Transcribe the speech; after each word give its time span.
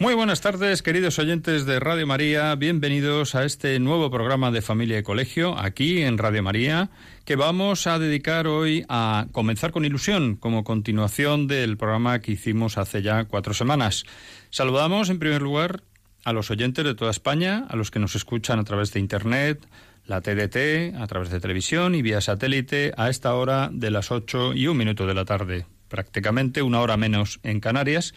Muy 0.00 0.14
buenas 0.14 0.40
tardes, 0.40 0.80
queridos 0.82 1.18
oyentes 1.18 1.66
de 1.66 1.78
Radio 1.78 2.06
María. 2.06 2.54
Bienvenidos 2.54 3.34
a 3.34 3.44
este 3.44 3.78
nuevo 3.78 4.10
programa 4.10 4.50
de 4.50 4.62
Familia 4.62 4.98
y 4.98 5.02
Colegio, 5.02 5.58
aquí 5.58 6.00
en 6.00 6.16
Radio 6.16 6.42
María, 6.42 6.88
que 7.26 7.36
vamos 7.36 7.86
a 7.86 7.98
dedicar 7.98 8.46
hoy 8.46 8.82
a 8.88 9.26
comenzar 9.30 9.72
con 9.72 9.84
ilusión, 9.84 10.36
como 10.36 10.64
continuación 10.64 11.48
del 11.48 11.76
programa 11.76 12.20
que 12.20 12.32
hicimos 12.32 12.78
hace 12.78 13.02
ya 13.02 13.26
cuatro 13.26 13.52
semanas. 13.52 14.04
Saludamos, 14.48 15.10
en 15.10 15.18
primer 15.18 15.42
lugar, 15.42 15.82
a 16.24 16.32
los 16.32 16.50
oyentes 16.50 16.82
de 16.82 16.94
toda 16.94 17.10
España, 17.10 17.66
a 17.68 17.76
los 17.76 17.90
que 17.90 17.98
nos 17.98 18.16
escuchan 18.16 18.58
a 18.58 18.64
través 18.64 18.94
de 18.94 19.00
Internet, 19.00 19.66
la 20.06 20.20
TDT, 20.20 20.96
a 21.00 21.06
través 21.06 21.30
de 21.30 21.40
televisión 21.40 21.94
y 21.94 22.02
vía 22.02 22.20
satélite 22.20 22.92
a 22.96 23.08
esta 23.08 23.34
hora 23.34 23.70
de 23.72 23.90
las 23.90 24.10
8 24.10 24.54
y 24.54 24.66
un 24.66 24.76
minuto 24.76 25.06
de 25.06 25.14
la 25.14 25.24
tarde, 25.24 25.66
prácticamente 25.88 26.62
una 26.62 26.80
hora 26.80 26.96
menos 26.96 27.40
en 27.42 27.60
Canarias. 27.60 28.14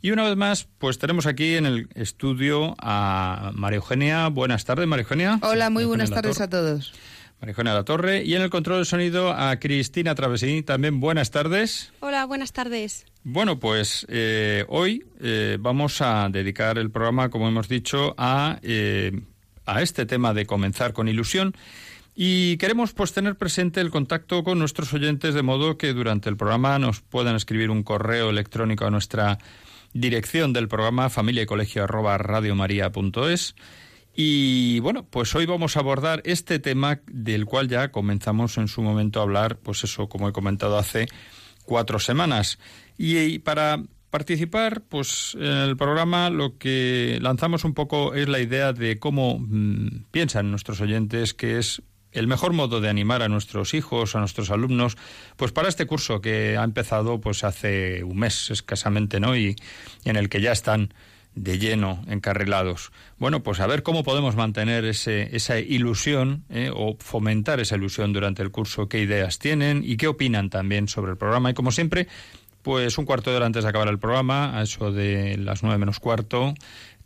Y 0.00 0.12
una 0.12 0.24
vez 0.24 0.36
más, 0.36 0.68
pues 0.78 0.98
tenemos 0.98 1.26
aquí 1.26 1.56
en 1.56 1.66
el 1.66 1.88
estudio 1.94 2.76
a 2.78 3.50
María 3.54 3.78
Eugenia. 3.78 4.28
Buenas 4.28 4.64
tardes, 4.64 4.86
María 4.86 5.02
Eugenia. 5.02 5.40
Hola, 5.42 5.70
muy 5.70 5.84
buenas 5.84 6.10
tardes 6.10 6.40
a 6.40 6.48
todos. 6.48 6.92
María 7.40 7.52
Eugenia 7.52 7.74
La 7.74 7.84
Torre. 7.84 8.22
Y 8.24 8.34
en 8.34 8.42
el 8.42 8.50
control 8.50 8.80
de 8.80 8.84
sonido 8.84 9.32
a 9.32 9.58
Cristina 9.58 10.14
Travesí. 10.14 10.62
También 10.62 11.00
buenas 11.00 11.30
tardes. 11.30 11.92
Hola, 12.00 12.26
buenas 12.26 12.52
tardes. 12.52 13.06
Bueno, 13.24 13.58
pues 13.58 14.06
eh, 14.08 14.64
hoy 14.68 15.04
eh, 15.20 15.58
vamos 15.60 16.00
a 16.00 16.28
dedicar 16.30 16.78
el 16.78 16.90
programa, 16.90 17.28
como 17.28 17.48
hemos 17.48 17.68
dicho, 17.68 18.14
a, 18.16 18.58
eh, 18.62 19.20
a 19.68 19.82
este 19.82 20.06
tema 20.06 20.34
de 20.34 20.46
comenzar 20.46 20.92
con 20.92 21.06
ilusión. 21.08 21.54
Y 22.14 22.56
queremos 22.56 22.94
pues 22.94 23.12
tener 23.12 23.36
presente 23.36 23.80
el 23.80 23.90
contacto 23.90 24.42
con 24.42 24.58
nuestros 24.58 24.92
oyentes 24.92 25.34
de 25.34 25.42
modo 25.42 25.78
que 25.78 25.92
durante 25.92 26.28
el 26.28 26.36
programa 26.36 26.78
nos 26.80 27.00
puedan 27.00 27.36
escribir 27.36 27.70
un 27.70 27.84
correo 27.84 28.30
electrónico 28.30 28.86
a 28.86 28.90
nuestra 28.90 29.38
dirección 29.92 30.52
del 30.52 30.66
programa 30.66 31.10
familia 31.10 31.42
y 31.42 31.46
colegio 31.46 31.84
arroba 31.84 32.18
radiomaria.es. 32.18 33.54
Y 34.16 34.80
bueno, 34.80 35.06
pues 35.08 35.32
hoy 35.36 35.46
vamos 35.46 35.76
a 35.76 35.80
abordar 35.80 36.22
este 36.24 36.58
tema 36.58 37.00
del 37.06 37.44
cual 37.44 37.68
ya 37.68 37.92
comenzamos 37.92 38.58
en 38.58 38.66
su 38.66 38.82
momento 38.82 39.20
a 39.20 39.22
hablar, 39.22 39.58
pues 39.58 39.84
eso, 39.84 40.08
como 40.08 40.28
he 40.28 40.32
comentado 40.32 40.76
hace 40.76 41.06
cuatro 41.64 42.00
semanas. 42.00 42.58
Y, 42.96 43.16
y 43.18 43.38
para 43.38 43.80
participar, 44.10 44.82
pues 44.88 45.36
en 45.38 45.42
el 45.42 45.76
programa 45.76 46.30
lo 46.30 46.58
que 46.58 47.18
lanzamos 47.20 47.64
un 47.64 47.74
poco 47.74 48.14
es 48.14 48.28
la 48.28 48.40
idea 48.40 48.72
de 48.72 48.98
cómo 48.98 49.38
mm, 49.38 50.04
piensan 50.10 50.50
nuestros 50.50 50.80
oyentes 50.80 51.34
que 51.34 51.58
es 51.58 51.82
el 52.12 52.26
mejor 52.26 52.52
modo 52.52 52.80
de 52.80 52.88
animar 52.88 53.22
a 53.22 53.28
nuestros 53.28 53.74
hijos, 53.74 54.16
a 54.16 54.20
nuestros 54.20 54.50
alumnos, 54.50 54.96
pues 55.36 55.52
para 55.52 55.68
este 55.68 55.86
curso 55.86 56.20
que 56.20 56.56
ha 56.56 56.64
empezado 56.64 57.20
pues 57.20 57.44
hace 57.44 58.02
un 58.02 58.18
mes 58.18 58.50
escasamente, 58.50 59.20
¿no? 59.20 59.36
Y, 59.36 59.56
en 60.04 60.16
el 60.16 60.28
que 60.28 60.40
ya 60.40 60.52
están 60.52 60.94
de 61.34 61.58
lleno 61.58 62.02
encarrilados. 62.08 62.90
Bueno, 63.18 63.42
pues 63.42 63.60
a 63.60 63.66
ver 63.66 63.82
cómo 63.82 64.02
podemos 64.02 64.34
mantener 64.34 64.84
ese, 64.84 65.36
esa 65.36 65.58
ilusión 65.58 66.44
¿eh? 66.48 66.70
o 66.74 66.96
fomentar 66.98 67.60
esa 67.60 67.76
ilusión 67.76 68.12
durante 68.12 68.42
el 68.42 68.50
curso, 68.50 68.88
qué 68.88 69.00
ideas 69.00 69.38
tienen 69.38 69.82
y 69.84 69.96
qué 69.98 70.08
opinan 70.08 70.50
también 70.50 70.88
sobre 70.88 71.12
el 71.12 71.18
programa. 71.18 71.50
Y 71.50 71.54
como 71.54 71.70
siempre, 71.70 72.08
pues 72.68 72.98
un 72.98 73.06
cuarto 73.06 73.30
de 73.30 73.36
hora 73.36 73.46
antes 73.46 73.64
de 73.64 73.70
acabar 73.70 73.88
el 73.88 73.98
programa, 73.98 74.58
a 74.58 74.62
eso 74.62 74.92
de 74.92 75.38
las 75.38 75.62
nueve 75.62 75.78
menos 75.78 76.00
cuarto, 76.00 76.52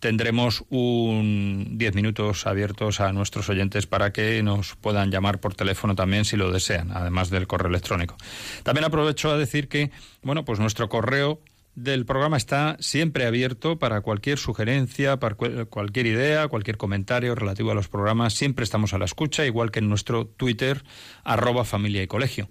tendremos 0.00 0.65
un 0.71 1.78
diez 1.78 1.95
minutos 1.95 2.49
abiertos 2.49 2.99
a 2.99 3.12
nuestros 3.12 3.49
oyentes 3.49 3.87
para 3.87 4.12
que 4.12 4.43
nos 4.43 4.75
puedan 4.75 5.12
llamar 5.12 5.39
por 5.39 5.55
teléfono 5.55 5.95
también 5.95 6.25
si 6.25 6.37
lo 6.37 6.50
desean, 6.50 6.91
además 6.91 7.31
del 7.31 7.47
correo 7.47 7.69
electrónico. 7.69 8.17
También 8.65 8.87
aprovecho 8.87 9.31
a 9.31 9.39
decir 9.39 9.69
que, 9.69 9.93
bueno, 10.25 10.45
pues 10.45 10.59
nuestro 10.59 10.89
correo 10.89 11.41
del 11.77 12.06
programa 12.06 12.39
está 12.39 12.77
siempre 12.81 13.25
abierto 13.25 13.79
para 13.79 14.00
cualquier 14.00 14.39
sugerencia, 14.39 15.19
para 15.19 15.37
cual- 15.37 15.69
cualquier 15.69 16.06
idea, 16.06 16.49
cualquier 16.49 16.77
comentario 16.77 17.37
relativo 17.37 17.71
a 17.71 17.75
los 17.75 17.87
programas. 17.87 18.34
Siempre 18.34 18.65
estamos 18.65 18.94
a 18.94 18.99
la 18.99 19.05
escucha, 19.05 19.47
igual 19.47 19.71
que 19.71 19.79
en 19.79 19.89
nuestro 19.89 20.27
Twitter, 20.27 20.83
arroba 21.23 21.65
familia 21.65 22.03
y 22.03 22.09
colegio. 22.09 22.50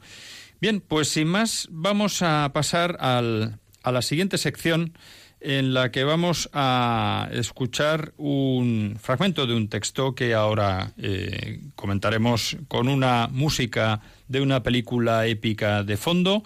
Bien, 0.61 0.79
pues 0.79 1.07
sin 1.09 1.27
más, 1.27 1.67
vamos 1.71 2.21
a 2.21 2.51
pasar 2.53 2.97
al- 2.99 3.57
a 3.83 3.91
la 3.91 4.01
siguiente 4.03 4.37
sección 4.37 4.93
en 5.39 5.73
la 5.73 5.89
que 5.91 6.03
vamos 6.03 6.49
a 6.53 7.27
escuchar 7.31 8.13
un 8.17 8.95
fragmento 9.01 9.47
de 9.47 9.55
un 9.55 9.69
texto 9.69 10.13
que 10.13 10.35
ahora 10.35 10.93
eh, 10.97 11.61
comentaremos 11.75 12.57
con 12.67 12.87
una 12.87 13.27
música 13.27 14.01
de 14.27 14.39
una 14.39 14.61
película 14.61 15.25
épica 15.25 15.83
de 15.83 15.97
fondo. 15.97 16.43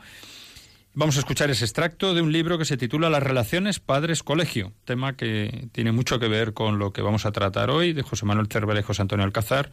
Vamos 0.94 1.18
a 1.18 1.20
escuchar 1.20 1.50
ese 1.50 1.66
extracto 1.66 2.14
de 2.14 2.22
un 2.22 2.32
libro 2.32 2.58
que 2.58 2.64
se 2.64 2.78
titula 2.78 3.09
Las 3.09 3.22
relaciones 3.22 3.82
padres-colegio, 3.82 4.72
tema 4.86 5.18
que 5.18 5.68
tiene 5.74 5.92
mucho 5.92 6.20
que 6.20 6.30
ver 6.30 6.53
con 6.53 6.80
lo 6.80 6.94
que 6.94 7.02
vamos 7.02 7.26
a 7.26 7.34
tratar 7.34 7.70
hoy 7.70 7.92
de 7.92 8.02
José 8.02 8.26
Manuel 8.26 8.47
Cervera 8.50 8.80
y 8.80 8.84
José 8.84 9.02
Antonio 9.02 9.26
Alcázar, 9.26 9.72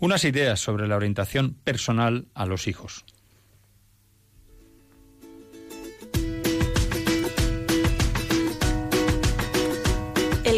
unas 0.00 0.24
ideas 0.24 0.58
sobre 0.58 0.88
la 0.88 0.96
orientación 0.96 1.52
personal 1.52 2.28
a 2.32 2.46
los 2.46 2.66
hijos. 2.66 3.04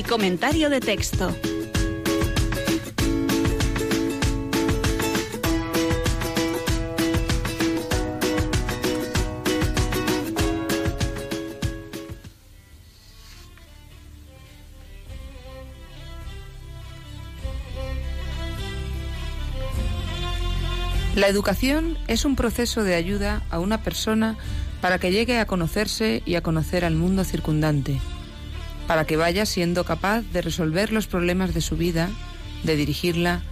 Comentario 0.03 0.69
de 0.71 0.81
texto. 0.81 1.35
La 21.15 21.29
educación 21.29 21.97
es 22.07 22.25
un 22.25 22.37
proceso 22.37 22.85
de 22.85 22.95
ayuda 22.95 23.43
a 23.51 23.59
una 23.59 23.83
persona 23.83 24.37
para 24.81 24.99
que 24.99 25.11
llegue 25.11 25.39
a 25.39 25.47
conocerse 25.47 26.23
y 26.27 26.35
a 26.35 26.43
conocer 26.43 26.85
al 26.85 26.95
mundo 26.95 27.25
circundante, 27.25 27.99
para 28.87 29.05
que 29.05 29.17
vaya 29.17 29.47
siendo 29.47 29.85
capaz 29.85 30.23
de 30.33 30.43
resolver 30.43 30.93
los 30.93 31.07
problemas 31.07 31.55
de 31.55 31.61
su 31.61 31.77
vida, 31.77 32.09
de 32.63 32.77
dirigirla 32.77 33.43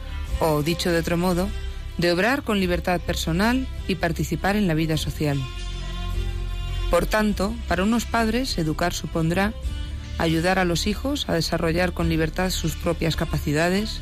o, 0.40 0.62
dicho 0.62 0.90
de 0.90 0.98
otro 0.98 1.16
modo, 1.16 1.48
de 1.98 2.12
obrar 2.12 2.42
con 2.42 2.60
libertad 2.60 3.00
personal 3.00 3.66
y 3.88 3.96
participar 3.96 4.56
en 4.56 4.66
la 4.66 4.74
vida 4.74 4.96
social. 4.96 5.38
Por 6.90 7.06
tanto, 7.06 7.54
para 7.68 7.82
unos 7.82 8.04
padres, 8.04 8.56
educar 8.58 8.92
supondrá 8.92 9.52
ayudar 10.18 10.58
a 10.58 10.64
los 10.64 10.86
hijos 10.86 11.28
a 11.28 11.34
desarrollar 11.34 11.92
con 11.92 12.08
libertad 12.08 12.50
sus 12.50 12.76
propias 12.76 13.16
capacidades, 13.16 14.00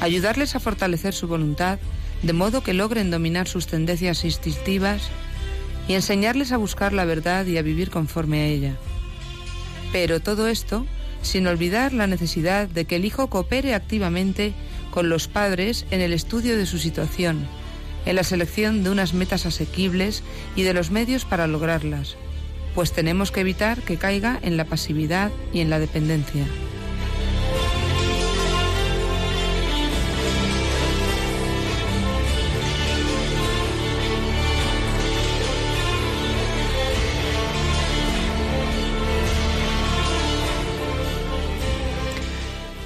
ayudarles 0.00 0.56
a 0.56 0.60
fortalecer 0.60 1.14
su 1.14 1.28
voluntad 1.28 1.78
de 2.22 2.32
modo 2.32 2.62
que 2.62 2.74
logren 2.74 3.10
dominar 3.10 3.48
sus 3.48 3.66
tendencias 3.66 4.24
instintivas 4.24 5.02
y 5.88 5.94
enseñarles 5.94 6.52
a 6.52 6.56
buscar 6.56 6.92
la 6.92 7.04
verdad 7.04 7.46
y 7.46 7.56
a 7.56 7.62
vivir 7.62 7.90
conforme 7.90 8.40
a 8.40 8.46
ella. 8.46 8.76
Pero 9.92 10.20
todo 10.20 10.48
esto 10.48 10.86
sin 11.22 11.46
olvidar 11.46 11.92
la 11.92 12.06
necesidad 12.06 12.68
de 12.68 12.84
que 12.84 12.96
el 12.96 13.04
hijo 13.04 13.28
coopere 13.28 13.74
activamente 13.74 14.54
con 14.90 15.08
los 15.08 15.28
padres 15.28 15.86
en 15.90 16.00
el 16.00 16.12
estudio 16.12 16.56
de 16.56 16.66
su 16.66 16.78
situación, 16.78 17.46
en 18.06 18.16
la 18.16 18.24
selección 18.24 18.82
de 18.82 18.90
unas 18.90 19.14
metas 19.14 19.46
asequibles 19.46 20.22
y 20.56 20.62
de 20.62 20.74
los 20.74 20.90
medios 20.90 21.24
para 21.24 21.46
lograrlas, 21.46 22.16
pues 22.74 22.92
tenemos 22.92 23.30
que 23.30 23.40
evitar 23.40 23.82
que 23.82 23.96
caiga 23.96 24.38
en 24.42 24.56
la 24.56 24.64
pasividad 24.64 25.30
y 25.52 25.60
en 25.60 25.70
la 25.70 25.78
dependencia. 25.78 26.46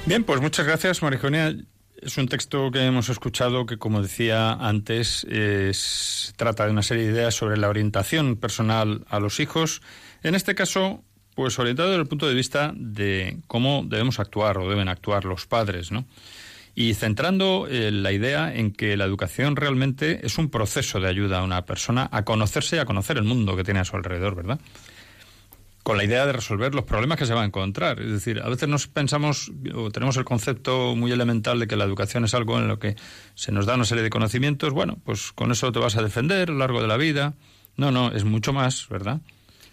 Bien, 0.05 0.23
pues 0.23 0.39
muchas 0.39 0.67
gracias, 0.67 1.01
Marijonia. 1.01 1.55
Es 1.99 2.17
un 2.19 2.27
texto 2.27 2.69
que 2.69 2.85
hemos 2.85 3.09
escuchado 3.09 3.65
que, 3.65 3.79
como 3.79 4.03
decía 4.03 4.51
antes, 4.51 5.25
trata 6.35 6.65
de 6.65 6.71
una 6.71 6.83
serie 6.83 7.05
de 7.05 7.11
ideas 7.11 7.33
sobre 7.33 7.57
la 7.57 7.69
orientación 7.69 8.35
personal 8.35 9.03
a 9.09 9.19
los 9.19 9.39
hijos. 9.39 9.81
En 10.21 10.35
este 10.35 10.53
caso, 10.53 11.03
pues 11.33 11.57
orientado 11.57 11.89
desde 11.89 12.03
el 12.03 12.07
punto 12.07 12.27
de 12.27 12.35
vista 12.35 12.71
de 12.75 13.39
cómo 13.47 13.83
debemos 13.87 14.19
actuar 14.19 14.59
o 14.59 14.69
deben 14.69 14.89
actuar 14.89 15.25
los 15.25 15.47
padres, 15.47 15.91
¿no? 15.91 16.05
Y 16.75 16.93
centrando 16.93 17.67
eh, 17.67 17.89
la 17.89 18.11
idea 18.11 18.53
en 18.53 18.73
que 18.73 18.97
la 18.97 19.05
educación 19.05 19.55
realmente 19.55 20.23
es 20.23 20.37
un 20.37 20.49
proceso 20.49 20.99
de 20.99 21.09
ayuda 21.09 21.39
a 21.39 21.43
una 21.43 21.65
persona 21.65 22.09
a 22.11 22.23
conocerse 22.25 22.75
y 22.75 22.79
a 22.79 22.85
conocer 22.85 23.17
el 23.17 23.23
mundo 23.23 23.55
que 23.55 23.63
tiene 23.63 23.79
a 23.79 23.85
su 23.85 23.95
alrededor, 23.95 24.35
¿verdad? 24.35 24.59
Con 25.85 25.97
la 25.97 26.03
idea 26.03 26.25
de 26.25 26.33
resolver 26.33 26.73
los 26.73 26.85
problemas 26.85 27.19
que 27.19 27.27
se 27.27 27.35
va 27.35 27.43
a 27.43 27.45
encontrar. 27.45 28.01
Es 28.01 28.09
decir, 28.09 28.41
a 28.43 28.49
veces 28.49 28.67
nos 28.67 28.87
pensamos 28.87 29.51
o 29.75 29.91
tenemos 29.91 30.17
el 30.17 30.25
concepto 30.25 30.95
muy 30.95 31.11
elemental 31.11 31.59
de 31.59 31.67
que 31.67 31.75
la 31.75 31.83
educación 31.83 32.25
es 32.25 32.33
algo 32.33 32.57
en 32.57 32.67
lo 32.67 32.79
que 32.79 32.95
se 33.35 33.51
nos 33.51 33.67
da 33.67 33.75
una 33.75 33.85
serie 33.85 34.03
de 34.03 34.09
conocimientos, 34.09 34.73
bueno, 34.73 34.97
pues 35.05 35.31
con 35.31 35.51
eso 35.51 35.71
te 35.71 35.77
vas 35.77 35.95
a 35.95 36.01
defender 36.01 36.49
a 36.49 36.53
lo 36.53 36.57
largo 36.57 36.81
de 36.81 36.87
la 36.87 36.97
vida. 36.97 37.35
No, 37.77 37.91
no, 37.91 38.11
es 38.13 38.23
mucho 38.23 38.51
más, 38.51 38.89
¿verdad? 38.89 39.21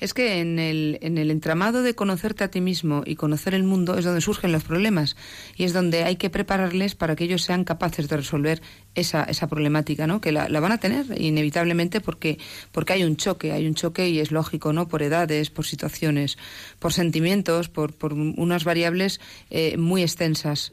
Es 0.02 0.14
que 0.14 0.40
en 0.40 0.58
el, 0.58 0.98
en 1.00 1.16
el 1.16 1.30
entramado 1.30 1.84
de 1.84 1.94
conocerte 1.94 2.42
a 2.42 2.50
ti 2.50 2.60
mismo 2.60 3.04
y 3.06 3.14
conocer 3.14 3.54
el 3.54 3.62
mundo 3.62 3.96
es 3.96 4.04
donde 4.04 4.20
surgen 4.20 4.50
los 4.50 4.64
problemas 4.64 5.14
y 5.56 5.62
es 5.62 5.72
donde 5.72 6.02
hay 6.02 6.16
que 6.16 6.28
prepararles 6.28 6.96
para 6.96 7.14
que 7.14 7.22
ellos 7.22 7.42
sean 7.42 7.62
capaces 7.62 8.08
de 8.08 8.16
resolver 8.16 8.62
esa, 8.96 9.22
esa 9.22 9.46
problemática, 9.46 10.08
¿no? 10.08 10.20
Que 10.20 10.32
la, 10.32 10.48
van 10.48 10.72
a 10.72 10.78
tener 10.78 11.06
inevitablemente 11.22 12.00
porque, 12.00 12.40
porque 12.72 12.94
hay 12.94 13.04
un 13.04 13.16
choque, 13.16 13.52
hay 13.52 13.64
un 13.64 13.76
choque 13.76 14.08
y 14.08 14.18
es 14.18 14.32
lógico, 14.32 14.72
¿no? 14.72 14.88
Por 14.88 15.04
edades, 15.04 15.50
por 15.50 15.66
situaciones, 15.66 16.36
por 16.80 16.92
sentimientos, 16.92 17.68
por, 17.68 17.92
por 17.92 18.12
unas 18.12 18.64
variables 18.64 19.20
eh, 19.50 19.76
muy 19.76 20.02
extensas. 20.02 20.72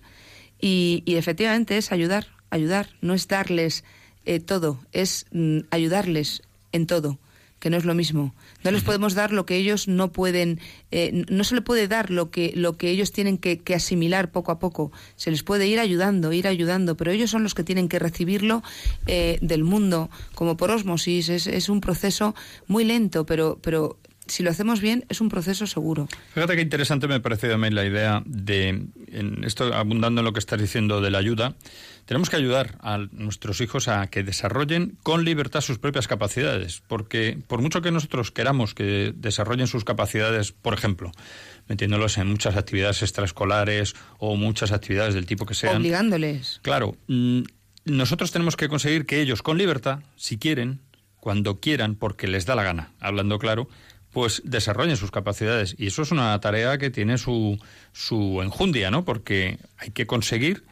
Y, 0.59 1.03
efectivamente 1.05 1.77
es 1.77 1.91
ayudar, 1.91 2.25
ayudar, 2.49 2.89
no 3.01 3.13
es 3.13 3.27
darles 3.27 3.83
eh, 4.25 4.39
todo, 4.39 4.79
es 4.91 5.27
mm, 5.31 5.59
ayudarles 5.69 6.41
en 6.71 6.87
todo 6.87 7.19
que 7.59 7.69
no 7.69 7.77
es 7.77 7.85
lo 7.85 7.93
mismo. 7.93 8.33
No 8.63 8.71
les 8.71 8.83
podemos 8.83 9.13
dar 9.13 9.31
lo 9.31 9.45
que 9.45 9.55
ellos 9.57 9.87
no 9.87 10.11
pueden, 10.11 10.59
eh, 10.91 11.25
no 11.29 11.43
se 11.43 11.55
les 11.55 11.63
puede 11.63 11.87
dar 11.87 12.09
lo 12.09 12.31
que, 12.31 12.53
lo 12.55 12.77
que 12.77 12.89
ellos 12.89 13.11
tienen 13.11 13.37
que, 13.37 13.61
asimilar 13.73 14.31
poco 14.31 14.51
a 14.51 14.59
poco. 14.59 14.91
Se 15.15 15.31
les 15.31 15.43
puede 15.43 15.67
ir 15.67 15.79
ayudando, 15.79 16.33
ir 16.33 16.47
ayudando, 16.47 16.95
pero 16.97 17.11
ellos 17.11 17.29
son 17.29 17.43
los 17.43 17.53
que 17.53 17.63
tienen 17.63 17.89
que 17.89 17.99
recibirlo 17.99 18.63
eh, 19.07 19.37
del 19.41 19.63
mundo, 19.63 20.09
como 20.35 20.57
por 20.57 20.71
osmosis. 20.71 21.29
Es, 21.29 21.47
es 21.47 21.69
un 21.69 21.81
proceso 21.81 22.35
muy 22.67 22.83
lento, 22.85 23.25
pero, 23.25 23.59
pero 23.61 23.97
si 24.29 24.43
lo 24.43 24.51
hacemos 24.51 24.79
bien, 24.79 25.05
es 25.09 25.21
un 25.21 25.29
proceso 25.29 25.67
seguro. 25.67 26.07
Fíjate 26.33 26.55
qué 26.55 26.61
interesante 26.61 27.07
me 27.07 27.19
parece 27.19 27.49
también 27.49 27.75
la 27.75 27.85
idea 27.85 28.23
de, 28.25 28.69
en 29.07 29.43
esto 29.43 29.73
abundando 29.73 30.21
en 30.21 30.25
lo 30.25 30.33
que 30.33 30.39
estás 30.39 30.61
diciendo 30.61 31.01
de 31.01 31.11
la 31.11 31.17
ayuda, 31.17 31.55
tenemos 32.09 32.31
que 32.31 32.37
ayudar 32.37 32.75
a 32.81 32.97
nuestros 33.11 33.61
hijos 33.61 33.87
a 33.87 34.07
que 34.07 34.23
desarrollen 34.23 34.97
con 35.03 35.25
libertad 35.25 35.61
sus 35.61 35.77
propias 35.77 36.07
capacidades, 36.07 36.81
porque 36.87 37.37
por 37.45 37.61
mucho 37.61 37.83
que 37.83 37.91
nosotros 37.91 38.31
queramos 38.31 38.73
que 38.73 39.13
desarrollen 39.15 39.67
sus 39.67 39.83
capacidades, 39.83 40.51
por 40.51 40.73
ejemplo, 40.73 41.11
metiéndolos 41.67 42.17
en 42.17 42.25
muchas 42.25 42.55
actividades 42.55 43.03
extraescolares 43.03 43.93
o 44.17 44.35
muchas 44.37 44.71
actividades 44.71 45.13
del 45.13 45.27
tipo 45.27 45.45
que 45.45 45.53
sean. 45.53 45.77
Obligándoles. 45.77 46.59
Claro, 46.63 46.97
mm, 47.05 47.41
nosotros 47.85 48.31
tenemos 48.31 48.55
que 48.55 48.69
conseguir 48.69 49.05
que 49.05 49.21
ellos 49.21 49.43
con 49.43 49.59
libertad, 49.59 49.99
si 50.15 50.39
quieren, 50.39 50.79
cuando 51.19 51.59
quieran, 51.59 51.93
porque 51.93 52.27
les 52.27 52.47
da 52.47 52.55
la 52.55 52.63
gana, 52.63 52.91
hablando 52.99 53.37
claro, 53.37 53.69
pues 54.11 54.41
desarrollen 54.43 54.97
sus 54.97 55.11
capacidades. 55.11 55.75
Y 55.77 55.85
eso 55.85 56.01
es 56.01 56.11
una 56.11 56.39
tarea 56.39 56.79
que 56.79 56.89
tiene 56.89 57.19
su, 57.19 57.59
su 57.93 58.41
enjundia, 58.41 58.89
¿no? 58.89 59.05
Porque 59.05 59.59
hay 59.77 59.91
que 59.91 60.07
conseguir 60.07 60.63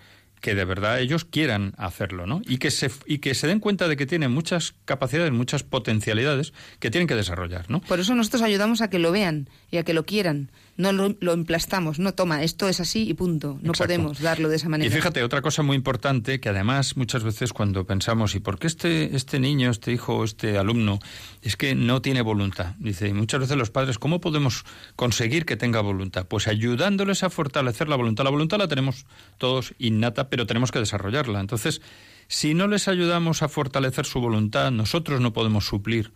que 0.41 0.55
de 0.55 0.65
verdad 0.65 0.99
ellos 0.99 1.25
quieran 1.25 1.73
hacerlo, 1.77 2.25
¿no? 2.25 2.41
Y 2.45 2.57
que 2.57 2.71
se 2.71 2.91
y 3.05 3.19
que 3.19 3.35
se 3.35 3.47
den 3.47 3.59
cuenta 3.59 3.87
de 3.87 3.97
que 3.97 4.05
tienen 4.05 4.31
muchas 4.31 4.75
capacidades, 4.85 5.31
muchas 5.31 5.63
potencialidades 5.63 6.53
que 6.79 6.91
tienen 6.91 7.07
que 7.07 7.15
desarrollar, 7.15 7.69
¿no? 7.69 7.81
Por 7.81 7.99
eso 7.99 8.15
nosotros 8.15 8.41
ayudamos 8.41 8.81
a 8.81 8.89
que 8.89 8.99
lo 8.99 9.11
vean 9.11 9.49
y 9.71 9.77
a 9.77 9.83
que 9.83 9.93
lo 9.93 10.05
quieran. 10.05 10.51
No 10.77 10.91
lo, 10.91 11.33
emplastamos, 11.33 11.97
no 11.97 12.13
toma, 12.13 12.43
esto 12.43 12.69
es 12.69 12.79
así 12.79 13.09
y 13.09 13.15
punto. 13.15 13.59
No 13.63 13.73
podemos 13.73 14.21
darlo 14.21 14.47
de 14.47 14.57
esa 14.57 14.69
manera. 14.69 14.87
Y 14.87 14.95
fíjate, 14.95 15.23
otra 15.23 15.41
cosa 15.41 15.63
muy 15.63 15.75
importante 15.75 16.39
que 16.39 16.49
además 16.49 16.95
muchas 16.97 17.23
veces 17.23 17.51
cuando 17.51 17.85
pensamos, 17.85 18.35
¿y 18.35 18.39
por 18.39 18.59
qué 18.59 18.67
este, 18.67 19.15
este 19.15 19.39
niño, 19.39 19.71
este 19.71 19.91
hijo, 19.91 20.23
este 20.23 20.57
alumno, 20.57 20.99
es 21.41 21.57
que 21.57 21.73
no 21.73 22.03
tiene 22.03 22.21
voluntad? 22.21 22.75
Dice, 22.77 23.07
y 23.07 23.13
muchas 23.13 23.39
veces 23.39 23.57
los 23.57 23.71
padres, 23.71 23.97
¿cómo 23.97 24.21
podemos 24.21 24.65
conseguir 24.95 25.45
que 25.45 25.57
tenga 25.57 25.81
voluntad? 25.81 26.27
Pues 26.27 26.47
ayudándoles 26.47 27.23
a 27.23 27.31
fortalecer 27.31 27.89
la 27.89 27.95
voluntad. 27.95 28.23
La 28.23 28.29
voluntad 28.29 28.59
la 28.59 28.67
tenemos 28.67 29.07
todos 29.39 29.73
innata, 29.79 30.29
pero 30.29 30.45
tenemos 30.45 30.71
que 30.71 30.79
desarrollarla. 30.79 31.39
Entonces, 31.39 31.81
si 32.27 32.53
no 32.53 32.67
les 32.67 32.87
ayudamos 32.87 33.41
a 33.41 33.47
fortalecer 33.47 34.05
su 34.05 34.19
voluntad, 34.19 34.69
nosotros 34.71 35.21
no 35.21 35.33
podemos 35.33 35.65
suplir 35.65 36.11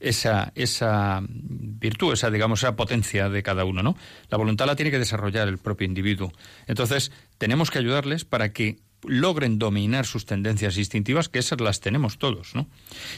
esa, 0.00 0.52
esa 0.54 1.22
virtud, 1.28 2.12
esa, 2.12 2.30
digamos, 2.30 2.60
esa 2.60 2.76
potencia 2.76 3.28
de 3.28 3.42
cada 3.42 3.64
uno, 3.64 3.82
¿no? 3.82 3.96
La 4.28 4.38
voluntad 4.38 4.66
la 4.66 4.76
tiene 4.76 4.90
que 4.90 4.98
desarrollar 4.98 5.48
el 5.48 5.58
propio 5.58 5.86
individuo. 5.86 6.32
Entonces, 6.66 7.12
tenemos 7.38 7.70
que 7.70 7.78
ayudarles 7.78 8.24
para 8.24 8.52
que 8.52 8.78
logren 9.06 9.58
dominar 9.58 10.06
sus 10.06 10.24
tendencias 10.26 10.76
instintivas, 10.78 11.28
que 11.28 11.38
esas 11.38 11.60
las 11.60 11.80
tenemos 11.80 12.18
todos, 12.18 12.54
¿no? 12.54 12.68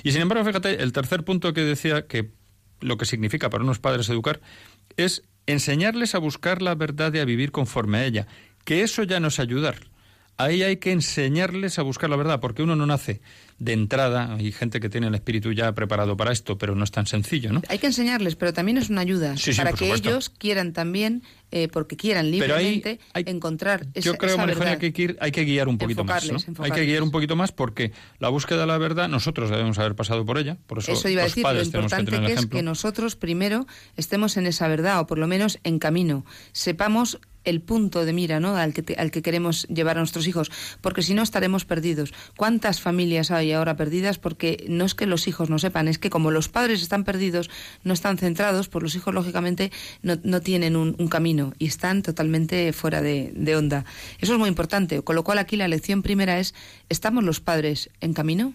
Y 0.03 0.13
sin 0.13 0.23
embargo, 0.23 0.45
fíjate, 0.45 0.83
el 0.83 0.93
tercer 0.93 1.25
punto 1.25 1.53
que 1.53 1.63
decía 1.63 2.07
que 2.07 2.31
lo 2.81 2.97
que 2.97 3.05
significa 3.05 3.51
para 3.51 3.65
unos 3.65 3.79
padres 3.79 4.09
educar 4.09 4.41
es 4.97 5.23
enseñarles 5.47 6.15
a 6.15 6.19
buscar 6.19 6.61
la 6.63 6.75
verdad 6.75 7.13
y 7.15 7.19
a 7.21 7.25
vivir 7.25 7.53
conforme 7.53 7.99
a 7.99 8.05
ella, 8.05 8.27
que 8.65 8.83
eso 8.83 9.03
ya 9.05 9.21
no 9.21 9.29
es 9.29 9.39
ayudar. 9.39 9.77
Ahí 10.37 10.63
hay 10.63 10.77
que 10.77 10.93
enseñarles 10.93 11.79
a 11.79 11.83
buscar 11.83 12.11
la 12.11 12.17
verdad, 12.17 12.41
porque 12.41 12.63
uno 12.63 12.77
no 12.77 12.85
nace 12.85 13.21
de 13.59 13.73
entrada, 13.73 14.35
hay 14.35 14.53
gente 14.53 14.81
que 14.81 14.91
tiene 14.91 15.07
el 15.07 15.15
espíritu 15.15 15.53
ya 15.53 15.73
preparado 15.73 16.17
para 16.17 16.31
esto, 16.31 16.59
pero 16.59 16.75
no 16.75 16.85
es 16.85 16.91
tan 16.91 17.07
sencillo, 17.07 17.53
¿no? 17.53 17.63
Hay 17.69 17.79
que 17.79 17.87
enseñarles, 17.87 18.37
pero 18.37 18.53
también 18.53 18.77
es 18.77 18.91
una 18.91 19.01
ayuda 19.01 19.35
para 19.57 19.73
que 19.73 19.93
ellos 19.93 20.29
quieran 20.29 20.75
también, 20.75 21.23
eh, 21.51 21.69
porque 21.69 21.97
quieran 21.97 22.31
libremente, 22.31 23.01
encontrar 23.15 23.87
esa, 23.95 24.05
Yo 24.05 24.19
creo, 24.19 24.37
María 24.37 24.79
que 24.79 25.17
hay 25.21 25.33
que 25.33 25.45
guiar 25.45 25.69
un 25.69 25.79
poquito 25.79 26.05
más, 26.05 26.29
Hay 26.59 26.71
que 26.71 26.85
guiar 26.85 27.03
un 27.03 27.11
poquito 27.11 27.35
más 27.35 27.53
porque 27.53 27.93
la 28.19 28.29
búsqueda 28.29 28.61
de 28.61 28.67
la 28.67 28.79
verdad, 28.79 29.09
nosotros 29.09 29.49
debemos 29.49 29.79
haber 29.79 29.95
pasado 29.95 30.27
por 30.27 30.37
ella, 30.37 30.59
por 30.67 30.79
eso, 30.79 30.93
eso 30.93 31.09
iba 31.09 31.23
a 31.23 31.25
decir, 31.25 31.43
lo 31.43 31.63
importante 31.63 32.21
que, 32.21 32.33
es 32.33 32.47
que 32.47 32.63
nosotros 32.63 33.17
primero 33.17 33.67
estemos 33.97 34.37
en 34.37 34.47
esa 34.47 34.69
verdad, 34.69 35.01
o 35.01 35.07
por 35.07 35.19
lo 35.19 35.27
menos 35.27 35.59
en 35.65 35.79
camino, 35.79 36.27
sepamos 36.53 37.21
el 37.47 37.63
punto 37.63 38.05
de 38.05 38.13
mira 38.13 38.41
¿no? 38.41 38.57
al, 38.57 38.75
que 38.75 38.95
al 38.99 39.11
que 39.11 39.23
queremos 39.23 39.67
llevar 39.69 39.97
a 39.97 40.01
nuestros 40.01 40.27
hijos, 40.27 40.51
porque 40.83 41.01
si 41.01 41.15
no 41.15 41.23
estaremos 41.23 41.65
perdidos. 41.65 42.13
¿Cuántas 42.37 42.81
familias 42.81 43.31
hay 43.31 43.53
ahora 43.53 43.77
perdidas? 43.77 44.19
Porque 44.19 44.67
no 44.69 44.85
es 44.85 44.95
que 44.95 45.07
los 45.07 45.29
hijos 45.29 45.49
no 45.49 45.59
sepan, 45.59 45.89
es 45.89 45.99
que 45.99 46.11
como 46.11 46.31
los 46.31 46.49
padres 46.49 46.83
están 46.83 47.05
perdidos, 47.05 47.49
no 47.85 47.95
están 47.95 48.19
centrados, 48.19 48.69
pues 48.69 48.83
los 48.83 48.95
hijos 48.95 49.15
lógicamente 49.15 49.73
no, 50.03 50.19
no 50.23 50.41
tienen 50.41 50.77
un, 50.77 50.95
camino 51.07 51.53
y 51.59 51.67
están 51.67 52.03
totalmente 52.03 52.73
fuera 52.73 53.01
de, 53.01 53.33
de 53.35 53.57
onda. 53.57 53.85
Eso 54.19 54.33
es 54.33 54.39
muy 54.39 54.49
importante, 54.49 55.01
con 55.03 55.15
lo 55.15 55.23
cual 55.23 55.39
aquí 55.39 55.57
la 55.57 55.69
lección 55.69 56.03
primera 56.03 56.41
es, 56.41 56.53
¿estamos 56.89 57.23
los 57.23 57.41
padres 57.41 57.91
en 58.01 58.13
camino? 58.13 58.55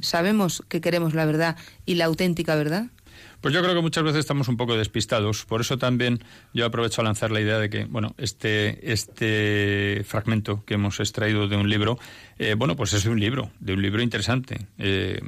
¿Sabemos 0.00 0.62
que 0.68 0.80
queremos 0.80 1.14
la 1.14 1.24
verdad 1.24 1.56
y 1.84 1.96
la 1.96 2.06
auténtica 2.06 2.54
verdad? 2.54 2.86
Pues 3.40 3.54
yo 3.54 3.62
creo 3.62 3.74
que 3.74 3.80
muchas 3.80 4.04
veces 4.04 4.20
estamos 4.20 4.48
un 4.48 4.56
poco 4.56 4.76
despistados. 4.76 5.44
Por 5.44 5.60
eso 5.60 5.78
también 5.78 6.22
yo 6.52 6.66
aprovecho 6.66 7.00
a 7.00 7.04
lanzar 7.04 7.30
la 7.30 7.40
idea 7.40 7.58
de 7.58 7.70
que, 7.70 7.84
bueno, 7.84 8.14
este, 8.18 8.92
este 8.92 10.02
fragmento 10.04 10.64
que 10.64 10.74
hemos 10.74 11.00
extraído 11.00 11.48
de 11.48 11.56
un 11.56 11.68
libro, 11.68 11.98
eh, 12.38 12.54
bueno, 12.54 12.76
pues 12.76 12.92
es 12.92 13.04
un 13.06 13.20
libro, 13.20 13.50
de 13.60 13.74
un 13.74 13.82
libro 13.82 14.02
interesante. 14.02 14.66
Eh, 14.78 15.20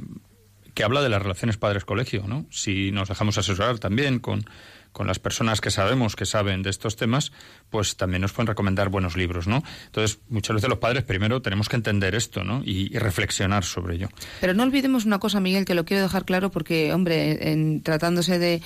que 0.73 0.83
habla 0.85 1.01
de 1.01 1.09
las 1.09 1.21
relaciones 1.21 1.57
padres-colegio, 1.57 2.23
¿no? 2.25 2.45
Si 2.51 2.91
nos 2.91 3.09
dejamos 3.09 3.37
asesorar 3.37 3.79
también 3.79 4.19
con 4.19 4.45
con 4.91 5.07
las 5.07 5.19
personas 5.19 5.61
que 5.61 5.71
sabemos 5.71 6.15
que 6.15 6.25
saben 6.25 6.63
de 6.63 6.69
estos 6.69 6.95
temas, 6.95 7.31
pues 7.69 7.95
también 7.95 8.21
nos 8.21 8.33
pueden 8.33 8.47
recomendar 8.47 8.89
buenos 8.89 9.15
libros, 9.15 9.47
¿no? 9.47 9.63
Entonces, 9.85 10.19
muchas 10.29 10.55
veces 10.55 10.69
los 10.69 10.79
padres 10.79 11.03
primero 11.03 11.41
tenemos 11.41 11.69
que 11.69 11.75
entender 11.75 12.15
esto, 12.15 12.43
¿no? 12.43 12.61
Y, 12.63 12.89
reflexionar 12.99 13.63
sobre 13.63 13.95
ello. 13.95 14.09
Pero 14.41 14.53
no 14.53 14.63
olvidemos 14.63 15.05
una 15.05 15.19
cosa, 15.19 15.39
Miguel, 15.39 15.63
que 15.63 15.73
lo 15.73 15.85
quiero 15.85 16.03
dejar 16.03 16.25
claro 16.25 16.51
porque, 16.51 16.93
hombre, 16.93 17.51
en, 17.51 17.81
tratándose 17.81 18.39
de 18.39 18.61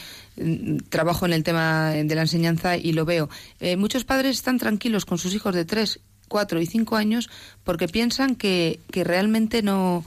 trabajo 0.89 1.25
en 1.25 1.33
el 1.33 1.43
tema 1.43 1.91
de 1.91 2.15
la 2.15 2.21
enseñanza 2.21 2.77
y 2.77 2.93
lo 2.93 3.05
veo, 3.05 3.29
eh, 3.59 3.77
muchos 3.77 4.05
padres 4.05 4.37
están 4.37 4.57
tranquilos 4.57 5.05
con 5.05 5.17
sus 5.17 5.35
hijos 5.35 5.53
de 5.53 5.65
tres, 5.65 5.99
cuatro 6.27 6.59
y 6.59 6.65
cinco 6.65 6.95
años 6.95 7.29
porque 7.63 7.87
piensan 7.87 8.35
que, 8.35 8.79
que 8.91 9.03
realmente 9.03 9.61
no 9.61 10.03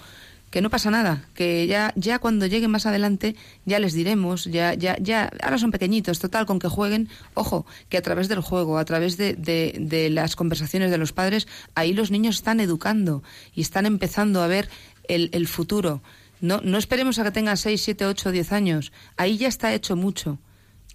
que 0.57 0.63
no 0.63 0.71
pasa 0.71 0.91
nada, 0.91 1.29
que 1.35 1.67
ya, 1.67 1.93
ya 1.97 2.19
cuando 2.19 2.47
lleguen 2.47 2.71
más 2.71 2.87
adelante 2.87 3.37
ya 3.67 3.79
les 3.79 3.93
diremos, 3.93 4.47
ya, 4.47 4.73
ya, 4.73 4.97
ya, 4.99 5.31
ahora 5.43 5.59
son 5.59 5.71
pequeñitos, 5.71 6.19
total, 6.19 6.47
con 6.47 6.59
que 6.59 6.67
jueguen, 6.67 7.11
ojo, 7.35 7.67
que 7.91 7.99
a 7.99 8.01
través 8.01 8.29
del 8.29 8.41
juego, 8.41 8.79
a 8.79 8.87
través 8.87 9.19
de, 9.19 9.35
de, 9.35 10.09
las 10.09 10.35
conversaciones 10.35 10.91
de 10.91 10.97
los 10.97 11.13
padres, 11.13 11.47
ahí 11.75 11.93
los 11.93 12.11
niños 12.11 12.37
están 12.37 12.61
educando 12.61 13.23
y 13.53 13.61
están 13.61 13.85
empezando 13.85 14.41
a 14.41 14.47
ver 14.47 14.71
el, 15.09 15.29
el 15.35 15.47
futuro. 15.47 16.03
No, 16.41 16.63
no 16.65 16.79
esperemos 16.79 17.19
a 17.19 17.25
que 17.25 17.33
tenga 17.33 17.55
6, 17.55 17.79
7, 17.79 18.07
8, 18.07 18.33
10 18.33 18.53
años. 18.53 18.93
Ahí 19.19 19.37
ya 19.37 19.49
está 19.49 19.75
hecho 19.75 19.95
mucho. 19.95 20.39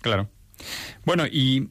Claro. 0.01 0.27
Bueno, 1.05 1.27
y 1.27 1.69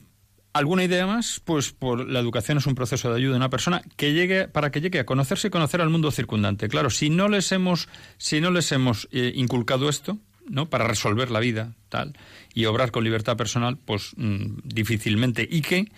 ¿Alguna 0.52 0.82
idea 0.82 1.06
más? 1.06 1.40
Pues 1.44 1.70
por 1.70 2.08
la 2.08 2.18
educación 2.18 2.58
es 2.58 2.66
un 2.66 2.74
proceso 2.74 3.08
de 3.10 3.16
ayuda 3.16 3.34
a 3.34 3.36
una 3.36 3.50
persona 3.50 3.82
que 3.96 4.12
llegue 4.12 4.48
para 4.48 4.70
que 4.70 4.80
llegue 4.80 4.98
a 4.98 5.06
conocerse 5.06 5.46
y 5.46 5.50
conocer 5.50 5.80
al 5.80 5.90
mundo 5.90 6.10
circundante. 6.10 6.68
Claro, 6.68 6.90
si 6.90 7.08
no 7.08 7.28
les 7.28 7.52
hemos 7.52 7.88
si 8.18 8.40
no 8.40 8.50
les 8.50 8.72
hemos 8.72 9.08
eh, 9.12 9.32
inculcado 9.36 9.88
esto, 9.88 10.18
¿no? 10.48 10.68
Para 10.68 10.88
resolver 10.88 11.30
la 11.30 11.38
vida, 11.38 11.74
tal, 11.88 12.16
y 12.52 12.64
obrar 12.64 12.90
con 12.90 13.04
libertad 13.04 13.36
personal, 13.36 13.78
pues 13.78 14.12
mm, 14.16 14.58
difícilmente 14.64 15.46
y 15.48 15.62
que 15.62 15.92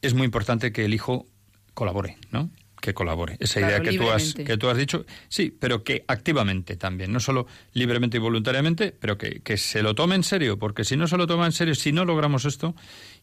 es 0.00 0.14
muy 0.14 0.26
importante 0.26 0.72
que 0.72 0.84
el 0.84 0.94
hijo 0.94 1.26
colabore, 1.74 2.18
¿no? 2.30 2.50
Que 2.82 2.92
colabore. 2.92 3.36
Esa 3.38 3.60
idea 3.60 3.80
que 3.80 3.96
tú, 3.96 4.10
has, 4.10 4.34
que 4.34 4.58
tú 4.58 4.68
has 4.68 4.76
dicho, 4.76 5.06
sí, 5.28 5.56
pero 5.58 5.84
que 5.84 6.04
activamente 6.08 6.76
también, 6.76 7.12
no 7.12 7.20
solo 7.20 7.46
libremente 7.72 8.18
y 8.18 8.20
voluntariamente, 8.20 8.92
pero 8.98 9.16
que, 9.16 9.40
que 9.40 9.56
se 9.56 9.82
lo 9.82 9.94
tome 9.94 10.16
en 10.16 10.24
serio, 10.24 10.58
porque 10.58 10.84
si 10.84 10.96
no 10.96 11.06
se 11.06 11.16
lo 11.16 11.26
toma 11.26 11.46
en 11.46 11.52
serio, 11.52 11.74
si 11.76 11.92
no 11.92 12.04
logramos 12.04 12.44
esto, 12.44 12.74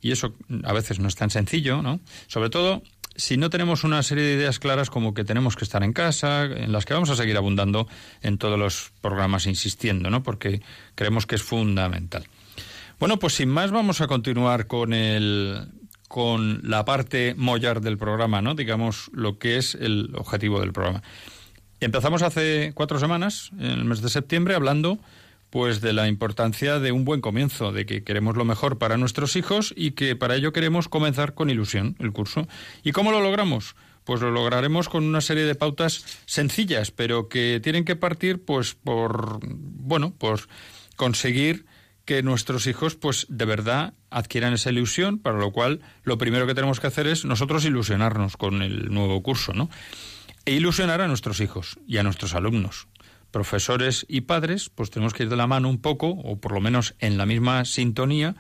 y 0.02 0.12
eso 0.12 0.34
a 0.64 0.74
veces 0.74 1.00
no 1.00 1.10
es 1.10 1.16
tan 1.16 1.30
sencillo, 1.30 1.82
¿no? 1.82 2.00
Sobre 2.28 2.50
todo 2.50 2.82
si 3.18 3.36
no 3.36 3.50
tenemos 3.50 3.84
una 3.84 4.02
serie 4.02 4.24
de 4.24 4.36
ideas 4.36 4.60
claras 4.60 4.90
como 4.90 5.14
que 5.14 5.26
tenemos 5.26 5.58
que 5.58 5.66
estar 5.66 5.84
en 5.84 5.92
casa, 5.92 6.46
en 6.46 6.72
las 6.72 6.86
que 6.86 6.94
vamos 6.94 7.10
a 7.10 7.18
seguir 7.18 7.36
abundando 7.36 7.88
en 8.22 8.38
todos 8.38 8.58
los 8.58 8.94
programas 9.02 9.46
insistiendo, 9.46 10.10
¿no? 10.10 10.24
Porque 10.24 10.62
creemos 10.96 11.26
que 11.26 11.36
es 11.36 11.44
fundamental. 11.44 12.26
Bueno, 12.98 13.20
pues 13.20 13.34
sin 13.34 13.50
más 13.50 13.72
vamos 13.72 14.00
a 14.00 14.08
continuar 14.08 14.68
con 14.68 14.94
el 14.94 15.68
con 16.10 16.60
la 16.64 16.84
parte 16.86 17.36
mollar 17.38 17.82
del 17.82 18.00
programa, 18.00 18.42
¿no? 18.42 18.56
Digamos, 18.56 19.12
lo 19.14 19.38
que 19.38 19.58
es 19.58 19.76
el 19.76 20.10
objetivo 20.16 20.60
del 20.60 20.74
programa. 20.74 21.04
Empezamos 21.80 22.24
hace 22.24 22.74
cuatro 22.74 23.00
semanas, 23.00 23.52
en 23.60 23.68
el 23.68 23.86
mes 23.86 24.02
de 24.02 24.10
septiembre, 24.10 24.56
hablando 24.56 25.00
pues 25.52 25.82
de 25.82 25.94
la 25.94 26.08
importancia 26.08 26.80
de 26.80 26.92
un 26.92 27.06
buen 27.06 27.22
comienzo, 27.22 27.72
de 27.72 27.86
que 27.86 28.04
queremos 28.04 28.36
lo 28.36 28.44
mejor 28.44 28.78
para 28.80 28.98
nuestros 28.98 29.36
hijos 29.36 29.74
y 29.76 29.92
que 29.92 30.16
para 30.16 30.36
ello 30.36 30.52
queremos 30.52 30.90
comenzar 30.90 31.34
con 31.36 31.50
ilusión 31.50 31.96
el 32.00 32.12
curso. 32.12 32.48
¿Y 32.84 32.92
cómo 32.92 33.12
lo 33.12 33.22
logramos? 33.22 33.76
Pues 34.04 34.22
lo 34.22 34.32
lograremos 34.32 34.90
con 34.90 35.04
una 35.04 35.22
serie 35.22 35.44
de 35.44 35.56
pautas 35.56 36.06
sencillas, 36.26 36.92
pero 36.92 37.30
que 37.30 37.60
tienen 37.64 37.86
que 37.86 37.96
partir 37.96 38.44
pues 38.44 38.74
por 38.74 39.40
bueno, 39.44 40.14
por 40.18 40.42
conseguir 40.96 41.66
que 42.10 42.24
nuestros 42.24 42.66
hijos 42.66 42.96
pues 42.96 43.28
de 43.30 43.46
verdad 43.46 43.94
adquieran 44.10 44.54
esa 44.54 44.72
ilusión, 44.72 45.20
para 45.20 45.38
lo 45.38 45.52
cual 45.52 45.82
lo 46.02 46.18
primero 46.18 46.48
que 46.48 46.56
tenemos 46.56 46.80
que 46.80 46.88
hacer 46.88 47.06
es 47.06 47.24
nosotros 47.24 47.66
ilusionarnos 47.66 48.36
con 48.36 48.64
el 48.64 48.92
nuevo 48.92 49.22
curso, 49.22 49.54
¿no? 49.54 49.70
E 50.44 50.54
ilusionar 50.54 51.02
a 51.02 51.08
nuestros 51.08 51.40
hijos 51.40 51.78
y 51.86 51.98
a 51.98 52.04
nuestros 52.04 52.34
alumnos. 52.34 52.88
Profesores 53.30 54.08
y 54.10 54.22
padres, 54.22 54.72
pues 54.74 54.90
tenemos 54.90 55.14
que 55.14 55.22
ir 55.22 55.30
de 55.30 55.36
la 55.36 55.46
mano 55.46 55.70
un 55.70 55.78
poco, 55.78 56.08
o 56.08 56.40
por 56.40 56.54
lo 56.54 56.62
menos 56.62 56.96
en 56.98 57.20
la 57.20 57.28
misma 57.28 57.64
sintonía, 57.64 58.34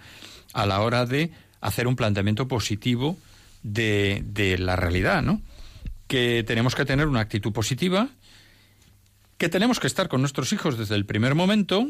a 0.53 0.65
la 0.65 0.81
hora 0.81 1.05
de 1.05 1.29
hacer 1.61 1.85
un 1.85 1.95
planteamiento 1.95 2.47
positivo 2.47 3.19
de, 3.61 4.23
de 4.25 4.57
la 4.57 4.77
realidad, 4.77 5.21
¿no? 5.21 5.43
Que 6.07 6.43
tenemos 6.43 6.73
que 6.73 6.85
tener 6.85 7.05
una 7.05 7.19
actitud 7.19 7.53
positiva, 7.53 8.09
que 9.37 9.47
tenemos 9.47 9.79
que 9.79 9.85
estar 9.85 10.09
con 10.09 10.21
nuestros 10.21 10.53
hijos 10.53 10.75
desde 10.75 10.95
el 10.95 11.05
primer 11.05 11.35
momento 11.35 11.87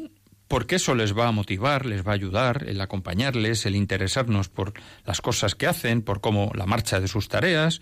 porque 0.50 0.75
eso 0.77 0.96
les 0.96 1.18
va 1.18 1.27
a 1.27 1.32
motivar, 1.32 1.86
les 1.86 2.06
va 2.06 2.12
a 2.12 2.15
ayudar, 2.15 2.65
el 2.68 2.82
acompañarles, 2.82 3.68
el 3.68 3.75
interesarnos 3.75 4.50
por 4.50 4.74
las 5.06 5.22
cosas 5.22 5.53
que 5.53 5.68
hacen, 5.68 6.01
por 6.01 6.22
cómo 6.22 6.51
la 6.56 6.65
marcha 6.65 7.00
de 7.00 7.08
sus 7.08 7.29
tareas. 7.29 7.82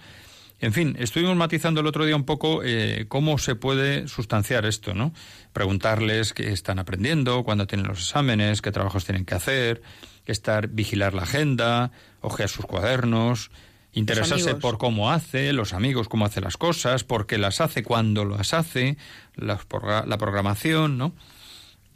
En 0.59 0.73
fin, 0.73 0.97
estuvimos 0.99 1.37
matizando 1.37 1.79
el 1.79 1.87
otro 1.87 2.03
día 2.03 2.17
un 2.17 2.25
poco 2.25 2.61
eh, 2.65 3.05
cómo 3.07 3.37
se 3.37 3.55
puede 3.55 4.09
sustanciar 4.09 4.65
esto, 4.65 4.93
¿no? 4.93 5.13
Preguntarles 5.53 6.33
qué 6.33 6.51
están 6.51 6.77
aprendiendo, 6.77 7.45
cuándo 7.45 7.67
tienen 7.67 7.87
los 7.87 7.99
exámenes, 7.99 8.61
qué 8.61 8.71
trabajos 8.73 9.05
tienen 9.05 9.23
que 9.23 9.35
hacer, 9.35 9.81
estar, 10.25 10.67
vigilar 10.67 11.13
la 11.13 11.23
agenda, 11.23 11.91
ojear 12.19 12.49
sus 12.49 12.65
cuadernos, 12.65 13.49
interesarse 13.93 14.55
por 14.55 14.77
cómo 14.77 15.09
hace, 15.09 15.53
los 15.53 15.71
amigos, 15.71 16.09
cómo 16.09 16.25
hace 16.25 16.41
las 16.41 16.57
cosas, 16.57 17.05
por 17.05 17.27
qué 17.27 17.37
las 17.37 17.61
hace, 17.61 17.81
cuándo 17.83 18.25
las 18.25 18.53
hace, 18.53 18.97
la, 19.35 19.57
la 20.05 20.17
programación, 20.17 20.97
¿no? 20.97 21.13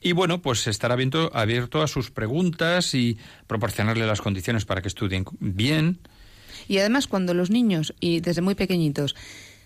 Y 0.02 0.14
bueno, 0.14 0.42
pues 0.42 0.66
estar 0.68 0.92
abierto, 0.92 1.30
abierto 1.34 1.82
a 1.82 1.88
sus 1.88 2.10
preguntas 2.10 2.96
y 2.96 3.18
proporcionarle 3.46 4.08
las 4.08 4.22
condiciones 4.22 4.66
para 4.66 4.82
que 4.82 4.88
estudien 4.88 5.26
bien. 5.40 6.00
Y 6.68 6.80
además 6.80 7.08
cuando 7.08 7.34
los 7.34 7.52
niños, 7.52 7.94
y 8.00 8.20
desde 8.20 8.42
muy 8.42 8.56
pequeñitos, 8.56 9.16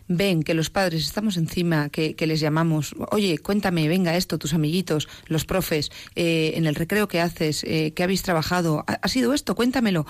ven 0.08 0.44
que 0.44 0.54
los 0.54 0.70
padres 0.70 1.04
estamos 1.04 1.38
encima, 1.38 1.90
que, 1.90 2.16
les 2.20 2.40
llamamos, 2.40 2.96
oye, 3.12 3.38
cuéntame, 3.38 3.88
venga 3.88 4.18
esto, 4.18 4.38
tus 4.38 4.54
amiguitos, 4.54 5.08
los 5.28 5.46
profes, 5.46 5.92
eh, 6.16 6.54
en 6.56 6.66
el 6.66 6.76
recreo 6.76 7.08
que 7.08 7.22
haces, 7.22 7.64
eh, 7.64 7.94
qué 7.96 8.04
habéis 8.04 8.22
trabajado, 8.22 8.84
¿Ha, 8.88 9.08
sido 9.08 9.34
esto? 9.34 9.56
Cuéntamelo. 9.56 10.06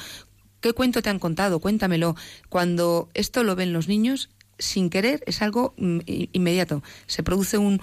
¿Qué 0.59 0.73
cuento 0.73 1.01
te 1.01 1.09
han 1.09 1.19
contado? 1.19 1.59
Cuéntamelo. 1.59 2.15
Cuando 2.49 3.09
esto 3.13 3.43
lo 3.43 3.55
ven 3.55 3.71
los 3.71 3.87
niños, 3.87 4.29
sin 4.57 4.89
querer, 4.89 5.23
es 5.27 5.41
algo 5.41 5.75
mm, 5.77 5.99
inmediato. 6.33 6.81
Se 7.05 7.21
produce 7.21 7.57
un, 7.57 7.81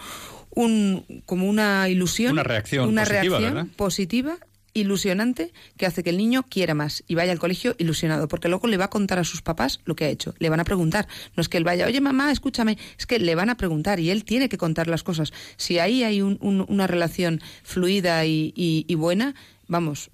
un, 0.55 1.05
como 1.27 1.49
una 1.49 1.89
ilusión, 1.89 2.33
una 2.33 2.45
reacción, 2.45 2.89
una 2.89 3.03
positiva, 3.03 3.39
reacción 3.39 3.69
positiva 3.71 4.39
ilusionante 4.75 5.53
que 5.77 5.87
hace 5.87 6.03
que 6.03 6.11
el 6.11 6.17
niño 6.17 6.45
quiera 6.49 6.75
más 6.75 7.05
y 7.07 7.15
vaya 7.15 7.33
al 7.33 7.39
colegio 7.39 7.75
ilusionado, 7.79 8.29
porque 8.29 8.49
luego 8.49 8.67
le 8.67 8.77
va 8.77 8.87
a 8.87 8.91
contar 8.91 9.19
a 9.19 9.25
sus 9.25 9.43
papás 9.43 9.81
lo 9.85 9.95
que 9.95 10.05
ha 10.05 10.09
hecho, 10.09 10.35
le 10.39 10.49
van 10.49 10.61
a 10.61 10.65
preguntar, 10.65 11.09
no 11.37 11.41
es 11.41 11.49
que 11.49 11.59
él 11.59 11.65
vaya, 11.65 11.87
oye 11.87 12.01
mamá, 12.01 12.31
escúchame, 12.31 12.79
es 12.99 13.07
que 13.07 13.19
le 13.19 13.35
van 13.35 13.51
a 13.51 13.57
preguntar 13.57 14.01
y 14.01 14.11
él 14.11 14.25
tiene 14.25 14.49
que 14.49 14.59
contar 14.59 14.89
las 14.89 15.03
cosas. 15.03 15.33
Si 15.57 15.79
ahí 15.79 16.05
hay 16.05 16.23
una 16.23 16.87
relación 16.87 17.41
fluida 17.63 18.25
y, 18.25 18.95
buena, 18.95 19.35
vamos, 19.69 20.11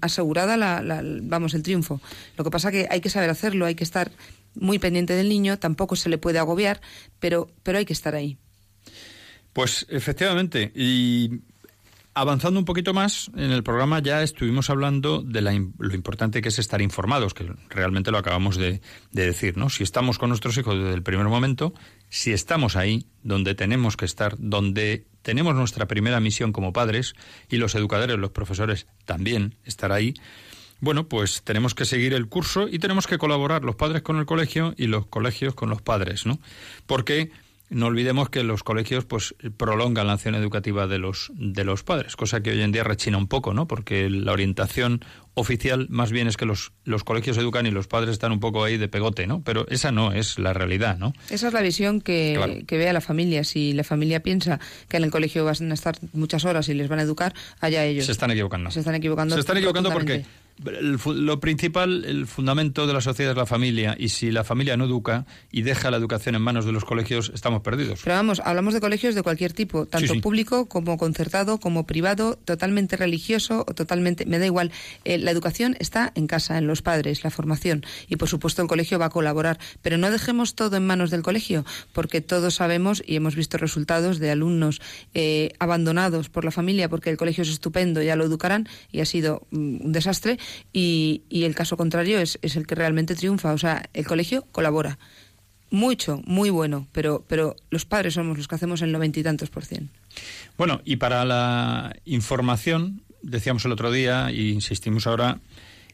asegurada 0.00 0.56
la, 0.56 1.02
vamos 1.22 1.54
el 1.54 1.62
triunfo. 1.62 2.00
Lo 2.36 2.44
que 2.44 2.50
pasa 2.50 2.70
que 2.70 2.86
hay 2.90 3.00
que 3.00 3.10
saber 3.10 3.30
hacerlo, 3.30 3.66
hay 3.66 3.74
que 3.74 3.84
estar 3.84 4.12
muy 4.54 4.78
pendiente 4.78 5.14
del 5.14 5.28
niño, 5.28 5.58
tampoco 5.58 5.96
se 5.96 6.08
le 6.08 6.18
puede 6.18 6.38
agobiar, 6.38 6.80
pero, 7.18 7.48
pero 7.62 7.78
hay 7.78 7.84
que 7.84 7.92
estar 7.92 8.14
ahí. 8.14 8.38
Pues 9.56 9.86
efectivamente, 9.88 10.70
y 10.74 11.30
avanzando 12.12 12.60
un 12.60 12.66
poquito 12.66 12.92
más, 12.92 13.30
en 13.34 13.52
el 13.52 13.62
programa 13.62 14.00
ya 14.00 14.22
estuvimos 14.22 14.68
hablando 14.68 15.22
de 15.22 15.40
lo 15.40 15.94
importante 15.94 16.42
que 16.42 16.50
es 16.50 16.58
estar 16.58 16.82
informados, 16.82 17.32
que 17.32 17.50
realmente 17.70 18.10
lo 18.10 18.18
acabamos 18.18 18.58
de, 18.58 18.82
decir, 19.12 19.56
¿no? 19.56 19.70
Si 19.70 19.82
estamos 19.82 20.18
con 20.18 20.28
nuestros 20.28 20.58
hijos 20.58 20.76
desde 20.76 20.92
el 20.92 21.02
primer 21.02 21.28
momento, 21.28 21.72
si 22.10 22.34
estamos 22.34 22.76
ahí, 22.76 23.06
donde 23.22 23.54
tenemos 23.54 23.96
que 23.96 24.04
estar, 24.04 24.34
donde 24.36 25.06
tenemos 25.22 25.54
nuestra 25.54 25.86
primera 25.86 26.20
misión 26.20 26.52
como 26.52 26.74
padres, 26.74 27.14
y 27.48 27.56
los 27.56 27.74
educadores, 27.76 28.18
los 28.18 28.32
profesores 28.32 28.86
también 29.06 29.54
estar 29.64 29.90
ahí, 29.90 30.12
bueno, 30.80 31.08
pues 31.08 31.40
tenemos 31.44 31.74
que 31.74 31.86
seguir 31.86 32.12
el 32.12 32.28
curso 32.28 32.68
y 32.68 32.78
tenemos 32.78 33.06
que 33.06 33.16
colaborar 33.16 33.64
los 33.64 33.76
padres 33.76 34.02
con 34.02 34.18
el 34.18 34.26
colegio 34.26 34.74
y 34.76 34.88
los 34.88 35.06
colegios 35.06 35.54
con 35.54 35.70
los 35.70 35.80
padres, 35.80 36.26
¿no? 36.26 36.38
Porque 36.84 37.30
no 37.68 37.86
olvidemos 37.86 38.30
que 38.30 38.42
los 38.42 38.62
colegios 38.62 39.04
pues 39.04 39.34
prolongan 39.56 40.06
la 40.06 40.14
acción 40.14 40.34
educativa 40.34 40.86
de 40.86 40.98
los 40.98 41.32
de 41.34 41.64
los 41.64 41.82
padres, 41.82 42.16
cosa 42.16 42.40
que 42.40 42.50
hoy 42.50 42.62
en 42.62 42.72
día 42.72 42.84
rechina 42.84 43.18
un 43.18 43.26
poco, 43.26 43.54
¿no? 43.54 43.66
Porque 43.66 44.08
la 44.08 44.32
orientación 44.32 45.04
oficial 45.34 45.86
más 45.90 46.12
bien 46.12 46.28
es 46.28 46.36
que 46.36 46.46
los, 46.46 46.72
los 46.84 47.04
colegios 47.04 47.36
educan 47.36 47.66
y 47.66 47.70
los 47.70 47.88
padres 47.88 48.10
están 48.10 48.32
un 48.32 48.40
poco 48.40 48.64
ahí 48.64 48.78
de 48.78 48.88
pegote, 48.88 49.26
¿no? 49.26 49.42
Pero 49.42 49.66
esa 49.68 49.92
no 49.92 50.12
es 50.12 50.38
la 50.38 50.52
realidad, 50.52 50.96
¿no? 50.96 51.12
Esa 51.28 51.48
es 51.48 51.52
la 51.52 51.60
visión 51.60 52.00
que, 52.00 52.64
que 52.66 52.78
ve 52.78 52.88
a 52.88 52.92
la 52.92 53.02
familia. 53.02 53.44
Si 53.44 53.72
la 53.72 53.84
familia 53.84 54.22
piensa 54.22 54.60
que 54.88 54.96
en 54.96 55.04
el 55.04 55.10
colegio 55.10 55.44
van 55.44 55.70
a 55.70 55.74
estar 55.74 55.96
muchas 56.12 56.44
horas 56.44 56.68
y 56.68 56.74
les 56.74 56.88
van 56.88 57.00
a 57.00 57.02
educar, 57.02 57.34
allá 57.60 57.84
ellos. 57.84 58.06
Se 58.06 58.12
están 58.12 58.30
equivocando. 58.30 58.70
Se 58.70 58.80
están 58.80 58.94
equivocando. 58.94 59.34
Se 59.34 59.40
están 59.40 59.58
equivocando 59.58 59.92
porque 59.92 60.24
lo 60.58 61.40
principal, 61.40 62.04
el 62.04 62.26
fundamento 62.26 62.86
de 62.86 62.94
la 62.94 63.00
sociedad 63.00 63.32
es 63.32 63.36
la 63.36 63.46
familia 63.46 63.94
y 63.98 64.08
si 64.08 64.30
la 64.30 64.42
familia 64.42 64.76
no 64.76 64.86
educa 64.86 65.26
y 65.52 65.62
deja 65.62 65.90
la 65.90 65.98
educación 65.98 66.34
en 66.34 66.42
manos 66.42 66.64
de 66.64 66.72
los 66.72 66.84
colegios, 66.84 67.30
estamos 67.34 67.60
perdidos. 67.62 68.00
Pero 68.02 68.16
vamos, 68.16 68.40
hablamos 68.44 68.72
de 68.72 68.80
colegios 68.80 69.14
de 69.14 69.22
cualquier 69.22 69.52
tipo, 69.52 69.86
tanto 69.86 70.14
público 70.20 70.66
como 70.66 70.96
concertado, 70.96 71.58
como 71.58 71.86
privado, 71.86 72.38
totalmente 72.44 72.96
religioso 72.96 73.64
o 73.68 73.74
totalmente, 73.74 74.24
me 74.24 74.38
da 74.38 74.46
igual. 74.46 74.72
Eh, 75.04 75.18
la 75.18 75.30
educación 75.30 75.76
está 75.78 76.12
en 76.14 76.26
casa, 76.26 76.56
en 76.56 76.66
los 76.66 76.80
padres, 76.80 77.22
la 77.22 77.30
formación 77.30 77.84
y 78.08 78.16
por 78.16 78.28
supuesto 78.28 78.62
el 78.62 78.68
colegio 78.68 78.98
va 78.98 79.06
a 79.06 79.10
colaborar, 79.10 79.58
pero 79.82 79.98
no 79.98 80.10
dejemos 80.10 80.54
todo 80.54 80.76
en 80.76 80.86
manos 80.86 81.10
del 81.10 81.22
colegio, 81.22 81.66
porque 81.92 82.20
todos 82.22 82.54
sabemos 82.54 83.02
y 83.06 83.16
hemos 83.16 83.36
visto 83.36 83.58
resultados 83.58 84.18
de 84.18 84.30
alumnos 84.30 84.80
eh, 85.12 85.52
abandonados 85.58 86.30
por 86.30 86.44
la 86.44 86.50
familia 86.50 86.88
porque 86.88 87.10
el 87.10 87.18
colegio 87.18 87.42
es 87.42 87.50
estupendo, 87.50 88.02
ya 88.02 88.16
lo 88.16 88.24
educarán 88.24 88.68
y 88.90 89.00
ha 89.00 89.04
sido 89.04 89.46
mm, 89.50 89.84
un 89.84 89.92
desastre 89.92 90.38
y, 90.72 91.22
el 91.30 91.54
caso 91.54 91.76
contrario 91.76 92.18
es, 92.18 92.38
es, 92.42 92.56
el 92.56 92.66
que 92.66 92.74
realmente 92.74 93.14
triunfa. 93.14 93.52
O 93.52 93.58
sea, 93.58 93.88
el 93.92 94.06
colegio 94.06 94.44
colabora. 94.52 94.98
mucho, 95.70 96.22
muy 96.24 96.50
bueno, 96.50 96.86
pero, 96.92 97.24
pero 97.26 97.56
los 97.70 97.84
padres 97.84 98.14
somos 98.14 98.38
los 98.38 98.48
que 98.48 98.54
hacemos 98.54 98.82
el 98.82 98.92
noventa 98.92 99.20
y 99.20 99.22
tantos 99.22 99.50
por 99.50 99.64
cien. 99.64 99.90
Bueno, 100.56 100.80
y 100.84 100.96
para 100.96 101.24
la 101.24 101.94
información, 102.04 103.02
decíamos 103.22 103.64
el 103.64 103.72
otro 103.72 103.90
día, 103.90 104.30
e 104.30 104.48
insistimos 104.48 105.06
ahora, 105.06 105.40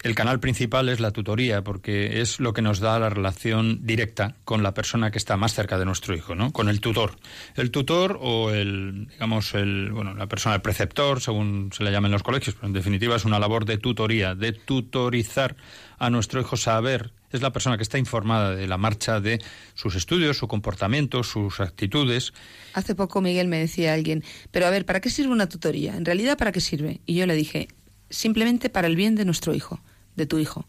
el 0.03 0.15
canal 0.17 0.41
principal 0.41 0.89
es 0.89 0.99
la 0.99 1.13
tutoría, 1.13 1.63
porque 1.63 2.21
es 2.21 2.41
lo 2.41 2.53
que 2.53 2.63
nos 2.63 2.81
da 2.81 2.99
la 2.99 3.09
relación 3.09 3.87
directa 3.87 4.35
con 4.45 4.63
la 4.63 4.75
persona 4.75 5.13
que 5.13 5.19
está 5.19 5.37
más 5.37 5.55
cerca 5.55 5.79
de 5.79 5.85
nuestro 5.85 6.15
hijo, 6.15 6.35
¿no? 6.35 6.53
Con 6.53 6.69
el 6.69 6.81
tutor. 6.81 7.17
El 7.55 7.71
tutor 7.71 8.19
o 8.21 8.51
el, 8.51 9.07
digamos, 9.09 9.55
el, 9.55 9.93
bueno, 9.93 10.15
la 10.15 10.27
persona, 10.27 10.57
el 10.57 10.61
preceptor, 10.61 11.21
según 11.21 11.71
se 11.73 11.85
le 11.85 11.93
llama 11.93 12.09
en 12.09 12.13
los 12.13 12.25
colegios, 12.25 12.57
pero 12.57 12.67
en 12.67 12.73
definitiva 12.73 13.15
es 13.15 13.25
una 13.25 13.39
labor 13.39 13.65
de 13.65 13.79
tutoría, 13.79 14.35
de 14.35 14.53
tutorizar 14.53 15.55
a 15.99 16.11
nuestro 16.11 16.41
hijo, 16.41 16.57
saber, 16.57 17.13
es 17.31 17.41
la 17.41 17.53
persona 17.53 17.77
que 17.77 17.85
está 17.85 17.97
informada 17.97 18.57
de 18.57 18.67
la 18.67 18.79
marcha 18.79 19.21
de 19.21 19.41
sus 19.75 19.95
estudios, 19.95 20.37
su 20.37 20.49
comportamiento, 20.49 21.23
sus 21.23 21.61
actitudes. 21.61 22.33
Hace 22.75 22.97
poco 22.97 23.21
Miguel 23.21 23.47
me 23.47 23.59
decía 23.59 23.95
alguien, 23.95 24.25
pero 24.51 24.67
a 24.67 24.71
ver, 24.71 24.85
¿para 24.85 25.01
qué 25.01 25.11
sirve 25.11 25.33
una 25.33 25.49
tutoría? 25.49 25.97
En 25.97 26.05
realidad, 26.05 26.37
¿para 26.37 26.51
qué 26.51 26.61
sirve? 26.61 27.01
Y 27.07 27.15
yo 27.15 27.27
le 27.27 27.37
dije, 27.37 27.69
simplemente 28.11 28.69
para 28.69 28.89
el 28.89 28.97
bien 28.97 29.15
de 29.15 29.25
nuestro 29.25 29.55
hijo 29.55 29.81
de 30.17 30.27
tu 30.27 30.39
hijo. 30.39 30.67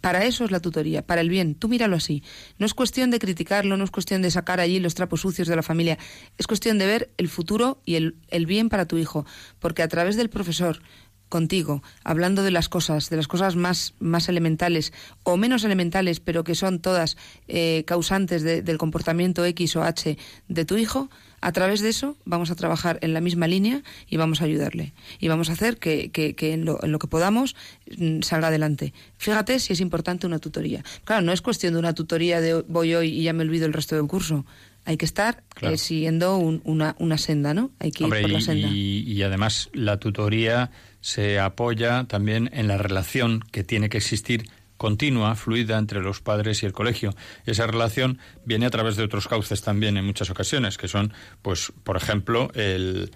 Para 0.00 0.24
eso 0.24 0.44
es 0.44 0.52
la 0.52 0.60
tutoría, 0.60 1.04
para 1.04 1.20
el 1.20 1.28
bien. 1.28 1.56
Tú 1.56 1.66
míralo 1.68 1.96
así. 1.96 2.22
No 2.58 2.66
es 2.66 2.74
cuestión 2.74 3.10
de 3.10 3.18
criticarlo, 3.18 3.76
no 3.76 3.82
es 3.82 3.90
cuestión 3.90 4.22
de 4.22 4.30
sacar 4.30 4.60
allí 4.60 4.78
los 4.78 4.94
trapos 4.94 5.22
sucios 5.22 5.48
de 5.48 5.56
la 5.56 5.64
familia. 5.64 5.98
Es 6.36 6.46
cuestión 6.46 6.78
de 6.78 6.86
ver 6.86 7.10
el 7.16 7.28
futuro 7.28 7.82
y 7.84 7.96
el, 7.96 8.14
el 8.28 8.46
bien 8.46 8.68
para 8.68 8.86
tu 8.86 8.98
hijo. 8.98 9.26
Porque 9.58 9.82
a 9.82 9.88
través 9.88 10.16
del 10.16 10.30
profesor, 10.30 10.80
contigo, 11.28 11.82
hablando 12.04 12.42
de 12.42 12.50
las 12.50 12.68
cosas, 12.68 13.10
de 13.10 13.16
las 13.16 13.28
cosas 13.28 13.56
más, 13.56 13.94
más 13.98 14.28
elementales 14.28 14.92
o 15.22 15.36
menos 15.36 15.64
elementales, 15.64 16.20
pero 16.20 16.44
que 16.44 16.54
son 16.54 16.80
todas 16.80 17.16
eh, 17.46 17.84
causantes 17.86 18.42
del 18.42 18.78
comportamiento 18.78 19.44
X 19.44 19.76
o 19.76 19.82
H 19.82 20.18
de 20.48 20.64
tu 20.64 20.76
hijo, 20.76 21.10
a 21.40 21.52
través 21.52 21.80
de 21.80 21.88
eso 21.88 22.16
vamos 22.24 22.50
a 22.50 22.54
trabajar 22.54 22.98
en 23.02 23.12
la 23.12 23.20
misma 23.20 23.46
línea 23.46 23.82
y 24.08 24.16
vamos 24.16 24.40
a 24.40 24.44
ayudarle. 24.44 24.92
Y 25.20 25.28
vamos 25.28 25.50
a 25.50 25.52
hacer 25.52 25.78
que, 25.78 26.10
que, 26.10 26.52
en, 26.52 26.64
lo, 26.64 26.82
en, 26.82 26.92
lo, 26.92 26.98
que 26.98 27.06
podamos 27.06 27.56
mm, 27.96 28.22
salga 28.22 28.48
adelante. 28.48 28.92
Fíjate 29.16 29.58
si 29.58 29.72
es 29.72 29.80
importante 29.80 30.26
una 30.26 30.38
tutoría. 30.38 30.84
Claro, 31.04 31.22
no 31.22 31.32
es 31.32 31.42
cuestión 31.42 31.74
de 31.74 31.78
una 31.78 31.94
tutoría 31.94 32.40
de 32.40 32.62
voy 32.62 32.94
hoy 32.94 33.08
y 33.08 33.22
ya 33.22 33.32
me 33.32 33.44
olvido 33.44 33.66
el 33.66 33.72
resto 33.72 33.96
del 33.96 34.06
curso 34.06 34.44
hay 34.84 34.96
que 34.96 35.04
estar 35.04 35.42
eh, 35.60 35.76
siguiendo 35.76 36.38
una, 36.38 36.96
una, 36.98 37.18
senda, 37.18 37.52
¿no? 37.52 37.70
Hay 37.78 37.92
que 37.92 38.04
ir 38.04 38.08
por 38.08 38.30
la 38.30 38.40
senda. 38.40 38.68
Y, 38.68 39.04
y, 39.06 39.22
además 39.22 39.68
la 39.74 39.98
tutoría 39.98 40.70
se 41.02 41.38
apoya 41.38 42.04
también 42.04 42.48
en 42.54 42.68
la 42.68 42.78
relación 42.78 43.44
que 43.52 43.64
tiene 43.64 43.90
que 43.90 43.98
existir 43.98 44.44
continua, 44.78 45.34
fluida 45.34 45.76
entre 45.76 46.00
los 46.00 46.22
padres 46.22 46.62
y 46.62 46.66
el 46.66 46.72
colegio. 46.72 47.14
Esa 47.44 47.66
relación 47.66 48.18
viene 48.46 48.64
a 48.64 48.70
través 48.70 48.96
de 48.96 49.02
otros 49.02 49.28
cauces 49.28 49.60
también 49.60 49.98
en 49.98 50.06
muchas 50.06 50.30
ocasiones, 50.30 50.78
que 50.78 50.88
son, 50.88 51.12
pues, 51.42 51.72
por 51.84 51.96
ejemplo, 51.98 52.50
el, 52.54 53.10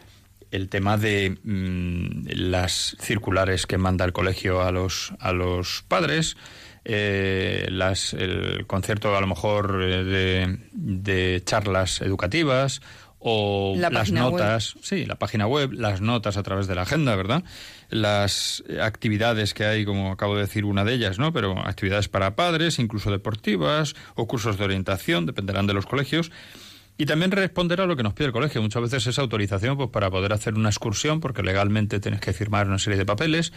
el 0.50 0.68
tema 0.68 0.98
de 0.98 1.38
mm, 1.42 2.26
las 2.50 2.96
circulares 3.00 3.66
que 3.66 3.78
manda 3.78 4.04
el 4.04 4.12
colegio 4.12 4.62
a 4.62 4.70
los, 4.70 5.14
a 5.18 5.32
los 5.32 5.84
padres, 5.88 6.36
eh, 6.84 7.66
las, 7.70 8.12
el 8.12 8.66
concierto 8.66 9.16
a 9.16 9.20
lo 9.20 9.28
mejor 9.28 9.80
eh, 9.82 10.04
de, 10.04 10.58
de 10.72 11.42
charlas 11.44 12.02
educativas 12.02 12.82
o 13.24 13.74
las 13.76 14.10
notas, 14.10 14.74
sí, 14.82 15.06
la 15.06 15.14
página 15.14 15.46
web, 15.46 15.72
las 15.72 16.00
notas 16.00 16.36
a 16.36 16.42
través 16.42 16.66
de 16.66 16.74
la 16.74 16.82
agenda, 16.82 17.14
¿verdad? 17.14 17.44
Las 17.88 18.64
actividades 18.80 19.54
que 19.54 19.64
hay, 19.64 19.84
como 19.84 20.12
acabo 20.12 20.34
de 20.34 20.42
decir, 20.42 20.64
una 20.64 20.84
de 20.84 20.94
ellas, 20.94 21.18
¿no? 21.18 21.32
Pero 21.32 21.58
actividades 21.58 22.08
para 22.08 22.34
padres, 22.34 22.78
incluso 22.78 23.10
deportivas, 23.10 23.94
o 24.16 24.26
cursos 24.26 24.58
de 24.58 24.64
orientación, 24.64 25.26
dependerán 25.26 25.66
de 25.66 25.74
los 25.74 25.86
colegios. 25.86 26.32
Y 26.98 27.06
también 27.06 27.30
responder 27.30 27.80
a 27.80 27.86
lo 27.86 27.96
que 27.96 28.02
nos 28.02 28.12
pide 28.12 28.26
el 28.26 28.32
colegio. 28.32 28.60
Muchas 28.60 28.82
veces 28.82 29.06
es 29.06 29.18
autorización 29.18 29.76
pues, 29.76 29.90
para 29.90 30.10
poder 30.10 30.32
hacer 30.32 30.54
una 30.54 30.68
excursión, 30.68 31.20
porque 31.20 31.42
legalmente 31.42 32.00
tienes 32.00 32.20
que 32.20 32.32
firmar 32.32 32.66
una 32.66 32.78
serie 32.78 32.98
de 32.98 33.06
papeles, 33.06 33.52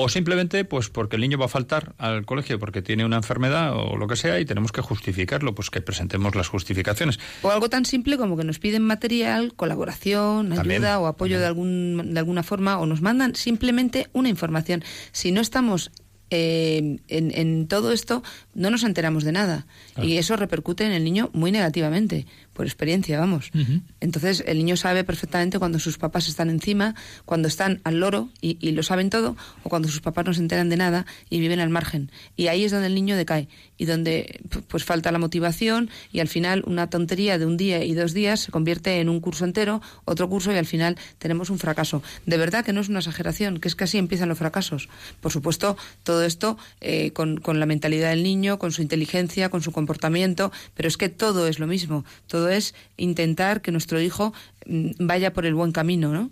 o 0.00 0.08
simplemente 0.08 0.64
pues 0.64 0.90
porque 0.90 1.16
el 1.16 1.22
niño 1.22 1.38
va 1.38 1.46
a 1.46 1.48
faltar 1.48 1.92
al 1.98 2.24
colegio 2.24 2.60
porque 2.60 2.82
tiene 2.82 3.04
una 3.04 3.16
enfermedad 3.16 3.72
o 3.74 3.96
lo 3.96 4.06
que 4.06 4.14
sea 4.14 4.38
y 4.38 4.44
tenemos 4.44 4.70
que 4.70 4.80
justificarlo, 4.80 5.56
pues 5.56 5.70
que 5.70 5.80
presentemos 5.80 6.36
las 6.36 6.46
justificaciones. 6.46 7.18
O 7.42 7.50
algo 7.50 7.68
tan 7.68 7.84
simple 7.84 8.16
como 8.16 8.36
que 8.36 8.44
nos 8.44 8.60
piden 8.60 8.82
material, 8.82 9.54
colaboración, 9.54 10.52
ayuda 10.52 11.00
o 11.00 11.08
apoyo 11.08 11.40
de 11.40 11.46
algún 11.46 12.14
de 12.14 12.18
alguna 12.20 12.44
forma 12.44 12.78
o 12.78 12.86
nos 12.86 13.02
mandan 13.02 13.34
simplemente 13.34 14.06
una 14.12 14.28
información. 14.28 14.84
Si 15.10 15.32
no 15.32 15.40
estamos 15.40 15.90
eh, 16.30 16.98
en, 17.08 17.32
en, 17.34 17.66
todo 17.66 17.90
esto 17.90 18.22
no 18.54 18.70
nos 18.70 18.84
enteramos 18.84 19.24
de 19.24 19.32
nada 19.32 19.66
y 20.00 20.18
eso 20.18 20.36
repercute 20.36 20.84
en 20.84 20.92
el 20.92 21.02
niño 21.02 21.30
muy 21.32 21.50
negativamente 21.50 22.26
por 22.58 22.66
experiencia, 22.66 23.20
vamos. 23.20 23.52
Entonces, 24.00 24.42
el 24.44 24.58
niño 24.58 24.76
sabe 24.76 25.04
perfectamente 25.04 25.60
cuando 25.60 25.78
sus 25.78 25.96
papás 25.96 26.26
están 26.26 26.50
encima, 26.50 26.96
cuando 27.24 27.46
están 27.46 27.80
al 27.84 28.00
loro 28.00 28.30
y, 28.40 28.58
y, 28.60 28.72
lo 28.72 28.82
saben 28.82 29.10
todo, 29.10 29.36
o 29.62 29.68
cuando 29.68 29.86
sus 29.86 30.00
papás 30.00 30.26
no 30.26 30.34
se 30.34 30.40
enteran 30.40 30.68
de 30.68 30.76
nada 30.76 31.06
y 31.30 31.38
viven 31.38 31.60
al 31.60 31.70
margen. 31.70 32.10
Y 32.34 32.48
ahí 32.48 32.64
es 32.64 32.72
donde 32.72 32.88
el 32.88 32.96
niño 32.96 33.16
decae 33.16 33.46
y 33.76 33.84
donde 33.84 34.40
pues 34.66 34.84
falta 34.84 35.12
la 35.12 35.20
motivación 35.20 35.88
y 36.12 36.18
al 36.18 36.26
final 36.26 36.64
una 36.66 36.90
tontería 36.90 37.38
de 37.38 37.46
un 37.46 37.56
día 37.56 37.84
y 37.84 37.94
dos 37.94 38.12
días 38.12 38.40
se 38.40 38.50
convierte 38.50 38.98
en 38.98 39.08
un 39.08 39.20
curso 39.20 39.44
entero, 39.44 39.80
otro 40.04 40.28
curso 40.28 40.52
y 40.52 40.56
al 40.56 40.66
final 40.66 40.98
tenemos 41.18 41.48
un 41.50 41.60
fracaso. 41.60 42.02
De 42.26 42.38
verdad 42.38 42.64
que 42.64 42.72
no 42.72 42.80
es 42.80 42.88
una 42.88 42.98
exageración, 42.98 43.60
que 43.60 43.68
es 43.68 43.76
que 43.76 43.84
así 43.84 43.98
empiezan 43.98 44.28
los 44.28 44.38
fracasos. 44.38 44.88
Por 45.20 45.30
supuesto, 45.30 45.76
todo 46.02 46.24
esto 46.24 46.58
eh, 46.80 47.12
con, 47.12 47.38
con 47.38 47.60
la 47.60 47.66
mentalidad 47.66 48.10
del 48.10 48.24
niño, 48.24 48.58
con 48.58 48.72
su 48.72 48.82
inteligencia, 48.82 49.48
con 49.48 49.62
su 49.62 49.70
comportamiento, 49.70 50.50
pero 50.74 50.88
es 50.88 50.96
que 50.96 51.08
todo 51.08 51.46
es 51.46 51.60
lo 51.60 51.68
mismo. 51.68 52.04
Todo 52.26 52.47
es 52.48 52.74
intentar 52.96 53.60
que 53.60 53.72
nuestro 53.72 54.00
hijo 54.00 54.32
mm, 54.66 54.90
vaya 55.00 55.32
por 55.32 55.46
el 55.46 55.54
buen 55.54 55.72
camino, 55.72 56.12
¿no? 56.12 56.30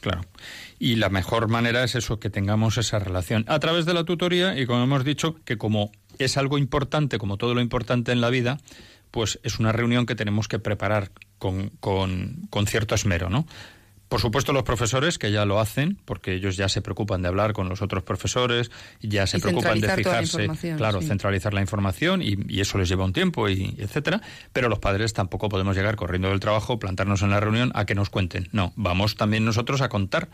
Claro. 0.00 0.22
Y 0.78 0.96
la 0.96 1.08
mejor 1.08 1.48
manera 1.48 1.82
es 1.82 1.94
eso, 1.94 2.20
que 2.20 2.30
tengamos 2.30 2.78
esa 2.78 2.98
relación 2.98 3.44
a 3.48 3.58
través 3.58 3.86
de 3.86 3.94
la 3.94 4.04
tutoría 4.04 4.58
y 4.58 4.66
como 4.66 4.84
hemos 4.84 5.04
dicho, 5.04 5.36
que 5.44 5.56
como 5.58 5.90
es 6.18 6.36
algo 6.36 6.58
importante, 6.58 7.18
como 7.18 7.36
todo 7.36 7.54
lo 7.54 7.60
importante 7.60 8.12
en 8.12 8.20
la 8.20 8.30
vida, 8.30 8.58
pues 9.10 9.40
es 9.42 9.58
una 9.58 9.72
reunión 9.72 10.06
que 10.06 10.14
tenemos 10.14 10.48
que 10.48 10.58
preparar 10.58 11.10
con, 11.38 11.70
con, 11.80 12.46
con 12.50 12.66
cierto 12.66 12.94
esmero, 12.94 13.30
¿no? 13.30 13.46
Por 14.08 14.20
supuesto, 14.20 14.52
los 14.52 14.62
profesores 14.62 15.18
que 15.18 15.32
ya 15.32 15.44
lo 15.44 15.58
hacen, 15.58 15.98
porque 16.04 16.34
ellos 16.34 16.56
ya 16.56 16.68
se 16.68 16.80
preocupan 16.80 17.22
de 17.22 17.28
hablar 17.28 17.52
con 17.52 17.68
los 17.68 17.82
otros 17.82 18.04
profesores, 18.04 18.70
ya 19.00 19.26
se 19.26 19.40
preocupan 19.40 19.80
de 19.80 19.88
fijarse, 19.88 20.48
claro, 20.76 21.02
centralizar 21.02 21.52
la 21.52 21.60
información 21.60 22.22
y, 22.22 22.36
y, 22.48 22.60
eso 22.60 22.78
les 22.78 22.88
lleva 22.88 23.04
un 23.04 23.12
tiempo 23.12 23.48
y 23.48 23.74
etcétera. 23.78 24.20
Pero 24.52 24.68
los 24.68 24.78
padres 24.78 25.12
tampoco 25.12 25.48
podemos 25.48 25.76
llegar 25.76 25.96
corriendo 25.96 26.28
del 26.28 26.40
trabajo, 26.40 26.78
plantarnos 26.78 27.22
en 27.22 27.30
la 27.30 27.40
reunión 27.40 27.72
a 27.74 27.84
que 27.84 27.94
nos 27.94 28.10
cuenten. 28.10 28.48
No, 28.52 28.72
vamos 28.76 29.16
también 29.16 29.44
nosotros 29.44 29.80
a 29.80 29.88
contar 29.88 30.28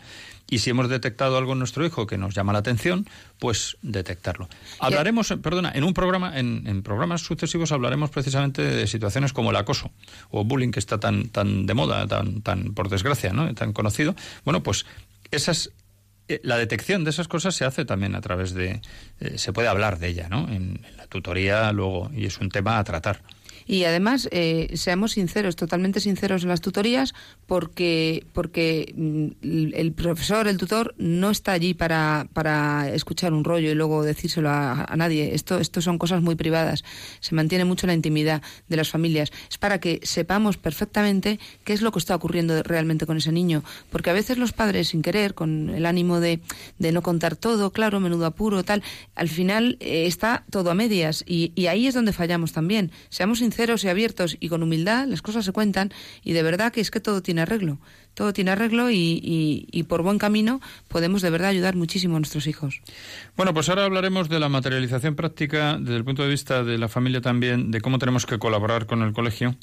y 0.50 0.58
si 0.58 0.70
hemos 0.70 0.88
detectado 0.88 1.38
algo 1.38 1.52
en 1.52 1.58
nuestro 1.60 1.86
hijo 1.86 2.06
que 2.06 2.18
nos 2.18 2.34
llama 2.34 2.52
la 2.52 2.58
atención, 2.58 3.06
pues 3.38 3.78
detectarlo. 3.80 4.48
Hablaremos, 4.80 5.34
perdona, 5.42 5.72
en 5.74 5.84
un 5.84 5.94
programa, 5.94 6.38
en, 6.38 6.66
en, 6.66 6.82
programas 6.82 7.22
sucesivos 7.22 7.72
hablaremos 7.72 8.10
precisamente 8.10 8.62
de 8.62 8.86
situaciones 8.86 9.32
como 9.32 9.50
el 9.50 9.56
acoso 9.56 9.90
o 10.30 10.44
bullying 10.44 10.70
que 10.70 10.78
está 10.78 11.00
tan, 11.00 11.30
tan 11.30 11.64
de 11.64 11.74
moda, 11.74 12.06
tan, 12.06 12.42
tan 12.42 12.74
por 12.74 12.90
desgracia, 12.90 13.32
¿no? 13.32 13.48
Tan 13.62 13.72
conocido. 13.72 14.16
Bueno, 14.44 14.62
pues 14.62 14.86
esas 15.30 15.70
eh, 16.28 16.40
la 16.42 16.56
detección 16.56 17.04
de 17.04 17.10
esas 17.10 17.28
cosas 17.28 17.54
se 17.54 17.64
hace 17.64 17.84
también 17.84 18.14
a 18.14 18.20
través 18.20 18.54
de 18.54 18.80
eh, 19.20 19.38
se 19.38 19.52
puede 19.52 19.68
hablar 19.68 19.98
de 19.98 20.08
ella, 20.08 20.28
¿no? 20.28 20.48
En, 20.48 20.84
en 20.84 20.96
la 20.96 21.06
tutoría 21.06 21.72
luego 21.72 22.10
y 22.14 22.26
es 22.26 22.38
un 22.38 22.48
tema 22.48 22.78
a 22.78 22.84
tratar. 22.84 23.22
Y 23.66 23.84
además, 23.84 24.28
eh, 24.32 24.70
seamos 24.74 25.12
sinceros, 25.12 25.56
totalmente 25.56 26.00
sinceros 26.00 26.42
en 26.42 26.48
las 26.48 26.60
tutorías, 26.60 27.14
porque, 27.46 28.26
porque 28.32 28.92
mm, 28.96 29.72
el 29.74 29.92
profesor, 29.92 30.48
el 30.48 30.56
tutor, 30.56 30.94
no 30.98 31.30
está 31.30 31.52
allí 31.52 31.74
para, 31.74 32.28
para 32.32 32.88
escuchar 32.90 33.32
un 33.32 33.44
rollo 33.44 33.70
y 33.70 33.74
luego 33.74 34.02
decírselo 34.02 34.50
a, 34.50 34.84
a, 34.84 34.96
nadie. 34.96 35.34
Esto, 35.34 35.58
esto 35.58 35.80
son 35.80 35.98
cosas 35.98 36.22
muy 36.22 36.34
privadas. 36.34 36.84
Se 37.20 37.34
mantiene 37.34 37.64
mucho 37.64 37.86
la 37.86 37.94
intimidad 37.94 38.42
de 38.68 38.76
las 38.76 38.90
familias. 38.90 39.32
Es 39.50 39.58
para 39.58 39.80
que 39.80 40.00
sepamos 40.02 40.56
perfectamente 40.56 41.38
qué 41.64 41.72
es 41.72 41.82
lo 41.82 41.92
que 41.92 41.98
está 41.98 42.14
ocurriendo 42.14 42.62
realmente 42.62 43.06
con 43.06 43.16
ese 43.16 43.32
niño. 43.32 43.62
Porque 43.90 44.10
a 44.10 44.12
veces 44.12 44.38
los 44.38 44.52
padres, 44.52 44.88
sin 44.88 45.02
querer, 45.02 45.34
con 45.34 45.70
el 45.70 45.86
ánimo 45.86 46.20
de, 46.20 46.40
de 46.78 46.92
no 46.92 47.02
contar 47.02 47.36
todo, 47.36 47.72
claro, 47.72 48.00
menudo 48.00 48.26
apuro, 48.26 48.64
tal, 48.64 48.82
al 49.14 49.28
final 49.28 49.76
eh, 49.80 50.06
está 50.06 50.44
todo 50.50 50.70
a 50.70 50.74
medias. 50.74 51.24
Y, 51.26 51.52
y 51.54 51.66
ahí 51.66 51.86
es 51.86 51.94
donde 51.94 52.12
fallamos 52.12 52.52
también. 52.52 52.90
Seamos 53.08 53.38
sinceros 53.38 53.51
sinceros 53.52 53.84
y 53.84 53.88
abiertos 53.88 54.36
y 54.40 54.48
con 54.48 54.62
humildad, 54.62 55.06
las 55.06 55.20
cosas 55.20 55.44
se 55.44 55.52
cuentan 55.52 55.92
y 56.24 56.32
de 56.32 56.42
verdad 56.42 56.72
que 56.72 56.80
es 56.80 56.90
que 56.90 57.00
todo 57.00 57.22
tiene 57.22 57.42
arreglo. 57.42 57.78
Todo 58.14 58.32
tiene 58.32 58.50
arreglo 58.50 58.90
y, 58.90 59.68
y, 59.70 59.82
por 59.84 60.02
buen 60.02 60.18
camino 60.18 60.60
podemos 60.88 61.22
de 61.22 61.30
verdad 61.30 61.48
ayudar 61.48 61.76
muchísimo 61.76 62.16
a 62.16 62.20
nuestros 62.20 62.46
hijos. 62.46 62.80
Bueno, 63.36 63.52
pues 63.52 63.68
ahora 63.68 63.84
hablaremos 63.84 64.28
de 64.28 64.40
la 64.40 64.48
materialización 64.48 65.16
práctica 65.16 65.76
desde 65.78 65.96
el 65.96 66.04
punto 66.04 66.22
de 66.22 66.28
vista 66.28 66.64
de 66.64 66.78
la 66.78 66.88
familia 66.88 67.20
también, 67.20 67.70
de 67.70 67.80
cómo 67.80 67.98
tenemos 67.98 68.26
que 68.26 68.38
colaborar 68.38 68.86
con 68.86 69.02
el 69.02 69.12
colegio. 69.12 69.56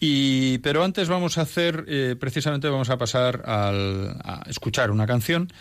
Y, 0.00 0.58
pero 0.58 0.84
antes 0.84 1.08
vamos 1.08 1.38
a 1.38 1.42
hacer, 1.42 1.84
eh, 1.88 2.16
precisamente 2.18 2.68
vamos 2.68 2.90
a 2.90 2.98
pasar 2.98 3.42
al, 3.46 4.16
a 4.22 4.44
escuchar 4.48 4.90
una 4.90 5.06
canción 5.06 5.52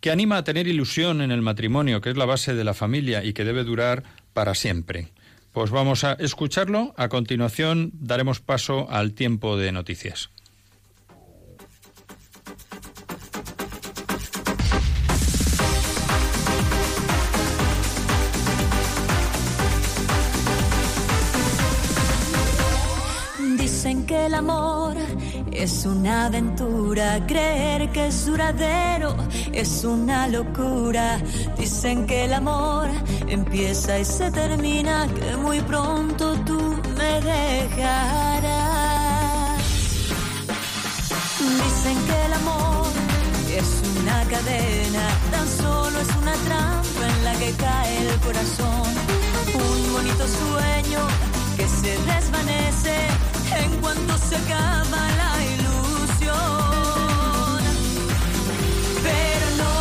que 0.00 0.10
anima 0.12 0.36
a 0.36 0.44
tener 0.44 0.68
ilusión 0.68 1.20
en 1.20 1.32
el 1.32 1.42
matrimonio, 1.42 2.00
que 2.00 2.10
es 2.10 2.16
la 2.16 2.24
base 2.24 2.54
de 2.54 2.64
la 2.64 2.74
familia 2.74 3.24
y 3.24 3.32
que 3.32 3.44
debe 3.44 3.64
durar 3.64 4.04
para 4.32 4.54
siempre 4.54 5.08
Pues 5.52 5.70
vamos 5.70 6.04
a 6.04 6.12
escucharlo. 6.14 6.94
A 6.96 7.08
continuación 7.08 7.90
daremos 7.94 8.40
paso 8.40 8.86
al 8.90 9.14
tiempo 9.14 9.56
de 9.56 9.72
noticias. 9.72 10.30
Dicen 23.58 24.06
que 24.06 24.26
el 24.26 24.34
amor 24.34 24.96
es 25.52 25.86
una 25.86 26.26
aventura, 26.26 27.24
creer 27.26 27.90
que 27.90 28.08
es 28.08 28.26
duradero 28.26 29.16
es 29.52 29.84
una 29.84 30.28
locura. 30.28 31.20
Dicen 31.58 32.06
que 32.06 32.24
el 32.24 32.32
amor 32.32 32.88
empieza 33.26 33.98
y 33.98 34.04
se 34.04 34.30
termina, 34.30 35.08
que 35.08 35.36
muy 35.36 35.60
pronto 35.60 36.34
tú 36.46 36.60
me 36.96 37.20
dejarás. 37.20 38.48
Dicen 41.38 41.96
que 42.06 42.26
el 42.26 42.32
amor 42.34 42.86
es 43.56 43.82
una 44.00 44.24
cadena, 44.24 45.08
tan 45.30 45.48
solo 45.48 46.00
es 46.00 46.08
una 46.22 46.34
trampa 46.46 47.08
en 47.08 47.24
la 47.24 47.32
que 47.38 47.52
cae 47.52 48.08
el 48.08 48.20
corazón. 48.20 48.92
Un 49.54 49.92
bonito 49.92 50.24
sueño 50.28 51.37
que 51.58 51.66
se 51.66 51.98
desvanece 52.12 52.94
en 53.60 53.80
cuanto 53.80 54.16
se 54.16 54.36
acaba 54.36 55.00
la 55.22 55.32
ilusión. 55.56 56.38
Pero 59.02 59.46
no, 59.62 59.74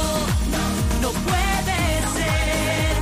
no 1.04 1.10
puede 1.30 1.80
ser, 2.18 2.96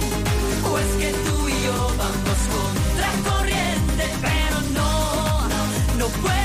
pues 0.69 0.87
que 0.99 1.09
tú 1.25 1.35
y 1.47 1.51
yo 1.63 1.77
vamos 1.97 2.39
contra 2.55 3.09
corriente, 3.31 4.03
pero 4.21 4.57
no, 4.73 5.47
no 5.97 6.07
puede 6.21 6.44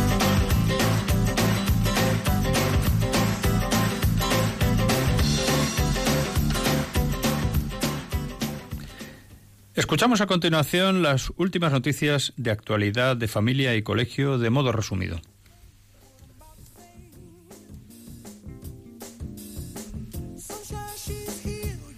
Escuchamos 9.91 10.21
a 10.21 10.25
continuación 10.25 11.01
las 11.01 11.33
últimas 11.35 11.73
noticias 11.73 12.31
de 12.37 12.49
actualidad 12.49 13.17
de 13.17 13.27
familia 13.27 13.75
y 13.75 13.81
colegio 13.81 14.37
de 14.37 14.49
modo 14.49 14.71
resumido. 14.71 15.19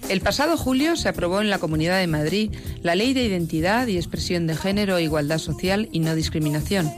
El 0.09 0.21
pasado 0.21 0.57
julio 0.57 0.95
se 0.95 1.07
aprobó 1.07 1.39
en 1.39 1.51
la 1.51 1.59
Comunidad 1.59 1.99
de 1.99 2.07
Madrid 2.07 2.55
la 2.81 2.95
Ley 2.95 3.13
de 3.13 3.25
Identidad 3.25 3.85
y 3.85 3.97
Expresión 3.97 4.47
de 4.47 4.55
Género, 4.55 4.97
Igualdad 4.97 5.37
Social 5.37 5.87
y 5.91 5.99
No 5.99 6.15
Discriminación. 6.15 6.91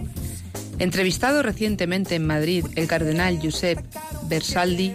Entrevistado 0.78 1.42
recientemente 1.42 2.16
en 2.16 2.28
Madrid 2.28 2.66
el 2.76 2.88
cardenal 2.88 3.40
Josep 3.42 3.80
Bersaldi, 4.28 4.94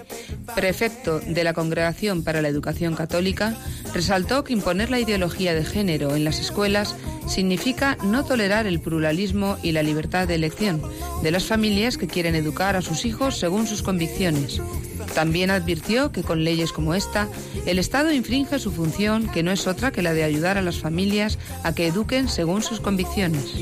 prefecto 0.55 1.21
de 1.21 1.43
la 1.43 1.55
Congregación 1.55 2.23
para 2.23 2.43
la 2.43 2.49
Educación 2.49 2.95
Católica, 2.95 3.57
resaltó 3.95 4.45
que 4.45 4.53
imponer 4.53 4.90
la 4.90 5.01
ideología 5.01 5.55
de 5.55 5.64
género 5.64 6.14
en 6.14 6.25
las 6.25 6.38
escuelas 6.38 6.97
significa 7.27 7.97
no 8.05 8.25
tolerar 8.25 8.66
el 8.66 8.81
pluralismo 8.81 9.57
y 9.62 9.73
la 9.73 9.83
libertad 9.83 10.29
de 10.29 10.35
elección 10.35 10.83
de 11.23 11.31
las 11.31 11.45
familias 11.45 11.97
que 11.97 12.09
quieren 12.09 12.35
educar 12.35 12.77
a 12.77 12.83
sus 12.83 13.05
hijos 13.05 13.38
según 13.38 13.66
sus 13.66 13.83
convicciones. 13.83 14.61
También 15.14 15.51
advirtió 15.51 16.12
que 16.12 16.23
con 16.23 16.45
leyes 16.45 16.73
como 16.73 16.95
esta, 16.95 17.29
el 17.66 17.79
Estado 17.79 18.12
infringe 18.12 18.59
su 18.59 18.71
función, 18.71 19.29
que 19.29 19.43
no 19.43 19.51
es 19.51 19.66
otra 19.66 19.90
que 19.90 20.03
la 20.03 20.12
de 20.12 20.25
ayudar 20.25 20.59
a 20.59 20.62
las 20.62 20.79
familias 20.79 21.38
a 21.64 21.75
que 21.75 21.87
eduquen 21.87 22.29
según 22.29 22.62
sus 22.62 22.81
convicciones. 22.81 23.55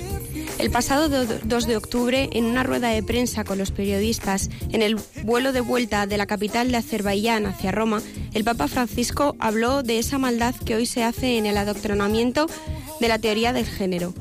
El 0.58 0.70
pasado 0.70 1.08
do- 1.08 1.24
2 1.44 1.66
de 1.66 1.76
octubre, 1.76 2.28
en 2.32 2.44
una 2.44 2.64
rueda 2.64 2.88
de 2.88 3.02
prensa 3.02 3.44
con 3.44 3.58
los 3.58 3.70
periodistas 3.70 4.50
en 4.70 4.82
el 4.82 4.96
vuelo 5.22 5.52
de 5.52 5.60
vuelta 5.60 6.06
de 6.06 6.16
la 6.16 6.26
capital 6.26 6.70
de 6.72 6.78
Azerbaiyán 6.78 7.46
hacia 7.46 7.70
Roma, 7.70 8.02
el 8.34 8.42
Papa 8.44 8.66
Francisco 8.66 9.36
habló 9.38 9.82
de 9.84 9.98
esa 10.00 10.18
maldad 10.18 10.54
que 10.56 10.74
hoy 10.74 10.86
se 10.86 11.04
hace 11.04 11.38
en 11.38 11.46
el 11.46 11.56
adoctrinamiento 11.56 12.46
de 13.00 13.08
la 13.08 13.18
teoría 13.20 13.52
del 13.52 13.66
género. 13.66 14.14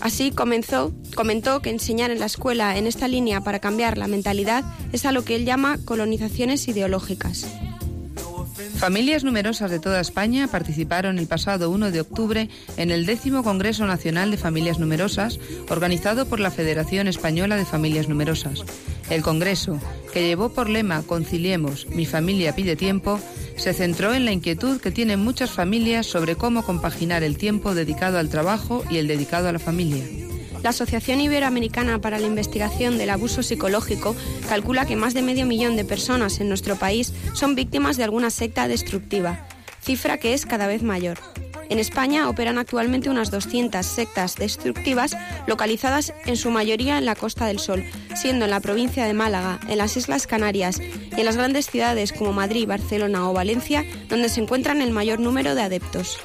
Así 0.00 0.30
comenzó, 0.32 0.92
comentó 1.14 1.60
que 1.62 1.70
enseñar 1.70 2.10
en 2.10 2.20
la 2.20 2.26
escuela 2.26 2.76
en 2.76 2.86
esta 2.86 3.06
línea 3.08 3.40
para 3.40 3.58
cambiar 3.60 3.98
la 3.98 4.08
mentalidad 4.08 4.64
es 4.92 5.06
a 5.06 5.12
lo 5.12 5.24
que 5.24 5.36
él 5.36 5.44
llama 5.44 5.78
colonizaciones 5.84 6.66
ideológicas. 6.68 7.46
Familias 8.76 9.24
numerosas 9.24 9.70
de 9.70 9.78
toda 9.78 10.00
España 10.00 10.48
participaron 10.48 11.18
el 11.18 11.26
pasado 11.26 11.70
1 11.70 11.90
de 11.90 12.00
octubre 12.00 12.48
en 12.76 12.90
el 12.90 13.06
décimo 13.06 13.42
Congreso 13.42 13.86
Nacional 13.86 14.30
de 14.30 14.36
Familias 14.36 14.78
Numerosas, 14.78 15.38
organizado 15.68 16.26
por 16.26 16.40
la 16.40 16.50
Federación 16.50 17.08
Española 17.08 17.56
de 17.56 17.64
Familias 17.64 18.08
Numerosas. 18.08 18.64
El 19.10 19.22
Congreso, 19.22 19.80
que 20.12 20.26
llevó 20.26 20.50
por 20.50 20.68
lema 20.68 21.02
Conciliemos, 21.02 21.86
mi 21.88 22.04
familia 22.04 22.54
pide 22.54 22.76
tiempo, 22.76 23.20
se 23.56 23.74
centró 23.74 24.12
en 24.14 24.24
la 24.24 24.32
inquietud 24.32 24.80
que 24.80 24.90
tienen 24.90 25.20
muchas 25.20 25.50
familias 25.50 26.06
sobre 26.06 26.36
cómo 26.36 26.64
compaginar 26.64 27.22
el 27.22 27.38
tiempo 27.38 27.74
dedicado 27.74 28.18
al 28.18 28.28
trabajo 28.28 28.84
y 28.90 28.98
el 28.98 29.06
dedicado 29.06 29.48
a 29.48 29.52
la 29.52 29.58
familia. 29.58 30.27
La 30.62 30.70
Asociación 30.70 31.20
Iberoamericana 31.20 32.00
para 32.00 32.18
la 32.18 32.26
Investigación 32.26 32.98
del 32.98 33.10
Abuso 33.10 33.42
Psicológico 33.42 34.16
calcula 34.48 34.86
que 34.86 34.96
más 34.96 35.14
de 35.14 35.22
medio 35.22 35.46
millón 35.46 35.76
de 35.76 35.84
personas 35.84 36.40
en 36.40 36.48
nuestro 36.48 36.76
país 36.76 37.12
son 37.32 37.54
víctimas 37.54 37.96
de 37.96 38.04
alguna 38.04 38.30
secta 38.30 38.66
destructiva, 38.66 39.46
cifra 39.80 40.18
que 40.18 40.34
es 40.34 40.46
cada 40.46 40.66
vez 40.66 40.82
mayor. 40.82 41.18
En 41.68 41.78
España 41.78 42.28
operan 42.28 42.58
actualmente 42.58 43.10
unas 43.10 43.30
200 43.30 43.84
sectas 43.84 44.36
destructivas 44.36 45.16
localizadas 45.46 46.14
en 46.24 46.36
su 46.36 46.50
mayoría 46.50 46.98
en 46.98 47.04
la 47.04 47.14
Costa 47.14 47.46
del 47.46 47.58
Sol, 47.58 47.84
siendo 48.16 48.46
en 48.46 48.50
la 48.50 48.60
provincia 48.60 49.04
de 49.04 49.12
Málaga, 49.12 49.60
en 49.68 49.78
las 49.78 49.96
Islas 49.96 50.26
Canarias 50.26 50.80
y 50.80 51.20
en 51.20 51.24
las 51.26 51.36
grandes 51.36 51.66
ciudades 51.66 52.12
como 52.12 52.32
Madrid, 52.32 52.66
Barcelona 52.66 53.28
o 53.28 53.34
Valencia, 53.34 53.84
donde 54.08 54.30
se 54.30 54.40
encuentran 54.40 54.80
el 54.80 54.92
mayor 54.92 55.20
número 55.20 55.54
de 55.54 55.62
adeptos. 55.62 56.18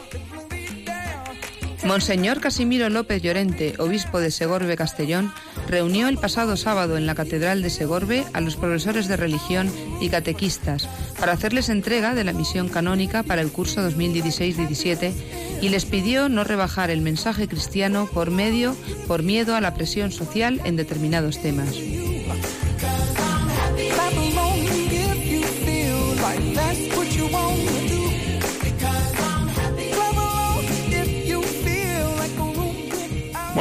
Monseñor 1.86 2.40
Casimiro 2.40 2.90
López 2.90 3.22
Llorente, 3.22 3.74
obispo 3.78 4.20
de 4.20 4.32
Segorbe 4.32 4.78
Castellón, 4.78 5.34
reunió 5.68 6.08
el 6.08 6.18
pasado 6.18 6.56
sábado 6.56 6.96
en 6.96 7.06
la 7.06 7.14
Catedral 7.14 7.62
de 7.62 7.70
Segorbe 7.70 8.24
a 8.32 8.40
los 8.40 8.56
profesores 8.56 9.10
de 9.10 9.18
religión 9.18 9.70
y 10.00 10.08
catequistas 10.08 10.88
para 11.20 11.34
hacerles 11.34 11.68
entrega 11.68 12.16
de 12.16 12.24
la 12.24 12.32
misión 12.32 12.70
canónica 12.70 13.24
para 13.24 13.42
el 13.42 13.52
curso 13.52 13.82
2016-17 13.90 15.14
y 15.62 15.70
les 15.70 15.86
pidió 15.86 16.30
no 16.30 16.46
rebajar 16.46 16.90
el 16.90 17.02
mensaje 17.02 17.50
cristiano 17.50 18.10
por 18.14 18.32
medio 18.32 18.76
por 19.08 19.22
miedo 19.22 19.56
a 19.56 19.62
la 19.62 19.74
presión 19.74 20.12
social 20.12 20.62
en 20.64 20.78
determinados 20.78 21.42
temas. 21.42 21.76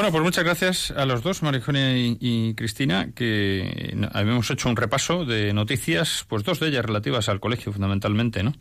Bueno, 0.03 0.11
pues 0.11 0.25
muchas 0.25 0.43
gracias 0.43 0.91
a 0.91 1.07
los 1.07 1.23
dos, 1.23 1.45
Marijonia 1.45 1.97
y, 1.97 2.55
Cristina, 2.57 3.13
que 3.15 3.97
habíamos 4.11 4.51
hecho 4.51 4.69
un 4.69 4.75
repaso 4.75 5.25
de 5.25 5.53
noticias, 5.53 6.27
pues 6.29 6.43
dos 6.43 6.59
de 6.59 6.67
ellas 6.67 6.85
relativas 6.85 7.29
al 7.29 7.39
colegio 7.39 7.73
fundamentalmente, 7.73 8.43
¿no? 8.43 8.53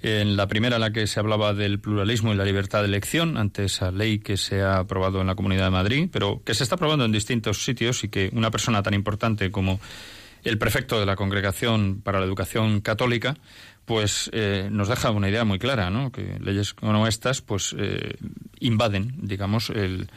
En 0.00 0.36
la 0.36 0.48
primera, 0.48 0.74
en 0.74 0.80
la 0.80 0.90
que 0.90 1.06
se 1.06 1.20
hablaba 1.20 1.54
del 1.54 1.78
pluralismo 1.78 2.32
y 2.32 2.36
la 2.36 2.44
libertad 2.44 2.80
de 2.80 2.86
elección, 2.86 3.36
ante 3.36 3.66
esa 3.66 3.92
ley 3.92 4.18
que 4.18 4.36
se 4.36 4.62
ha 4.62 4.78
aprobado 4.78 5.20
en 5.20 5.28
la 5.28 5.36
Comunidad 5.36 5.66
de 5.66 5.70
Madrid, 5.70 6.08
pero 6.10 6.42
que 6.44 6.52
se 6.52 6.64
está 6.64 6.74
aprobando 6.74 7.04
en 7.04 7.12
distintos 7.12 7.62
sitios 7.62 8.02
y 8.02 8.08
que 8.08 8.30
una 8.32 8.50
persona 8.50 8.82
tan 8.82 8.94
importante 8.94 9.52
como 9.52 9.78
el 10.42 10.58
prefecto 10.58 10.98
de 10.98 11.06
la 11.06 11.14
Congregación 11.14 12.00
para 12.02 12.18
la 12.18 12.26
Educación 12.26 12.80
Católica, 12.80 13.36
pues 13.84 14.30
eh, 14.32 14.68
nos 14.72 14.88
deja 14.88 15.12
una 15.12 15.28
idea 15.28 15.44
muy 15.44 15.60
clara, 15.60 15.90
¿no? 15.90 16.10
Que 16.10 16.40
leyes 16.40 16.74
como 16.74 17.06
estas, 17.06 17.40
pues 17.40 17.72
eh, 17.78 18.16
invaden, 18.58 19.14
digamos, 19.22 19.70
el 19.70 20.08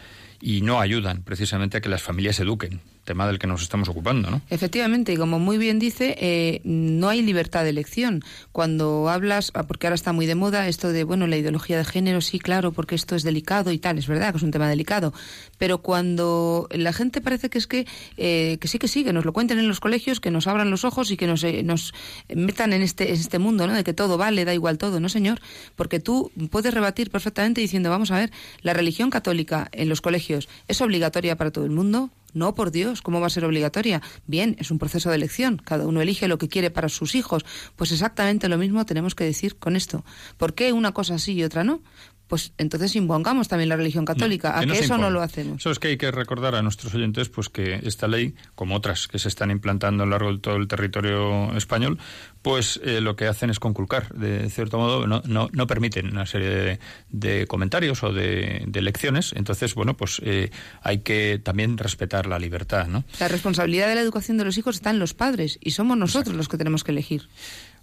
y 0.45 0.62
no 0.62 0.79
ayudan 0.79 1.23
precisamente 1.23 1.77
a 1.77 1.81
que 1.81 1.89
las 1.89 2.03
familias 2.03 2.39
eduquen 2.39 2.79
tema 3.05 3.27
del 3.27 3.39
que 3.39 3.47
nos 3.47 3.61
estamos 3.61 3.87
ocupando, 3.87 4.29
¿no? 4.29 4.41
Efectivamente, 4.49 5.13
y 5.13 5.17
como 5.17 5.39
muy 5.39 5.57
bien 5.57 5.79
dice, 5.79 6.15
eh, 6.19 6.61
no 6.63 7.07
hay 7.07 7.21
libertad 7.21 7.63
de 7.63 7.69
elección. 7.69 8.23
Cuando 8.51 9.09
hablas, 9.09 9.51
ah, 9.53 9.63
porque 9.63 9.87
ahora 9.87 9.95
está 9.95 10.11
muy 10.11 10.25
de 10.25 10.35
moda 10.35 10.67
esto 10.67 10.91
de, 10.91 11.03
bueno, 11.03 11.27
la 11.27 11.37
ideología 11.37 11.77
de 11.77 11.85
género, 11.85 12.19
sí, 12.19 12.39
claro, 12.39 12.71
porque 12.73 12.95
esto 12.95 13.15
es 13.15 13.23
delicado 13.23 13.71
y 13.71 13.77
tal, 13.77 13.97
es 13.97 14.07
verdad 14.07 14.31
que 14.31 14.37
es 14.37 14.43
un 14.43 14.51
tema 14.51 14.67
delicado, 14.67 15.13
pero 15.57 15.77
cuando 15.77 16.67
la 16.71 16.91
gente 16.91 17.21
parece 17.21 17.49
que 17.49 17.57
es 17.57 17.67
que, 17.67 17.87
eh, 18.17 18.57
que 18.59 18.67
sí, 18.67 18.79
que 18.79 18.87
sí, 18.87 19.03
que 19.03 19.13
nos 19.13 19.23
lo 19.23 19.33
cuenten 19.33 19.59
en 19.59 19.67
los 19.67 19.79
colegios, 19.79 20.19
que 20.19 20.31
nos 20.31 20.47
abran 20.47 20.71
los 20.71 20.83
ojos 20.83 21.11
y 21.11 21.17
que 21.17 21.27
nos, 21.27 21.43
eh, 21.43 21.63
nos 21.63 21.93
metan 22.33 22.73
en 22.73 22.81
este, 22.81 23.09
en 23.09 23.15
este 23.15 23.39
mundo, 23.39 23.67
¿no? 23.67 23.73
De 23.73 23.83
que 23.83 23.93
todo 23.93 24.17
vale, 24.17 24.45
da 24.45 24.53
igual 24.53 24.77
todo, 24.77 24.99
¿no, 24.99 25.09
señor? 25.09 25.39
Porque 25.75 25.99
tú 25.99 26.31
puedes 26.49 26.73
rebatir 26.73 27.11
perfectamente 27.11 27.61
diciendo, 27.61 27.89
vamos 27.89 28.11
a 28.11 28.17
ver, 28.17 28.31
la 28.61 28.73
religión 28.73 29.09
católica 29.11 29.69
en 29.71 29.89
los 29.89 30.01
colegios 30.01 30.49
es 30.67 30.81
obligatoria 30.81 31.35
para 31.35 31.51
todo 31.51 31.65
el 31.65 31.71
mundo, 31.71 32.09
no, 32.36 32.54
por 32.54 32.69
Dios, 32.69 33.02
¿cómo 33.02 33.21
va 33.21 33.28
a 33.28 33.32
ser 33.32 33.45
obligatoria? 33.45 34.02
Bien, 34.28 34.58
es 34.60 34.69
un 34.69 34.78
proceso 34.78 35.10
de 35.10 35.15
elección, 35.15 35.58
cada 35.58 35.88
uno 35.88 36.02
elige 36.02 36.28
lo 36.28 36.38
que 36.38 36.50
quiere 36.50 36.69
para 36.69 36.89
sus 36.89 37.15
hijos. 37.15 37.45
Pues 37.78 37.91
exactamente 37.91 38.50
lo 38.50 38.58
mismo 38.58 38.86
tenemos 38.86 39.15
que 39.15 39.24
decir 39.24 39.56
con 39.58 39.76
esto. 39.76 40.04
¿Por 40.38 40.54
qué 40.54 40.74
una 40.74 40.93
cosa 40.93 41.17
sí 41.17 41.32
y 41.34 41.43
otra 41.43 41.63
no? 41.63 41.82
Pues 42.27 42.53
entonces 42.57 42.95
impongamos 42.95 43.47
también 43.47 43.69
la 43.69 43.75
religión 43.75 44.05
católica. 44.05 44.57
¿A 44.57 44.65
que 44.65 44.79
eso 44.79 44.97
no 44.97 45.09
lo 45.09 45.21
hacemos? 45.21 45.59
Eso 45.59 45.71
es 45.71 45.79
que 45.79 45.89
hay 45.89 45.97
que 45.97 46.11
recordar 46.11 46.55
a 46.55 46.61
nuestros 46.61 46.93
oyentes 46.95 47.29
pues 47.29 47.49
que 47.49 47.79
esta 47.83 48.07
ley, 48.07 48.35
como 48.55 48.75
otras 48.75 49.07
que 49.07 49.19
se 49.19 49.27
están 49.27 49.51
implantando 49.51 50.03
a 50.03 50.05
lo 50.05 50.11
largo 50.11 50.33
de 50.33 50.39
todo 50.39 50.55
el 50.55 50.67
territorio 50.67 51.55
español, 51.55 51.99
pues 52.41 52.79
eh, 52.83 53.01
lo 53.01 53.15
que 53.15 53.27
hacen 53.27 53.49
es 53.49 53.59
conculcar, 53.59 54.13
de 54.13 54.49
cierto 54.49 54.77
modo, 54.77 55.07
no, 55.07 55.21
no, 55.25 55.49
no 55.51 55.67
permiten 55.67 56.11
una 56.11 56.25
serie 56.25 56.79
de, 57.09 57.47
comentarios 57.47 58.03
o 58.03 58.13
de, 58.13 58.63
de, 58.67 58.81
lecciones. 58.81 59.33
Entonces, 59.35 59.73
bueno, 59.75 59.97
pues 59.97 60.21
eh, 60.23 60.51
hay 60.81 60.99
que 60.99 61.39
también 61.43 61.77
respetar 61.77 62.27
la 62.27 62.39
libertad, 62.39 62.88
¿no? 62.88 63.03
La 63.19 63.27
responsabilidad 63.27 63.88
de 63.88 63.95
la 63.95 64.01
educación 64.01 64.38
de 64.38 64.45
los 64.45 64.57
hijos 64.57 64.75
está 64.75 64.89
en 64.89 64.99
los 64.99 65.13
padres 65.13 65.57
y 65.61 65.71
somos 65.71 65.97
nosotros 65.97 66.35
los 66.35 66.47
que 66.47 66.57
tenemos 66.57 66.83
que 66.83 66.91
elegir. 66.91 67.29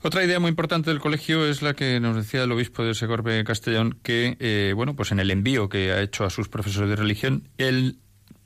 Otra 0.04 0.24
idea 0.24 0.40
muy 0.40 0.48
importante 0.48 0.90
del 0.90 0.98
colegio 0.98 1.46
es 1.46 1.62
la 1.62 1.74
que 1.74 2.00
nos 2.00 2.16
decía 2.16 2.42
el 2.42 2.50
obispo 2.50 2.82
de 2.82 2.92
Segorbe 2.92 3.44
Castellón, 3.44 3.96
que, 4.02 4.36
eh, 4.40 4.72
bueno, 4.74 4.96
pues 4.96 5.12
en 5.12 5.20
el 5.20 5.30
envío 5.30 5.68
que 5.68 5.92
ha 5.92 6.00
hecho 6.02 6.24
a 6.24 6.30
sus 6.30 6.48
profesores 6.48 6.90
de 6.90 6.96
religión, 6.96 7.48
él 7.56 7.98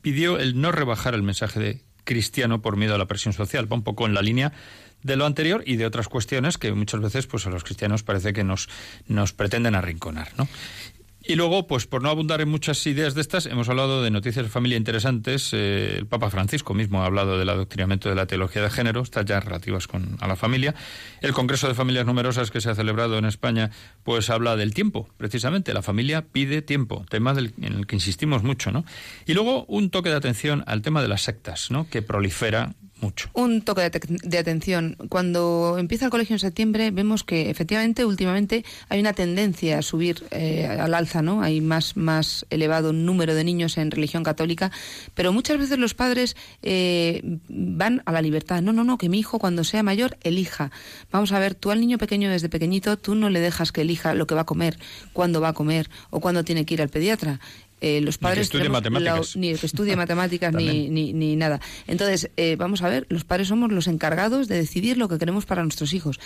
pidió 0.03 0.39
el 0.39 0.61
no 0.61 0.71
rebajar 0.71 1.15
el 1.15 1.23
mensaje 1.23 1.59
de 1.59 1.83
cristiano 2.05 2.61
por 2.61 2.77
miedo 2.77 2.95
a 2.95 2.99
la 2.99 3.07
presión 3.07 3.33
social. 3.33 3.73
Va 3.73 3.77
un 3.77 3.85
poco 3.85 4.05
en 4.05 4.13
la 4.13 4.21
línea 4.21 4.53
de 5.03 5.17
lo 5.17 5.25
anterior 5.25 5.63
y 5.65 5.77
de 5.77 5.87
otras 5.87 6.09
cuestiones 6.09 6.59
que 6.59 6.73
muchas 6.73 7.01
veces 7.01 7.27
pues 7.27 7.47
a 7.47 7.51
los 7.51 7.65
cristianos 7.65 8.03
parece 8.03 8.35
que 8.35 8.45
nos, 8.45 8.69
nos 9.07 9.33
pretenden 9.33 9.75
arrinconar, 9.75 10.29
¿no? 10.37 10.49
Y 11.29 11.35
luego, 11.35 11.67
pues 11.67 11.89
por 11.89 12.03
no 12.03 12.09
abundar 12.09 12.41
en 12.41 12.49
muchas 12.49 12.87
ideas 12.87 13.15
de 13.17 13.21
estas, 13.21 13.47
hemos 13.47 13.69
hablado 13.69 14.01
de 14.01 14.13
noticias 14.13 14.45
de 14.45 14.51
familia 14.51 14.79
interesantes. 14.79 15.51
Eh, 15.53 15.97
el 15.99 16.07
Papa 16.07 16.31
Francisco 16.31 16.73
mismo 16.73 17.03
ha 17.03 17.07
hablado 17.07 17.37
del 17.37 17.49
adoctrinamiento 17.49 18.09
de 18.09 18.15
la 18.15 18.27
teología 18.27 18.63
de 18.63 18.71
género, 18.71 19.01
estas 19.01 19.25
ya 19.25 19.41
relativas 19.41 19.89
con, 19.89 20.17
a 20.21 20.29
la 20.29 20.37
familia. 20.37 20.77
El 21.23 21.33
Congreso 21.33 21.67
de 21.67 21.75
Familias 21.75 22.07
Numerosas 22.07 22.53
que 22.53 22.61
se 22.61 22.71
ha 22.71 22.77
celebrado 22.77 23.19
en 23.19 23.25
España, 23.25 23.73
pues 24.05 24.31
habla 24.31 24.55
del 24.55 24.73
tiempo, 24.73 25.09
precisamente. 25.17 25.75
La 25.75 25.83
familia 25.83 26.27
pide 26.31 26.63
tiempo, 26.63 27.05
tema 27.11 27.33
en 27.33 27.73
el 27.73 27.89
que 27.89 27.97
insistimos 27.97 28.45
mucho, 28.45 28.71
¿no? 28.71 28.85
Y 29.27 29.35
luego 29.35 29.65
un 29.67 29.91
toque 29.91 30.11
de 30.11 30.17
atención 30.17 30.63
al 30.69 30.83
tema 30.83 31.03
de 31.03 31.09
las 31.09 31.23
sectas, 31.23 31.73
¿no? 31.73 31.89
Que 31.91 32.03
prolifera 32.03 32.77
mucho. 33.01 33.29
Un 33.35 33.63
toque 33.63 33.91
de, 33.91 34.39
atención. 34.39 34.97
Cuando 35.09 35.77
empieza 35.79 36.07
el 36.07 36.11
colegio 36.11 36.35
en 36.35 36.41
septiembre, 36.41 36.91
vemos 36.91 37.25
que 37.25 37.51
efectivamente 37.51 38.05
últimamente 38.05 38.65
hay 38.89 39.01
una 39.01 39.13
tendencia 39.13 39.79
a 39.79 39.83
subir 39.83 40.25
eh, 40.31 40.67
al 40.67 40.95
alza, 40.95 41.21
¿no? 41.21 41.43
Hay 41.43 41.61
más, 41.61 41.97
más 41.97 42.47
elevado 42.49 42.93
número 42.93 43.35
de 43.35 43.45
niños 43.45 43.77
en 43.77 43.91
religión 43.91 44.25
católica, 44.25 44.73
pero 45.15 45.33
muchas 45.33 45.59
veces 45.59 45.79
los 45.79 45.95
padres 45.95 46.37
eh, 46.63 47.39
van 47.49 48.03
a 48.07 48.13
la 48.13 48.23
libertad. 48.23 48.63
No, 48.63 48.73
no, 48.73 48.83
no, 48.83 48.97
que 48.97 49.09
mi 49.09 49.19
hijo 49.19 49.39
cuando 49.39 49.63
sea 49.65 49.83
mayor 49.83 50.17
elija. 50.23 50.71
Vamos 51.11 51.33
a 51.33 51.39
ver, 51.39 51.55
tú 51.55 51.71
al 51.71 51.81
niño 51.81 51.99
pequeño 51.99 52.31
desde 52.31 52.49
pequeñito, 52.49 52.97
tú 52.97 53.15
no 53.15 53.29
le 53.29 53.41
dejas 53.41 53.73
que 53.73 53.83
elija 53.83 54.15
lo 54.15 54.27
que 54.27 54.35
va 54.35 54.43
a 54.43 54.47
comer, 54.47 54.79
cuándo 55.13 55.41
va 55.41 55.49
a 55.49 55.53
comer 55.53 55.91
o 56.11 56.21
cuándo 56.21 56.45
tiene 56.45 56.65
que 56.65 56.75
ir 56.75 56.83
al 56.83 56.89
pediatra. 56.89 57.41
Eh, 57.87 58.01
los 58.01 58.19
padres 58.19 58.53
ni 58.53 58.63
que 58.63 58.69
matemáticas, 58.69 59.37
ni 59.37 59.55
que 59.55 59.67
estudie 59.67 59.95
matemáticas 60.05 60.53
ni, 60.53 60.89
ni, 60.89 61.37
nada. 61.37 61.61
Entonces, 61.87 62.31
eh, 62.37 62.57
vamos 62.57 62.83
a 62.83 62.89
ver, 62.89 63.07
los 63.11 63.23
padres 63.23 63.47
somos 63.47 63.71
los 63.71 63.87
encargados 63.87 64.49
de 64.49 64.57
decidir 64.57 64.99
lo 64.99 65.09
que 65.09 65.19
queremos 65.19 65.47
para 65.47 65.63
nuestros 65.63 65.93
hijos. 65.93 66.19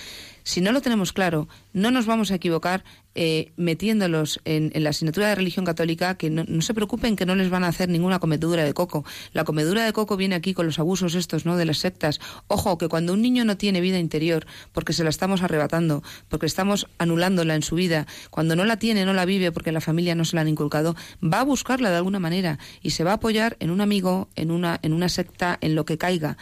Si 0.43 0.61
no 0.61 0.73
lo 0.73 0.81
tenemos 0.81 1.13
claro, 1.13 1.49
no 1.73 1.91
nos 1.91 2.07
vamos 2.07 2.31
a 2.31 2.35
equivocar 2.35 2.85
eh, 3.15 3.53
metiéndolos 3.57 4.41
en, 4.45 4.71
la 4.75 4.91
asignatura 4.91 5.29
de 5.29 5.35
religión 5.35 5.65
católica, 5.65 6.15
que 6.15 6.31
no, 6.31 6.45
se 6.63 6.75
preocupen 6.75 7.17
que 7.17 7.27
no 7.27 7.35
les 7.35 7.51
van 7.51 7.65
a 7.65 7.69
hacer 7.69 7.89
ninguna 7.89 8.21
comedura 8.21 8.65
de 8.65 8.73
coco. 8.73 9.05
La 9.33 9.45
comedura 9.45 9.85
de 9.85 9.93
coco 9.93 10.17
viene 10.17 10.37
aquí 10.37 10.55
con 10.55 10.67
los 10.67 10.79
abusos 10.79 11.15
estos, 11.15 11.45
¿no? 11.45 11.57
De 11.57 11.65
las 11.65 11.79
sectas. 11.79 12.21
Ojo, 12.47 12.79
que 12.79 12.89
cuando 12.89 13.13
un 13.13 13.23
niño 13.23 13.45
no 13.45 13.57
tiene 13.57 13.81
vida 13.81 13.99
interior, 13.99 14.47
porque 14.73 14.93
se 14.93 15.03
la 15.05 15.11
estamos 15.11 15.43
arrebatando, 15.43 16.03
porque 16.29 16.47
estamos 16.47 16.87
anulándola 16.99 17.55
en 17.55 17.63
su 17.63 17.75
vida, 17.75 18.07
cuando 18.31 18.55
no 18.55 18.65
la 18.65 18.77
tiene, 18.79 19.05
no 19.05 19.13
la 19.13 19.25
vive, 19.25 19.53
porque 19.53 19.73
la 19.73 19.81
familia 19.81 20.15
no 20.15 20.25
se 20.25 20.37
la 20.37 20.43
han 20.43 20.49
inculcado, 20.49 20.95
va 21.23 21.41
a 21.41 21.45
buscarla 21.45 21.91
de 21.91 21.97
alguna 21.97 22.21
manera 22.21 22.59
y 22.81 22.91
se 22.91 23.05
va 23.05 23.13
a 23.13 23.15
apoyar 23.15 23.57
en 23.61 23.71
un 23.71 23.81
amigo, 23.81 24.29
en 24.37 24.51
una, 24.51 24.79
en 24.83 24.93
una 24.93 25.09
secta, 25.09 25.59
en 25.61 25.75
lo 25.75 25.85
que 25.85 25.99
caiga. 25.99 26.37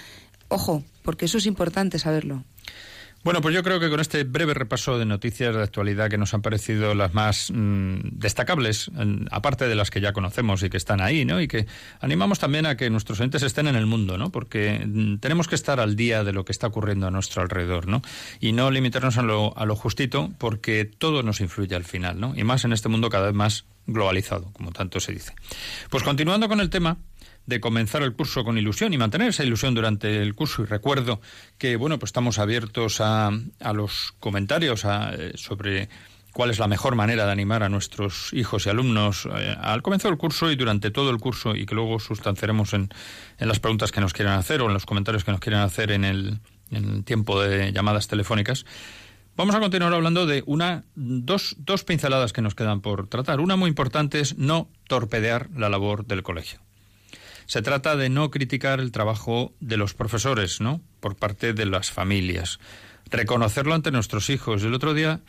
Ojo, 0.49 0.85
porque 1.03 1.27
eso 1.27 1.39
es 1.39 1.47
importante 1.47 1.99
saberlo. 1.99 2.45
Bueno, 3.29 3.43
pues 3.43 3.55
yo 3.55 3.63
creo 3.63 3.79
que 3.79 3.91
con 3.91 4.01
este 4.01 4.25
breve 4.25 4.55
repaso 4.55 4.99
de 4.99 5.05
noticias 5.05 5.55
de 5.55 5.63
actualidad 5.63 6.09
que 6.09 6.17
nos 6.17 6.33
han 6.33 6.41
parecido 6.41 6.95
las 6.95 7.13
más 7.13 7.53
mm, 7.55 7.99
destacables, 8.13 8.91
aparte 9.31 9.69
de 9.69 9.75
las 9.75 9.91
que 9.91 10.01
ya 10.01 10.15
conocemos 10.15 10.63
y 10.63 10.71
que 10.71 10.79
están 10.79 11.03
ahí, 11.03 11.27
¿no? 11.27 11.39
Y 11.39 11.47
que 11.47 11.67
animamos 12.01 12.39
también 12.39 12.65
a 12.65 12.79
que 12.79 12.89
nuestros 12.89 13.21
entes 13.21 13.43
estén 13.43 13.67
en 13.67 13.77
el 13.77 13.85
mundo, 13.85 14.17
¿no? 14.17 14.33
Porque 14.33 14.83
mm, 14.83 15.19
tenemos 15.19 15.47
que 15.47 15.57
estar 15.57 15.79
al 15.79 15.95
día 15.95 16.25
de 16.25 16.33
lo 16.33 16.47
que 16.47 16.53
está 16.53 16.69
ocurriendo 16.69 17.07
a 17.07 17.11
nuestro 17.11 17.43
alrededor, 17.43 17.87
¿no? 17.87 18.01
Y 18.41 18.53
no 18.53 18.71
limitarnos 18.71 19.19
a 19.19 19.23
lo, 19.23 19.55
a 19.59 19.67
lo 19.67 19.77
justito, 19.77 20.31
porque 20.39 20.87
todo 20.87 21.23
nos 21.23 21.43
influye 21.43 21.77
al 21.77 21.85
final, 21.85 22.19
¿no? 22.19 22.33
Y 22.35 22.45
más 22.45 22.65
en 22.65 22.73
este 22.73 22.89
mundo 22.89 23.11
cada 23.11 23.27
vez 23.27 23.35
más 23.35 23.67
globalizado, 23.87 24.51
como 24.55 24.73
tanto 24.73 25.01
se 25.01 25.13
dice. 25.13 25.35
Pues 25.91 26.03
continuando 26.03 26.49
con 26.49 26.61
el 26.61 26.71
tema, 26.71 26.97
de 27.49 27.61
comenzar 27.61 28.03
el 28.03 28.13
curso 28.13 28.45
con 28.45 28.59
ilusión 28.59 28.93
y 28.93 28.99
mantener 28.99 29.31
esa 29.31 29.43
ilusión 29.43 29.75
durante 29.75 30.23
el 30.23 30.35
curso. 30.35 30.63
Y 30.63 30.67
recuerdo 30.67 31.23
que, 31.57 31.77
bueno, 31.77 31.99
pues 31.99 32.11
estamos 32.11 32.39
abiertos 32.39 33.01
a, 33.01 33.31
los 33.73 34.13
comentarios 34.21 34.85
eh, 34.85 35.33
sobre 35.35 35.89
cuál 36.35 36.51
es 36.51 36.59
la 36.59 36.69
mejor 36.69 36.95
manera 36.95 37.25
de 37.25 37.33
animar 37.33 37.63
a 37.63 37.71
nuestros 37.71 38.35
hijos 38.35 38.67
y 38.67 38.69
alumnos 38.69 39.27
eh, 39.27 39.57
al 39.59 39.81
comienzo 39.81 40.09
del 40.09 40.19
curso 40.19 40.51
y 40.51 40.57
durante 40.57 40.91
todo 40.91 41.09
el 41.11 41.17
curso 41.17 41.57
y 41.57 41.65
que 41.65 41.75
luego 41.75 41.99
sustanciaremos 41.99 42.75
en, 42.75 42.91
en, 43.39 43.49
las 43.49 43.61
preguntas 43.61 43.93
que 43.93 44.03
nos 44.03 44.13
quieran 44.13 44.39
hacer 44.39 44.61
o 44.61 44.67
en 44.67 44.75
los 44.75 44.85
comentarios 44.85 45.25
que 45.25 45.33
nos 45.33 45.41
quieran 45.41 45.63
hacer 45.63 45.91
en 45.91 46.05
el, 46.05 46.41
en 46.71 46.85
el 46.85 47.05
tiempo 47.05 47.41
de 47.41 47.73
llamadas 47.73 48.09
telefónicas 48.09 48.67
Vamos 49.39 49.55
a 49.55 49.61
continuar 49.61 49.95
hablando 49.95 50.27
de 50.27 50.43
una, 50.47 50.83
dos, 50.97 51.55
dos 51.61 51.85
pinceladas 51.85 52.33
que 52.33 52.43
nos 52.43 52.57
quedan 52.57 52.81
por 52.81 53.07
tratar. 53.07 53.39
Una 53.39 53.55
muy 53.55 53.69
importante 53.69 54.19
es 54.19 54.37
no 54.37 54.69
torpedear 54.89 55.49
la 55.55 55.69
labor 55.69 56.07
del 56.07 56.25
colegio. 56.25 56.59
Se 57.49 57.63
trata 57.63 57.97
de 57.97 58.11
no 58.11 58.31
criticar 58.31 58.79
el 58.79 58.93
trabajo 58.93 59.55
de 59.59 59.79
los 59.79 59.95
profesores, 59.95 60.61
¿no? 60.61 60.83
Por 61.01 61.17
parte 61.17 61.55
de 61.55 61.65
las 61.65 61.91
familias. 61.91 62.61
Reconocerlo 63.11 63.75
ante 63.75 63.91
nuestros 63.91 64.29
hijos. 64.29 64.63
El 64.63 64.75
otro 64.75 64.93
día 64.93 65.21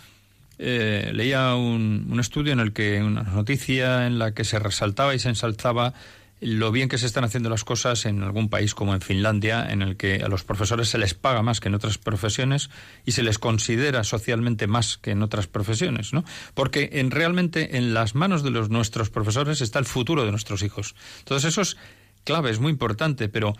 eh, 0.57 1.11
leía 1.13 1.55
un, 1.55 2.07
un, 2.11 2.19
estudio 2.19 2.51
en 2.51 2.59
el 2.59 2.73
que, 2.73 3.01
una 3.01 3.23
noticia 3.23 4.05
en 4.05 4.19
la 4.19 4.33
que 4.33 4.43
se 4.43 4.59
resaltaba 4.59 5.15
y 5.15 5.19
se 5.19 5.29
ensalzaba 5.29 5.93
lo 6.41 6.71
bien 6.71 6.87
que 6.89 6.97
se 6.97 7.05
están 7.05 7.23
haciendo 7.23 7.49
las 7.49 7.63
cosas 7.63 8.05
en 8.05 8.23
algún 8.23 8.49
país 8.49 8.73
como 8.73 8.93
en 8.93 9.01
Finlandia, 9.01 9.65
en 9.69 9.81
el 9.81 9.97
que 9.97 10.15
a 10.23 10.27
los 10.27 10.43
profesores 10.43 10.89
se 10.89 10.97
les 10.97 11.13
paga 11.13 11.41
más 11.41 11.59
que 11.59 11.67
en 11.67 11.75
otras 11.75 11.97
profesiones 11.97 12.69
y 13.05 13.11
se 13.11 13.23
les 13.23 13.39
considera 13.39 14.03
socialmente 14.03 14.67
más 14.67 14.97
que 14.97 15.11
en 15.11 15.21
otras 15.21 15.47
profesiones, 15.47 16.13
¿no? 16.13 16.23
Porque 16.53 16.89
en 16.93 17.11
realmente 17.11 17.77
en 17.77 17.93
las 17.93 18.15
manos 18.15 18.43
de 18.43 18.51
los 18.51 18.69
nuestros 18.69 19.09
profesores 19.09 19.61
está 19.61 19.79
el 19.79 19.85
futuro 19.85 20.25
de 20.25 20.31
nuestros 20.31 20.63
hijos. 20.63 20.95
Entonces 21.19 21.49
eso 21.49 21.61
es 21.61 21.77
clave, 22.23 22.51
es 22.51 22.59
muy 22.59 22.71
importante, 22.71 23.29
pero 23.29 23.55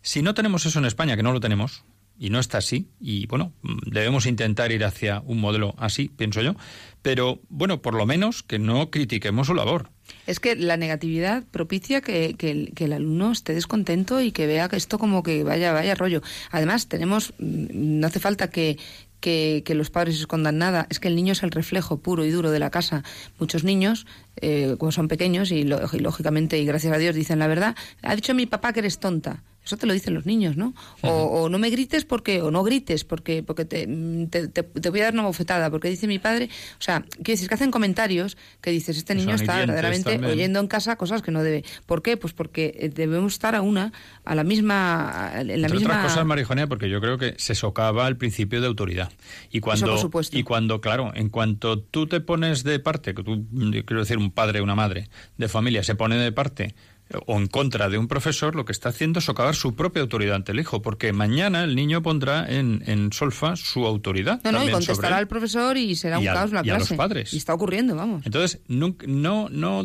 si 0.00 0.22
no 0.22 0.34
tenemos 0.34 0.66
eso 0.66 0.78
en 0.78 0.84
España, 0.84 1.16
que 1.16 1.22
no 1.22 1.32
lo 1.32 1.40
tenemos, 1.40 1.84
y 2.18 2.30
no 2.30 2.38
está 2.38 2.58
así, 2.58 2.88
y 3.00 3.26
bueno, 3.26 3.52
debemos 3.86 4.26
intentar 4.26 4.70
ir 4.70 4.84
hacia 4.84 5.20
un 5.20 5.40
modelo 5.40 5.74
así, 5.78 6.08
pienso 6.08 6.40
yo, 6.40 6.54
pero 7.00 7.40
bueno, 7.48 7.82
por 7.82 7.94
lo 7.94 8.06
menos 8.06 8.42
que 8.42 8.58
no 8.58 8.90
critiquemos 8.90 9.48
su 9.48 9.54
labor. 9.54 9.90
Es 10.26 10.38
que 10.38 10.54
la 10.54 10.76
negatividad 10.76 11.44
propicia 11.50 12.00
que, 12.00 12.34
que, 12.38 12.70
que, 12.74 12.84
el 12.84 12.92
alumno 12.92 13.32
esté 13.32 13.54
descontento 13.54 14.20
y 14.20 14.30
que 14.30 14.46
vea 14.46 14.68
que 14.68 14.76
esto 14.76 14.98
como 14.98 15.22
que 15.22 15.42
vaya, 15.42 15.72
vaya 15.72 15.94
rollo. 15.94 16.22
Además, 16.50 16.88
tenemos, 16.88 17.32
mm, 17.38 17.66
no 17.72 18.06
hace 18.06 18.20
falta 18.20 18.50
que, 18.50 18.78
que, 19.22 19.62
que, 19.64 19.74
los 19.74 19.88
padres 19.88 20.18
escondan 20.18 20.58
nada, 20.58 20.86
es 20.90 21.00
que 21.00 21.08
el 21.08 21.16
niño 21.16 21.32
es 21.32 21.42
el 21.42 21.50
reflejo 21.50 21.96
puro 21.96 22.26
y 22.26 22.30
duro 22.30 22.50
de 22.50 22.58
la 22.58 22.70
casa. 22.70 23.04
Muchos 23.38 23.64
niños, 23.64 24.06
eh, 24.36 24.76
como 24.78 24.92
son 24.92 25.08
pequeños 25.08 25.50
y, 25.50 25.64
lógicamente 25.64 26.58
y 26.58 26.66
gracias 26.66 26.92
a 26.92 26.98
Dios 26.98 27.14
dicen 27.14 27.38
la 27.38 27.46
verdad, 27.46 27.74
ha 28.02 28.14
dicho 28.14 28.34
mi 28.34 28.44
papá 28.44 28.74
que 28.74 28.80
eres 28.80 28.98
tonta. 28.98 29.42
Eso 29.64 29.76
te 29.76 29.86
lo 29.86 29.92
dicen 29.92 30.14
los 30.14 30.26
niños, 30.26 30.56
¿no? 30.56 30.74
O, 31.02 31.08
o 31.10 31.48
no 31.48 31.58
me 31.58 31.70
grites 31.70 32.04
porque, 32.04 32.42
o 32.42 32.50
no 32.50 32.64
grites 32.64 33.04
porque, 33.04 33.42
porque 33.42 33.64
te, 33.64 33.86
te, 34.30 34.48
te, 34.48 34.62
te, 34.62 34.90
voy 34.90 35.00
a 35.00 35.04
dar 35.04 35.14
una 35.14 35.22
bofetada, 35.22 35.70
porque 35.70 35.88
dice 35.88 36.06
mi 36.06 36.18
padre, 36.18 36.48
o 36.78 36.82
sea, 36.82 37.02
quiero 37.02 37.34
decir 37.34 37.48
que 37.48 37.54
hacen 37.54 37.70
comentarios 37.70 38.36
que 38.60 38.70
dices, 38.70 38.96
este 38.96 39.14
niño 39.14 39.34
está 39.34 39.58
verdaderamente 39.58 40.12
también. 40.12 40.32
oyendo 40.32 40.58
en 40.58 40.66
casa 40.66 40.96
cosas 40.96 41.22
que 41.22 41.30
no 41.30 41.42
debe. 41.42 41.64
¿Por 41.86 42.02
qué? 42.02 42.16
Pues 42.16 42.32
porque 42.32 42.90
debemos 42.94 43.34
estar 43.34 43.54
a 43.54 43.62
una, 43.62 43.92
a 44.24 44.34
la 44.34 44.42
misma, 44.42 45.32
en 45.36 45.46
la 45.46 45.54
Entre 45.54 45.72
misma... 45.72 45.94
otras 45.94 46.12
cosas, 46.12 46.26
Marijonea, 46.26 46.66
porque 46.66 46.90
yo 46.90 47.00
creo 47.00 47.18
que 47.18 47.34
se 47.38 47.54
socava 47.54 48.08
el 48.08 48.16
principio 48.16 48.60
de 48.60 48.66
autoridad. 48.66 49.12
Y 49.50 49.60
cuando, 49.60 49.94
Eso 49.94 50.10
por 50.10 50.24
y 50.32 50.42
cuando, 50.42 50.80
claro, 50.80 51.12
en 51.14 51.28
cuanto 51.28 51.78
tú 51.78 52.06
te 52.06 52.20
pones 52.20 52.64
de 52.64 52.78
parte, 52.78 53.14
que 53.14 53.22
tú, 53.22 53.46
quiero 53.86 54.00
decir, 54.00 54.18
un 54.18 54.30
padre, 54.30 54.60
una 54.60 54.74
madre 54.74 55.08
de 55.36 55.48
familia 55.48 55.82
se 55.84 55.94
pone 55.94 56.16
de 56.16 56.32
parte 56.32 56.74
o 57.26 57.38
en 57.38 57.46
contra 57.46 57.88
de 57.88 57.98
un 57.98 58.08
profesor, 58.08 58.54
lo 58.54 58.64
que 58.64 58.72
está 58.72 58.90
haciendo 58.90 59.18
es 59.18 59.24
socavar 59.24 59.54
su 59.54 59.74
propia 59.74 60.02
autoridad 60.02 60.36
ante 60.36 60.52
el 60.52 60.60
hijo, 60.60 60.82
porque 60.82 61.12
mañana 61.12 61.64
el 61.64 61.74
niño 61.74 62.02
pondrá 62.02 62.46
en, 62.48 62.82
en 62.86 63.12
solfa 63.12 63.56
su 63.56 63.86
autoridad. 63.86 64.40
No, 64.44 64.52
no, 64.52 64.68
y 64.68 64.70
contestará 64.70 65.16
al 65.16 65.28
profesor 65.28 65.76
y 65.76 65.94
será 65.96 66.18
un 66.18 66.24
caos 66.24 66.52
la 66.52 66.60
y 66.60 66.64
clase. 66.64 66.76
a 66.76 66.78
los 66.78 66.92
padres. 66.96 67.32
Y 67.32 67.36
está 67.36 67.54
ocurriendo, 67.54 67.94
vamos. 67.94 68.22
Entonces, 68.24 68.60
no, 68.68 68.96
no, 69.06 69.48
no, 69.50 69.82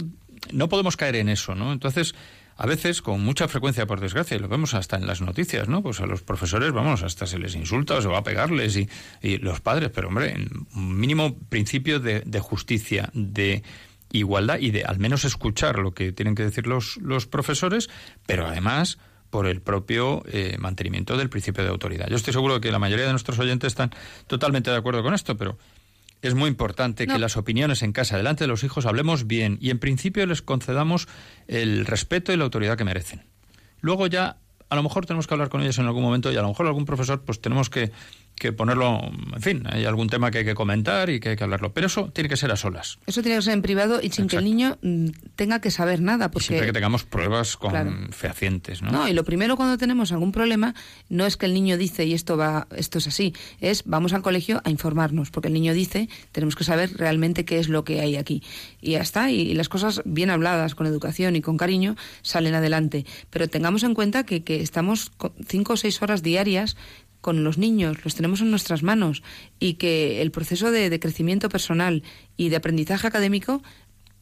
no 0.51 0.69
podemos 0.69 0.97
caer 0.97 1.15
en 1.17 1.29
eso, 1.29 1.55
¿no? 1.55 1.73
Entonces, 1.73 2.15
a 2.59 2.65
veces, 2.65 3.03
con 3.03 3.23
mucha 3.23 3.47
frecuencia, 3.47 3.85
por 3.85 3.99
desgracia, 3.99 4.35
y 4.35 4.39
lo 4.39 4.47
vemos 4.47 4.73
hasta 4.73 4.97
en 4.97 5.05
las 5.05 5.21
noticias, 5.21 5.67
¿no? 5.67 5.83
Pues 5.83 5.99
a 5.99 6.07
los 6.07 6.23
profesores, 6.23 6.71
vamos, 6.71 7.03
hasta 7.03 7.27
se 7.27 7.37
les 7.37 7.55
insulta 7.55 7.95
o 7.95 8.01
se 8.01 8.07
va 8.07 8.17
a 8.17 8.23
pegarles 8.23 8.75
y, 8.77 8.89
y 9.21 9.37
los 9.37 9.61
padres, 9.61 9.91
pero 9.93 10.07
hombre, 10.07 10.35
un 10.75 10.99
mínimo 10.99 11.37
principio 11.49 11.99
de, 11.99 12.21
de 12.21 12.39
justicia, 12.39 13.11
de 13.13 13.61
igualdad 14.11 14.59
y 14.59 14.71
de 14.71 14.83
al 14.83 14.99
menos 14.99 15.25
escuchar 15.25 15.79
lo 15.79 15.93
que 15.93 16.11
tienen 16.11 16.35
que 16.35 16.43
decir 16.43 16.67
los, 16.67 16.97
los 16.97 17.27
profesores, 17.27 17.89
pero 18.25 18.47
además 18.47 18.97
por 19.29 19.47
el 19.47 19.61
propio 19.61 20.23
eh, 20.27 20.55
mantenimiento 20.57 21.17
del 21.17 21.29
principio 21.29 21.63
de 21.63 21.69
autoridad. 21.69 22.07
Yo 22.09 22.15
estoy 22.15 22.33
seguro 22.33 22.55
de 22.55 22.61
que 22.61 22.71
la 22.71 22.79
mayoría 22.79 23.05
de 23.05 23.11
nuestros 23.11 23.39
oyentes 23.39 23.67
están 23.67 23.91
totalmente 24.27 24.71
de 24.71 24.77
acuerdo 24.77 25.03
con 25.03 25.13
esto, 25.13 25.35
pero 25.37 25.57
es 26.21 26.33
muy 26.33 26.49
importante 26.49 27.05
no. 27.05 27.13
que 27.13 27.19
las 27.19 27.37
opiniones 27.37 27.83
en 27.83 27.91
casa, 27.91 28.17
delante 28.17 28.45
de 28.45 28.47
los 28.47 28.63
hijos, 28.63 28.85
hablemos 28.85 29.27
bien 29.27 29.57
y 29.61 29.69
en 29.69 29.79
principio 29.79 30.25
les 30.25 30.41
concedamos 30.41 31.07
el 31.47 31.85
respeto 31.85 32.31
y 32.31 32.37
la 32.37 32.45
autoridad 32.45 32.77
que 32.77 32.85
merecen. 32.85 33.25
Luego 33.81 34.07
ya 34.07 34.37
a 34.69 34.75
lo 34.75 34.83
mejor 34.83 35.05
tenemos 35.05 35.27
que 35.27 35.33
hablar 35.33 35.49
con 35.49 35.61
ellos 35.61 35.77
en 35.77 35.85
algún 35.85 36.03
momento 36.03 36.31
y 36.31 36.37
a 36.37 36.41
lo 36.41 36.49
mejor 36.49 36.67
algún 36.67 36.85
profesor 36.85 37.23
pues 37.23 37.39
tenemos 37.39 37.69
que, 37.69 37.91
que 38.39 38.53
ponerlo, 38.53 38.99
en 39.33 39.41
fin, 39.41 39.63
hay 39.65 39.85
algún 39.85 40.09
tema 40.09 40.31
que 40.31 40.39
hay 40.39 40.45
que 40.45 40.55
comentar 40.55 41.09
y 41.09 41.19
que 41.19 41.29
hay 41.29 41.35
que 41.35 41.43
hablarlo, 41.43 41.73
pero 41.73 41.87
eso 41.87 42.09
tiene 42.13 42.29
que 42.29 42.37
ser 42.37 42.51
a 42.51 42.55
solas. 42.55 42.99
Eso 43.07 43.21
tiene 43.21 43.37
que 43.37 43.41
ser 43.41 43.53
en 43.53 43.61
privado 43.61 43.97
y 43.97 44.09
sin 44.09 44.25
Exacto. 44.25 44.29
que 44.29 44.37
el 44.37 44.45
niño 44.45 44.77
mm, 44.81 45.07
tenga 45.35 45.59
que 45.59 45.71
saber 45.71 46.01
nada. 46.01 46.29
Porque... 46.29 46.45
Y 46.45 46.47
siempre 46.47 46.67
que 46.67 46.73
tengamos 46.73 47.03
pruebas 47.03 47.57
con 47.57 47.71
claro. 47.71 47.91
fehacientes, 48.11 48.81
¿no? 48.81 48.91
No, 48.91 49.07
y 49.07 49.13
lo 49.13 49.23
primero 49.23 49.57
cuando 49.57 49.77
tenemos 49.77 50.11
algún 50.11 50.31
problema 50.31 50.75
no 51.09 51.25
es 51.25 51.37
que 51.37 51.47
el 51.47 51.53
niño 51.53 51.77
dice 51.77 52.05
y 52.05 52.13
esto 52.13 52.37
va, 52.37 52.67
esto 52.75 52.99
es 52.99 53.07
así, 53.07 53.33
es 53.59 53.83
vamos 53.85 54.13
al 54.13 54.21
colegio 54.21 54.61
a 54.63 54.69
informarnos, 54.69 55.31
porque 55.31 55.47
el 55.47 55.53
niño 55.53 55.73
dice, 55.73 56.09
tenemos 56.31 56.55
que 56.55 56.63
saber 56.63 56.91
realmente 56.95 57.45
qué 57.45 57.59
es 57.59 57.69
lo 57.69 57.83
que 57.83 58.01
hay 58.01 58.17
aquí. 58.17 58.43
Y 58.81 58.91
ya 58.91 59.01
está, 59.01 59.31
y, 59.31 59.41
y 59.41 59.53
las 59.53 59.69
cosas 59.69 60.01
bien 60.05 60.29
habladas, 60.29 60.75
con 60.75 60.85
educación 60.85 61.35
y 61.35 61.41
con 61.41 61.57
cariño, 61.57 61.95
salen 62.21 62.53
adelante. 62.53 63.05
Pero 63.29 63.47
tengamos 63.47 63.83
en 63.83 63.93
cuenta 63.93 64.25
que, 64.25 64.43
que 64.43 64.61
estamos 64.61 65.11
cinco 65.47 65.73
o 65.73 65.77
seis 65.77 66.01
horas 66.01 66.21
diarias 66.21 66.77
con 67.27 67.43
los 67.43 67.57
niños, 67.57 68.05
los 68.05 68.15
tenemos 68.15 68.39
en 68.39 68.49
nuestras 68.51 68.83
manos 68.83 69.21
y 69.59 69.73
que 69.73 70.21
el 70.21 70.31
proceso 70.31 70.71
de, 70.71 70.89
de 70.89 70.97
crecimiento 70.97 71.49
personal 71.49 72.01
y 72.37 72.47
de 72.47 72.55
aprendizaje 72.55 73.05
académico 73.05 73.61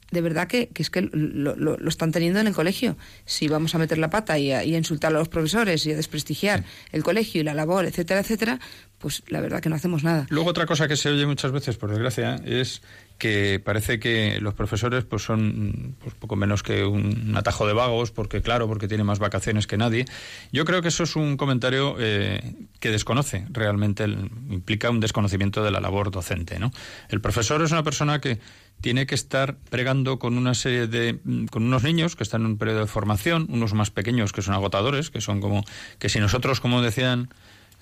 de 0.09 0.21
verdad 0.21 0.47
que, 0.47 0.69
que 0.69 0.81
es 0.81 0.89
que 0.89 1.03
lo, 1.03 1.55
lo, 1.55 1.77
lo, 1.77 1.89
están 1.89 2.11
teniendo 2.11 2.39
en 2.39 2.47
el 2.47 2.55
colegio. 2.55 2.97
Si 3.25 3.47
vamos 3.47 3.75
a 3.75 3.77
meter 3.77 3.99
la 3.99 4.09
pata 4.09 4.39
y 4.39 4.51
a, 4.51 4.63
y 4.63 4.73
a 4.73 4.77
insultar 4.79 5.13
a 5.13 5.19
los 5.19 5.29
profesores 5.29 5.85
y 5.85 5.91
a 5.91 5.95
desprestigiar 5.95 6.61
sí. 6.61 6.65
el 6.93 7.03
colegio 7.03 7.41
y 7.41 7.43
la 7.43 7.53
labor, 7.53 7.85
etcétera, 7.85 8.21
etcétera, 8.21 8.59
pues 8.97 9.21
la 9.27 9.39
verdad 9.39 9.61
que 9.61 9.69
no 9.69 9.75
hacemos 9.75 10.03
nada. 10.03 10.25
Luego 10.29 10.49
otra 10.49 10.65
cosa 10.65 10.87
que 10.87 10.95
se 10.95 11.09
oye 11.09 11.27
muchas 11.27 11.51
veces, 11.51 11.77
por 11.77 11.91
desgracia, 11.91 12.37
es 12.43 12.81
que 13.17 13.61
parece 13.63 13.99
que 13.99 14.39
los 14.41 14.53
profesores 14.53 15.05
pues 15.05 15.23
son 15.23 15.95
pues, 15.99 16.13
poco 16.15 16.35
menos 16.35 16.63
que 16.63 16.83
un 16.83 17.33
atajo 17.35 17.65
de 17.65 17.73
vagos, 17.73 18.11
porque 18.11 18.41
claro, 18.41 18.67
porque 18.67 18.87
tienen 18.87 19.05
más 19.05 19.19
vacaciones 19.19 19.67
que 19.67 19.77
nadie. 19.77 20.05
Yo 20.51 20.65
creo 20.65 20.81
que 20.81 20.89
eso 20.89 21.03
es 21.03 21.15
un 21.15 21.37
comentario 21.37 21.95
eh, 21.99 22.55
que 22.79 22.91
desconoce 22.91 23.45
realmente, 23.49 24.03
el, 24.03 24.29
implica 24.49 24.89
un 24.89 24.99
desconocimiento 24.99 25.63
de 25.63 25.71
la 25.71 25.79
labor 25.79 26.11
docente. 26.11 26.59
¿no? 26.59 26.71
El 27.09 27.21
profesor 27.21 27.61
es 27.61 27.71
una 27.71 27.83
persona 27.83 28.19
que 28.19 28.39
tiene 28.81 29.05
que 29.05 29.15
estar 29.15 29.57
pregando 29.69 30.19
con 30.19 30.37
una 30.37 30.53
serie 30.53 30.87
de 30.87 31.19
con 31.49 31.63
unos 31.63 31.83
niños 31.83 32.15
que 32.15 32.23
están 32.23 32.41
en 32.41 32.47
un 32.47 32.57
periodo 32.57 32.81
de 32.81 32.87
formación, 32.87 33.47
unos 33.49 33.73
más 33.73 33.89
pequeños 33.89 34.33
que 34.33 34.41
son 34.41 34.53
agotadores, 34.53 35.09
que 35.09 35.21
son 35.21 35.39
como 35.39 35.63
que 35.97 36.09
si 36.09 36.19
nosotros, 36.19 36.59
como 36.59 36.81
decían 36.81 37.29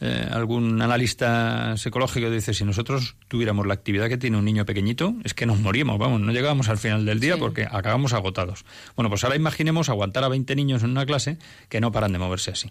eh, 0.05 0.27
algún 0.29 0.81
analista 0.81 1.77
psicológico 1.77 2.29
dice 2.29 2.53
si 2.53 2.65
nosotros 2.65 3.15
tuviéramos 3.29 3.65
la 3.65 3.73
actividad 3.73 4.09
que 4.09 4.17
tiene 4.17 4.35
un 4.35 4.43
niño 4.43 4.65
pequeñito 4.65 5.15
es 5.23 5.33
que 5.33 5.45
nos 5.45 5.59
moríamos, 5.59 5.97
vamos, 5.97 6.19
no 6.19 6.33
llegábamos 6.33 6.67
al 6.67 6.77
final 6.77 7.05
del 7.05 7.21
día 7.21 7.35
sí. 7.35 7.39
porque 7.39 7.65
acabamos 7.71 8.11
agotados. 8.11 8.65
Bueno, 8.97 9.07
pues 9.07 9.23
ahora 9.23 9.37
imaginemos 9.37 9.87
aguantar 9.87 10.25
a 10.25 10.27
20 10.27 10.57
niños 10.57 10.83
en 10.83 10.89
una 10.89 11.05
clase 11.05 11.37
que 11.69 11.79
no 11.79 11.93
paran 11.93 12.11
de 12.11 12.19
moverse 12.19 12.51
así. 12.51 12.69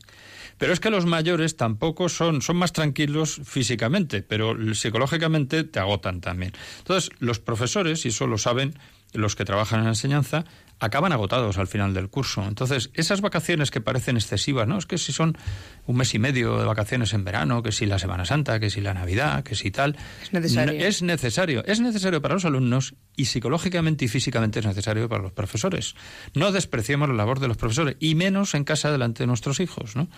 Pero 0.59 0.75
es 0.75 0.81
que 0.81 0.91
los 0.91 1.07
mayores 1.07 1.57
tampoco 1.57 2.11
son, 2.11 2.43
son 2.43 2.57
más 2.57 2.75
tranquilos 2.75 3.41
físicamente, 3.45 4.23
pero 4.23 4.55
psicológicamente 4.75 5.65
te 5.65 5.81
agotan 5.81 6.21
también. 6.21 6.53
Entonces, 6.81 7.11
los 7.19 7.39
profesores, 7.39 8.05
y 8.05 8.09
eso 8.09 8.27
lo 8.27 8.37
saben 8.37 8.75
los 9.15 9.37
que 9.37 9.47
trabajan 9.47 9.79
en 9.81 9.85
la 9.85 9.93
enseñanza, 9.93 10.45
acaban 10.83 11.13
agotados 11.13 11.59
al 11.59 11.69
final 11.69 11.95
del 11.95 12.11
curso. 12.11 12.45
Entonces, 12.45 12.91
esas 12.95 13.21
vacaciones 13.21 13.71
que 13.71 13.81
parecen 13.81 14.17
excesivas, 14.17 14.67
¿no? 14.67 14.79
Es 14.79 14.87
que 14.87 14.99
si 14.99 15.13
son 15.13 15.39
un 15.87 15.97
mes 15.97 16.13
y 16.13 16.19
medio 16.19 16.59
de 16.59 16.65
vacaciones 16.65 17.15
en 17.15 17.23
verano, 17.23 17.63
que 17.63 17.71
si 17.71 17.87
la 17.87 18.01
Semana 18.01 18.25
Santa, 18.25 18.59
que 18.59 18.69
si 18.69 18.81
la 18.81 18.93
Navidad, 18.93 19.45
que 19.45 19.55
si 19.55 19.71
tal. 19.71 19.97
Es 20.21 20.33
necesario. 20.33 20.81
No, 20.81 20.85
es 20.85 21.03
necesario. 21.03 21.65
Es 21.67 21.79
necesario 21.79 22.21
para 22.21 22.35
los 22.35 22.45
alumnos 22.45 22.97
y 23.15 23.27
psicológicamente 23.27 24.07
y 24.07 24.09
físicamente 24.09 24.59
es 24.59 24.67
necesario 24.67 25.09
para 25.09 25.23
los 25.23 25.31
profesores. 25.31 25.95
No 26.35 26.51
despreciemos 26.51 27.09
la 27.09 27.15
labor 27.15 27.39
de 27.39 27.47
los 27.47 27.57
profesores 27.57 27.97
y 28.01 28.17
menos 28.17 28.57
en 28.57 28.65
casa 28.65 28.91
delante 28.91 29.23
de 29.23 29.29
nuestros 29.29 29.61
hijos, 29.61 29.95
¿no? 29.95 30.09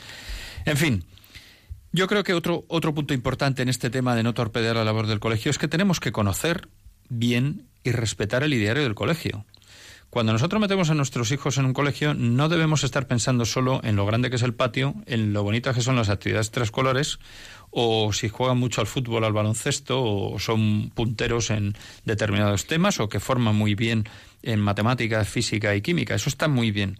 En 0.64 0.78
fin. 0.78 1.04
Yo 1.92 2.08
creo 2.08 2.24
que 2.24 2.32
otro, 2.32 2.64
otro 2.68 2.94
punto 2.94 3.12
importante 3.12 3.62
en 3.62 3.68
este 3.68 3.90
tema 3.90 4.16
de 4.16 4.22
no 4.22 4.32
torpedear 4.32 4.76
la 4.76 4.84
labor 4.84 5.06
del 5.06 5.20
colegio 5.20 5.50
es 5.50 5.58
que 5.58 5.68
tenemos 5.68 6.00
que 6.00 6.10
conocer 6.10 6.68
bien 7.10 7.68
y 7.84 7.92
respetar 7.92 8.42
el 8.42 8.54
ideario 8.54 8.82
del 8.82 8.94
colegio. 8.94 9.44
Cuando 10.14 10.32
nosotros 10.32 10.60
metemos 10.60 10.90
a 10.90 10.94
nuestros 10.94 11.32
hijos 11.32 11.58
en 11.58 11.64
un 11.64 11.72
colegio, 11.72 12.14
no 12.14 12.48
debemos 12.48 12.84
estar 12.84 13.08
pensando 13.08 13.44
solo 13.44 13.80
en 13.82 13.96
lo 13.96 14.06
grande 14.06 14.30
que 14.30 14.36
es 14.36 14.42
el 14.42 14.54
patio, 14.54 14.94
en 15.06 15.32
lo 15.32 15.42
bonitas 15.42 15.74
que 15.74 15.82
son 15.82 15.96
las 15.96 16.08
actividades 16.08 16.46
extraescolares, 16.46 17.18
o 17.72 18.12
si 18.12 18.28
juegan 18.28 18.58
mucho 18.58 18.80
al 18.80 18.86
fútbol, 18.86 19.24
al 19.24 19.32
baloncesto, 19.32 20.00
o 20.00 20.38
son 20.38 20.92
punteros 20.94 21.50
en 21.50 21.74
determinados 22.04 22.68
temas, 22.68 23.00
o 23.00 23.08
que 23.08 23.18
forman 23.18 23.56
muy 23.56 23.74
bien 23.74 24.04
en 24.44 24.60
matemáticas, 24.60 25.28
física 25.28 25.74
y 25.74 25.82
química. 25.82 26.14
Eso 26.14 26.28
está 26.28 26.46
muy 26.46 26.70
bien. 26.70 26.96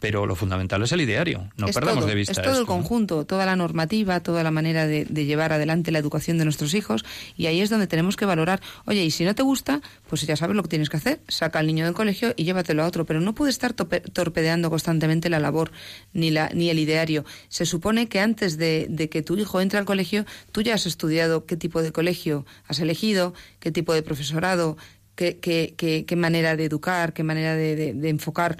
Pero 0.00 0.26
lo 0.26 0.36
fundamental 0.36 0.82
es 0.82 0.92
el 0.92 1.00
ideario. 1.00 1.50
No 1.56 1.66
perdamos 1.68 2.06
de 2.06 2.14
vista. 2.14 2.32
Es 2.32 2.42
todo 2.42 2.60
el 2.60 2.66
conjunto, 2.66 3.24
toda 3.24 3.46
la 3.46 3.56
normativa, 3.56 4.20
toda 4.20 4.42
la 4.42 4.50
manera 4.50 4.86
de, 4.86 5.04
llevar 5.04 5.52
adelante 5.52 5.90
la 5.90 5.98
educación 5.98 6.38
de 6.38 6.44
nuestros 6.44 6.74
hijos 6.74 7.04
y 7.36 7.46
ahí 7.46 7.60
es 7.60 7.70
donde 7.70 7.86
tenemos 7.86 8.16
que 8.16 8.24
valorar. 8.24 8.60
Oye, 8.86 9.04
y 9.04 9.10
si 9.10 9.24
no 9.24 9.34
te 9.34 9.42
gusta, 9.42 9.80
pues 10.08 10.22
ya 10.22 10.36
sabes 10.36 10.56
lo 10.56 10.62
que 10.62 10.68
tienes 10.68 10.88
que 10.88 10.96
hacer. 10.96 11.20
Saca 11.28 11.58
al 11.58 11.66
niño 11.66 11.84
del 11.84 11.94
colegio 11.94 12.32
y 12.36 12.44
llévatelo 12.44 12.84
a 12.84 12.86
otro, 12.86 13.04
pero 13.04 13.20
no 13.20 13.34
puedes 13.34 13.56
estar 13.56 13.72
torpedeando 13.74 14.70
constantemente 14.70 15.28
la 15.28 15.40
labor 15.40 15.72
ni, 16.12 16.30
la, 16.30 16.50
ni 16.54 16.70
el 16.70 16.78
ideario. 16.78 17.24
Se 17.48 17.66
supone 17.66 18.08
que 18.08 18.20
antes 18.20 18.56
de, 18.56 19.08
que 19.10 19.22
tu 19.22 19.36
hijo 19.36 19.60
entre 19.60 19.78
al 19.78 19.84
colegio, 19.84 20.24
tú 20.52 20.62
ya 20.62 20.74
has 20.74 20.86
estudiado 20.86 21.44
qué 21.44 21.56
tipo 21.56 21.82
de 21.82 21.92
colegio 21.92 22.46
has 22.66 22.78
elegido, 22.78 23.34
qué 23.58 23.72
tipo 23.72 23.92
de 23.94 24.02
profesorado, 24.02 24.76
qué, 25.16 25.38
qué, 25.38 25.74
qué, 26.06 26.16
manera 26.16 26.54
de 26.54 26.64
educar, 26.64 27.12
qué 27.12 27.24
manera 27.24 27.56
de, 27.56 27.92
de 27.94 28.08
enfocar 28.08 28.58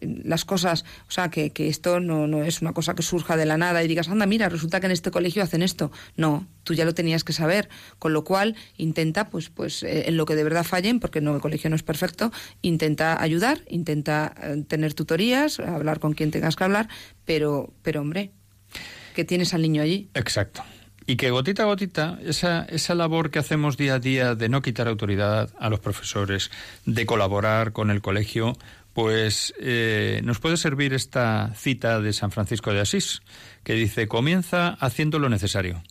las 0.00 0.44
cosas, 0.44 0.84
o 1.08 1.10
sea, 1.10 1.30
que, 1.30 1.50
que 1.50 1.68
esto 1.68 2.00
no, 2.00 2.26
no, 2.26 2.42
es 2.42 2.62
una 2.62 2.72
cosa 2.72 2.94
que 2.94 3.02
surja 3.02 3.36
de 3.36 3.46
la 3.46 3.56
nada 3.56 3.82
y 3.82 3.88
digas, 3.88 4.08
anda, 4.08 4.26
mira, 4.26 4.48
resulta 4.48 4.80
que 4.80 4.86
en 4.86 4.92
este 4.92 5.10
colegio 5.10 5.42
hacen 5.42 5.62
esto. 5.62 5.90
No, 6.16 6.46
tú 6.64 6.74
ya 6.74 6.84
lo 6.84 6.94
tenías 6.94 7.24
que 7.24 7.32
saber, 7.32 7.68
con 7.98 8.12
lo 8.12 8.24
cual 8.24 8.56
intenta, 8.76 9.28
pues, 9.30 9.48
pues 9.48 9.82
eh, 9.82 10.08
en 10.08 10.16
lo 10.16 10.26
que 10.26 10.34
de 10.34 10.44
verdad 10.44 10.64
fallen, 10.64 11.00
porque 11.00 11.20
no, 11.20 11.34
el 11.34 11.40
colegio 11.40 11.70
no 11.70 11.76
es 11.76 11.82
perfecto, 11.82 12.32
intenta 12.62 13.20
ayudar, 13.22 13.62
intenta 13.68 14.34
eh, 14.42 14.64
tener 14.66 14.94
tutorías, 14.94 15.60
hablar 15.60 16.00
con 16.00 16.14
quien 16.14 16.30
tengas 16.30 16.56
que 16.56 16.64
hablar, 16.64 16.88
pero, 17.24 17.72
pero 17.82 18.00
hombre, 18.00 18.32
que 19.14 19.24
tienes 19.24 19.54
al 19.54 19.62
niño 19.62 19.82
allí. 19.82 20.10
Exacto. 20.14 20.62
Y 21.10 21.16
que 21.16 21.30
gotita 21.30 21.62
a 21.62 21.66
gotita, 21.66 22.18
esa, 22.22 22.66
esa 22.68 22.94
labor 22.94 23.30
que 23.30 23.38
hacemos 23.38 23.78
día 23.78 23.94
a 23.94 23.98
día 23.98 24.34
de 24.34 24.50
no 24.50 24.60
quitar 24.60 24.88
autoridad 24.88 25.48
a 25.58 25.70
los 25.70 25.80
profesores, 25.80 26.50
de 26.84 27.06
colaborar 27.06 27.72
con 27.72 27.90
el 27.90 28.02
colegio, 28.02 28.58
pues 28.98 29.54
eh, 29.60 30.20
nos 30.24 30.40
puede 30.40 30.56
servir 30.56 30.92
esta 30.92 31.54
cita 31.54 32.00
de 32.00 32.12
San 32.12 32.32
Francisco 32.32 32.72
de 32.72 32.80
Asís, 32.80 33.22
que 33.62 33.74
dice, 33.74 34.08
comienza 34.08 34.70
haciendo 34.70 35.20
lo 35.20 35.28
necesario, 35.28 35.84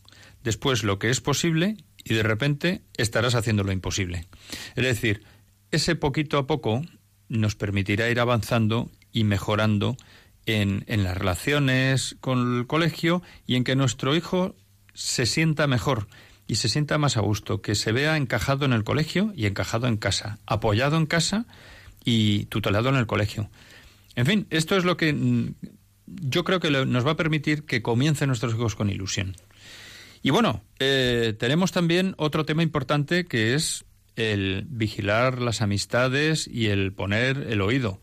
después 0.44 0.84
lo 0.84 0.98
que 0.98 1.08
es 1.08 1.22
posible 1.22 1.78
y 2.04 2.12
de 2.12 2.22
repente 2.22 2.82
estarás 2.98 3.34
haciendo 3.34 3.64
lo 3.64 3.72
imposible. 3.72 4.28
Es 4.76 4.84
decir, 4.84 5.22
ese 5.70 5.94
poquito 5.94 6.36
a 6.36 6.46
poco 6.46 6.82
nos 7.30 7.54
permitirá 7.54 8.10
ir 8.10 8.20
avanzando 8.20 8.90
y 9.10 9.24
mejorando 9.24 9.96
en, 10.44 10.84
en 10.86 11.02
las 11.02 11.16
relaciones 11.16 12.14
con 12.20 12.58
el 12.58 12.66
colegio 12.66 13.22
y 13.46 13.56
en 13.56 13.64
que 13.64 13.74
nuestro 13.74 14.14
hijo 14.16 14.54
se 14.92 15.24
sienta 15.24 15.66
mejor 15.66 16.08
y 16.46 16.56
se 16.56 16.68
sienta 16.68 16.98
más 16.98 17.16
a 17.16 17.20
gusto, 17.20 17.62
que 17.62 17.74
se 17.74 17.90
vea 17.90 18.18
encajado 18.18 18.66
en 18.66 18.74
el 18.74 18.84
colegio 18.84 19.32
y 19.34 19.46
encajado 19.46 19.86
en 19.86 19.96
casa, 19.96 20.40
apoyado 20.44 20.98
en 20.98 21.06
casa 21.06 21.46
y 22.08 22.46
tutelado 22.46 22.88
en 22.88 22.96
el 22.96 23.06
colegio. 23.06 23.50
En 24.16 24.24
fin, 24.24 24.46
esto 24.48 24.76
es 24.76 24.84
lo 24.84 24.96
que 24.96 25.12
mm, 25.12 25.54
yo 26.06 26.42
creo 26.42 26.58
que 26.58 26.70
nos 26.70 27.06
va 27.06 27.12
a 27.12 27.16
permitir 27.16 27.64
que 27.64 27.82
comiencen 27.82 28.28
nuestros 28.28 28.54
hijos 28.54 28.74
con 28.74 28.88
ilusión. 28.88 29.36
Y 30.22 30.30
bueno, 30.30 30.64
eh, 30.78 31.34
tenemos 31.38 31.70
también 31.70 32.14
otro 32.16 32.46
tema 32.46 32.62
importante 32.62 33.26
que 33.26 33.54
es 33.54 33.84
el 34.16 34.64
vigilar 34.68 35.42
las 35.42 35.60
amistades 35.60 36.48
y 36.48 36.68
el 36.68 36.92
poner 36.92 37.46
el 37.50 37.60
oído 37.60 38.00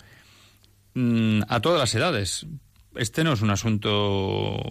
mm, 0.93 1.41
a 1.49 1.59
todas 1.61 1.79
las 1.79 1.95
edades. 1.95 2.45
Este 2.95 3.23
no 3.23 3.33
es 3.33 3.41
un 3.41 3.49
asunto 3.49 4.61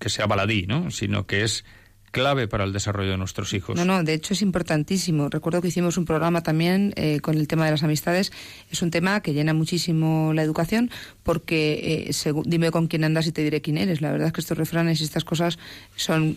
que 0.00 0.08
sea 0.08 0.26
baladí, 0.26 0.66
¿no? 0.66 0.90
sino 0.90 1.26
que 1.26 1.44
es 1.44 1.64
clave 2.10 2.48
para 2.48 2.64
el 2.64 2.72
desarrollo 2.72 3.10
de 3.10 3.16
nuestros 3.16 3.52
hijos. 3.54 3.76
No, 3.76 3.84
no, 3.84 4.02
de 4.02 4.14
hecho 4.14 4.34
es 4.34 4.42
importantísimo. 4.42 5.28
Recuerdo 5.28 5.62
que 5.62 5.68
hicimos 5.68 5.96
un 5.96 6.04
programa 6.04 6.42
también 6.42 6.92
eh, 6.96 7.20
con 7.20 7.36
el 7.36 7.48
tema 7.48 7.64
de 7.64 7.72
las 7.72 7.82
amistades. 7.82 8.32
Es 8.70 8.82
un 8.82 8.90
tema 8.90 9.20
que 9.20 9.32
llena 9.32 9.54
muchísimo 9.54 10.32
la 10.34 10.42
educación 10.42 10.90
porque 11.22 12.08
eh, 12.08 12.32
dime 12.44 12.70
con 12.70 12.86
quién 12.86 13.04
andas 13.04 13.26
y 13.26 13.32
te 13.32 13.42
diré 13.42 13.60
quién 13.60 13.78
eres. 13.78 14.00
La 14.00 14.10
verdad 14.12 14.28
es 14.28 14.32
que 14.32 14.40
estos 14.40 14.58
refranes 14.58 15.00
y 15.00 15.04
estas 15.04 15.24
cosas 15.24 15.58
son, 15.96 16.36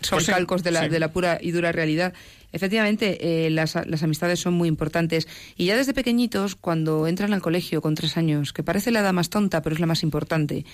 son 0.00 0.18
pues 0.18 0.26
calcos 0.26 0.62
de 0.62 0.70
la, 0.70 0.88
de 0.88 1.00
la 1.00 1.12
pura 1.12 1.38
y 1.40 1.50
dura 1.52 1.72
realidad. 1.72 2.12
Efectivamente, 2.52 3.46
eh, 3.46 3.50
las, 3.50 3.74
las, 3.86 4.02
amistades 4.02 4.38
son 4.38 4.52
muy 4.52 4.68
importantes. 4.68 5.26
Y 5.56 5.66
ya 5.66 5.76
desde 5.76 5.94
pequeñitos, 5.94 6.54
cuando 6.54 7.06
entran 7.06 7.32
al 7.32 7.40
colegio 7.40 7.80
con 7.80 7.94
tres 7.94 8.18
años, 8.18 8.52
que 8.52 8.62
parece 8.62 8.90
la 8.90 9.00
edad 9.00 9.14
más 9.14 9.30
tonta, 9.30 9.62
pero 9.62 9.74
es 9.74 9.80
la 9.80 9.86
más 9.86 10.02
importante, 10.02 10.66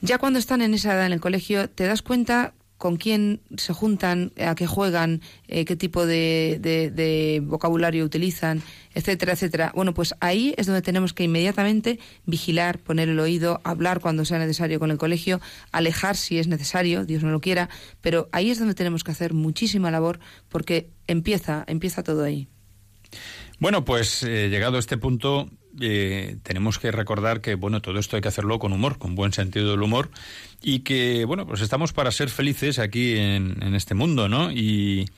ya 0.00 0.18
cuando 0.18 0.38
están 0.38 0.62
en 0.62 0.72
esa 0.72 0.94
edad 0.94 1.06
en 1.06 1.12
el 1.12 1.20
colegio, 1.20 1.68
te 1.68 1.84
das 1.84 2.02
cuenta 2.02 2.54
con 2.80 2.96
quién 2.96 3.42
se 3.58 3.74
juntan, 3.74 4.32
a 4.42 4.54
qué 4.54 4.66
juegan, 4.66 5.20
eh, 5.48 5.66
qué 5.66 5.76
tipo 5.76 6.06
de, 6.06 7.42
vocabulario 7.44 8.06
utilizan, 8.06 8.62
etcétera, 8.94 9.34
etcétera. 9.34 9.70
Bueno, 9.74 9.92
pues 9.92 10.14
ahí 10.20 10.54
es 10.56 10.64
donde 10.64 10.80
tenemos 10.80 11.12
que 11.12 11.24
inmediatamente 11.24 11.98
vigilar, 12.24 12.78
poner 12.78 13.10
el 13.10 13.20
oído, 13.20 13.60
hablar 13.64 14.00
cuando 14.00 14.24
sea 14.24 14.38
necesario 14.38 14.80
con 14.80 14.90
el 14.90 14.96
colegio, 14.96 15.42
alejar 15.72 16.16
si 16.16 16.38
es 16.38 16.48
necesario, 16.48 17.04
Dios 17.04 17.22
no 17.22 17.30
lo 17.30 17.42
quiera, 17.42 17.68
pero 18.00 18.30
ahí 18.32 18.50
es 18.50 18.58
donde 18.58 18.74
tenemos 18.74 19.04
que 19.04 19.10
hacer 19.10 19.34
muchísima 19.34 19.90
labor 19.90 20.18
porque 20.48 20.88
empieza, 21.06 21.64
empieza 21.66 22.02
todo 22.02 22.24
ahí. 22.24 22.48
Bueno, 23.58 23.84
pues 23.84 24.22
eh, 24.22 24.48
llegado 24.48 24.78
a 24.78 24.80
este 24.80 24.96
punto, 24.96 25.50
eh, 25.80 26.36
tenemos 26.42 26.78
que 26.78 26.90
recordar 26.90 27.40
que 27.40 27.54
bueno 27.54 27.80
todo 27.80 27.98
esto 27.98 28.16
hay 28.16 28.22
que 28.22 28.28
hacerlo 28.28 28.58
con 28.58 28.72
humor, 28.72 28.98
con 28.98 29.14
buen 29.14 29.32
sentido 29.32 29.70
del 29.70 29.82
humor 29.82 30.10
y 30.62 30.80
que 30.80 31.24
bueno 31.24 31.46
pues 31.46 31.60
estamos 31.60 31.92
para 31.92 32.10
ser 32.10 32.30
felices 32.30 32.78
aquí 32.78 33.16
en, 33.16 33.74
este 33.74 33.94
mundo, 33.94 34.28
¿no? 34.28 34.50
Y, 34.50 35.08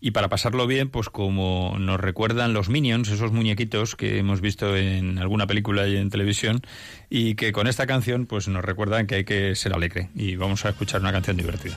y 0.00 0.12
para 0.12 0.28
pasarlo 0.28 0.66
bien, 0.66 0.88
pues 0.88 1.08
como 1.08 1.76
nos 1.78 1.98
recuerdan 1.98 2.52
los 2.52 2.68
Minions, 2.68 3.08
esos 3.08 3.32
muñequitos 3.32 3.96
que 3.96 4.18
hemos 4.18 4.40
visto 4.40 4.76
en 4.76 5.18
alguna 5.18 5.46
película 5.46 5.88
y 5.88 5.96
en 5.96 6.10
televisión, 6.10 6.62
y 7.10 7.34
que 7.34 7.52
con 7.52 7.66
esta 7.66 7.86
canción 7.86 8.26
pues 8.26 8.46
nos 8.48 8.64
recuerdan 8.64 9.06
que 9.06 9.16
hay 9.16 9.24
que 9.24 9.56
ser 9.56 9.74
alegre. 9.74 10.10
Y 10.14 10.36
vamos 10.36 10.64
a 10.64 10.70
escuchar 10.70 11.00
una 11.00 11.12
canción 11.12 11.36
divertida. 11.36 11.76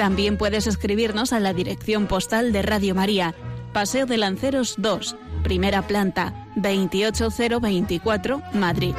También 0.00 0.38
puedes 0.38 0.66
escribirnos 0.66 1.34
a 1.34 1.40
la 1.40 1.52
dirección 1.52 2.06
postal 2.06 2.52
de 2.52 2.62
Radio 2.62 2.94
María, 2.94 3.34
Paseo 3.74 4.06
de 4.06 4.16
Lanceros 4.16 4.76
2, 4.78 5.14
primera 5.42 5.86
planta, 5.86 6.48
28024, 6.56 8.40
Madrid. 8.54 8.94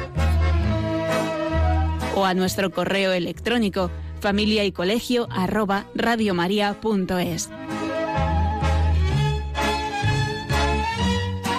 O 2.14 2.24
a 2.24 2.34
nuestro 2.34 2.70
correo 2.70 3.12
electrónico 3.12 3.90
familia 4.20 4.64
y 4.64 4.70
colegio 4.70 5.26
arroba. 5.32 5.86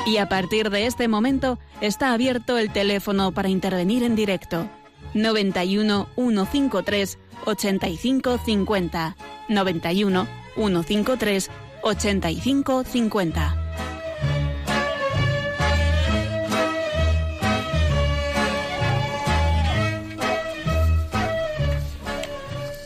Y 0.05 0.17
a 0.19 0.29
partir 0.29 0.69
de 0.69 0.85
este 0.85 1.09
momento 1.09 1.59
está 1.81 2.13
abierto 2.13 2.57
el 2.57 2.71
teléfono 2.71 3.33
para 3.33 3.49
intervenir 3.49 4.03
en 4.03 4.15
directo. 4.15 4.69
91 5.13 6.09
153 6.15 7.17
8550 7.45 9.15
91 9.49 10.27
153 10.55 11.49
8550. 11.81 13.63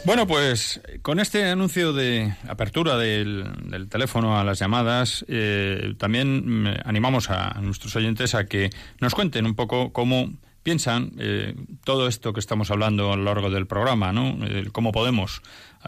Bueno, 0.08 0.26
pues 0.26 0.80
con 1.02 1.20
este 1.20 1.44
anuncio 1.44 1.92
de 1.92 2.34
apertura 2.48 2.98
del, 2.98 3.90
teléfono 3.90 4.40
a 4.40 4.46
las 4.46 4.58
llamadas, 4.58 5.26
eh, 5.28 5.96
también 5.98 6.64
mm, 6.64 6.68
animamos 6.86 7.30
a 7.30 7.60
nuestros 7.60 7.94
oyentes 7.98 8.34
a 8.34 8.46
que 8.46 8.70
nos 9.02 9.14
cuenten 9.14 9.46
un 9.46 9.54
poco 9.54 9.92
cómo 9.92 10.32
piensan 10.68 11.14
eh, 11.18 11.56
todo 11.86 12.10
esto 12.10 12.34
que 12.34 12.42
estamos 12.42 12.72
hablando 12.72 13.14
a 13.14 13.16
lo 13.16 13.24
largo 13.24 13.50
del 13.50 13.68
programa, 13.68 14.12
¿no? 14.12 14.38
cómo 14.74 14.92
podemos 14.92 15.42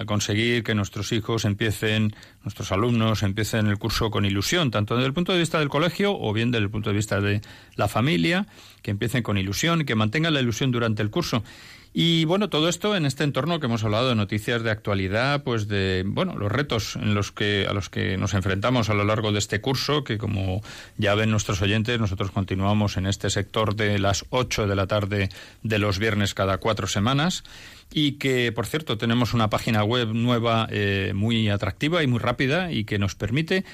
conseguir 0.06 0.64
que 0.64 0.74
nuestros 0.74 1.12
hijos 1.12 1.44
empiecen, 1.44 2.16
nuestros 2.46 2.72
alumnos 2.72 3.22
empiecen 3.24 3.68
el 3.68 3.78
curso 3.78 4.10
con 4.10 4.24
ilusión, 4.24 4.72
tanto 4.72 4.96
desde 4.96 5.08
el 5.08 5.14
punto 5.14 5.34
de 5.34 5.40
vista 5.40 5.60
del 5.60 5.68
colegio 5.68 6.18
o 6.18 6.32
bien 6.32 6.52
desde 6.52 6.64
el 6.64 6.70
punto 6.70 6.92
de 6.92 6.96
vista 6.96 7.20
de 7.20 7.42
la 7.76 7.90
familia, 7.90 8.48
que 8.82 8.92
empiecen 8.92 9.22
con 9.22 9.38
ilusión, 9.38 9.84
que 9.84 9.96
mantengan 9.96 10.34
la 10.34 10.40
ilusión 10.40 10.72
durante 10.72 11.04
el 11.04 11.10
curso. 11.10 11.44
Y 11.92 12.26
bueno, 12.26 12.50
todo 12.50 12.70
esto 12.70 12.96
en 12.96 13.06
este 13.06 13.24
entorno 13.24 13.60
que 13.60 13.66
hemos 13.66 13.84
hablado 13.84 14.10
de 14.10 14.16
noticias 14.16 14.62
de 14.62 14.70
actualidad, 14.70 15.44
pues 15.44 15.68
de 15.68 16.04
bueno, 16.06 16.36
los 16.36 16.52
retos 16.52 16.96
en 16.96 17.16
los 17.16 17.32
que 17.32 17.66
a 17.68 17.74
los 17.74 17.90
que 17.90 18.16
nos 18.18 18.36
enfrentamos 18.36 18.90
a 18.90 18.94
lo 18.94 19.04
largo 19.06 19.32
de 19.32 19.40
este 19.40 19.60
curso, 19.60 20.04
que 20.04 20.20
como 20.20 20.62
ya 20.98 21.16
ven 21.16 21.32
nuestros 21.32 21.62
oyentes, 21.64 22.00
nosotros 22.00 22.30
continuamos 22.30 22.98
en 22.98 23.08
este 23.08 23.32
sector 23.32 23.76
de 23.76 23.98
las 23.98 24.26
8 24.30 24.68
de 24.68 24.76
la 24.76 24.86
tarde 24.86 25.30
de 25.64 25.80
los 25.80 25.98
viernes 25.98 26.36
cada 26.36 26.60
cuatro 26.60 26.86
semanas. 26.86 27.44
Y 27.92 28.14
que, 28.14 28.52
por 28.52 28.68
cierto, 28.68 29.00
tenemos 29.00 29.34
una 29.34 29.50
página 29.50 29.84
web 29.84 30.10
nueva 30.14 30.68
eh, 30.70 31.12
muy 31.16 31.50
atractiva 31.50 32.04
y 32.04 32.08
muy 32.08 32.20
rápida 32.20 32.72
y 32.72 32.84
que 32.84 33.00
nos 33.00 33.16
permite 33.16 33.66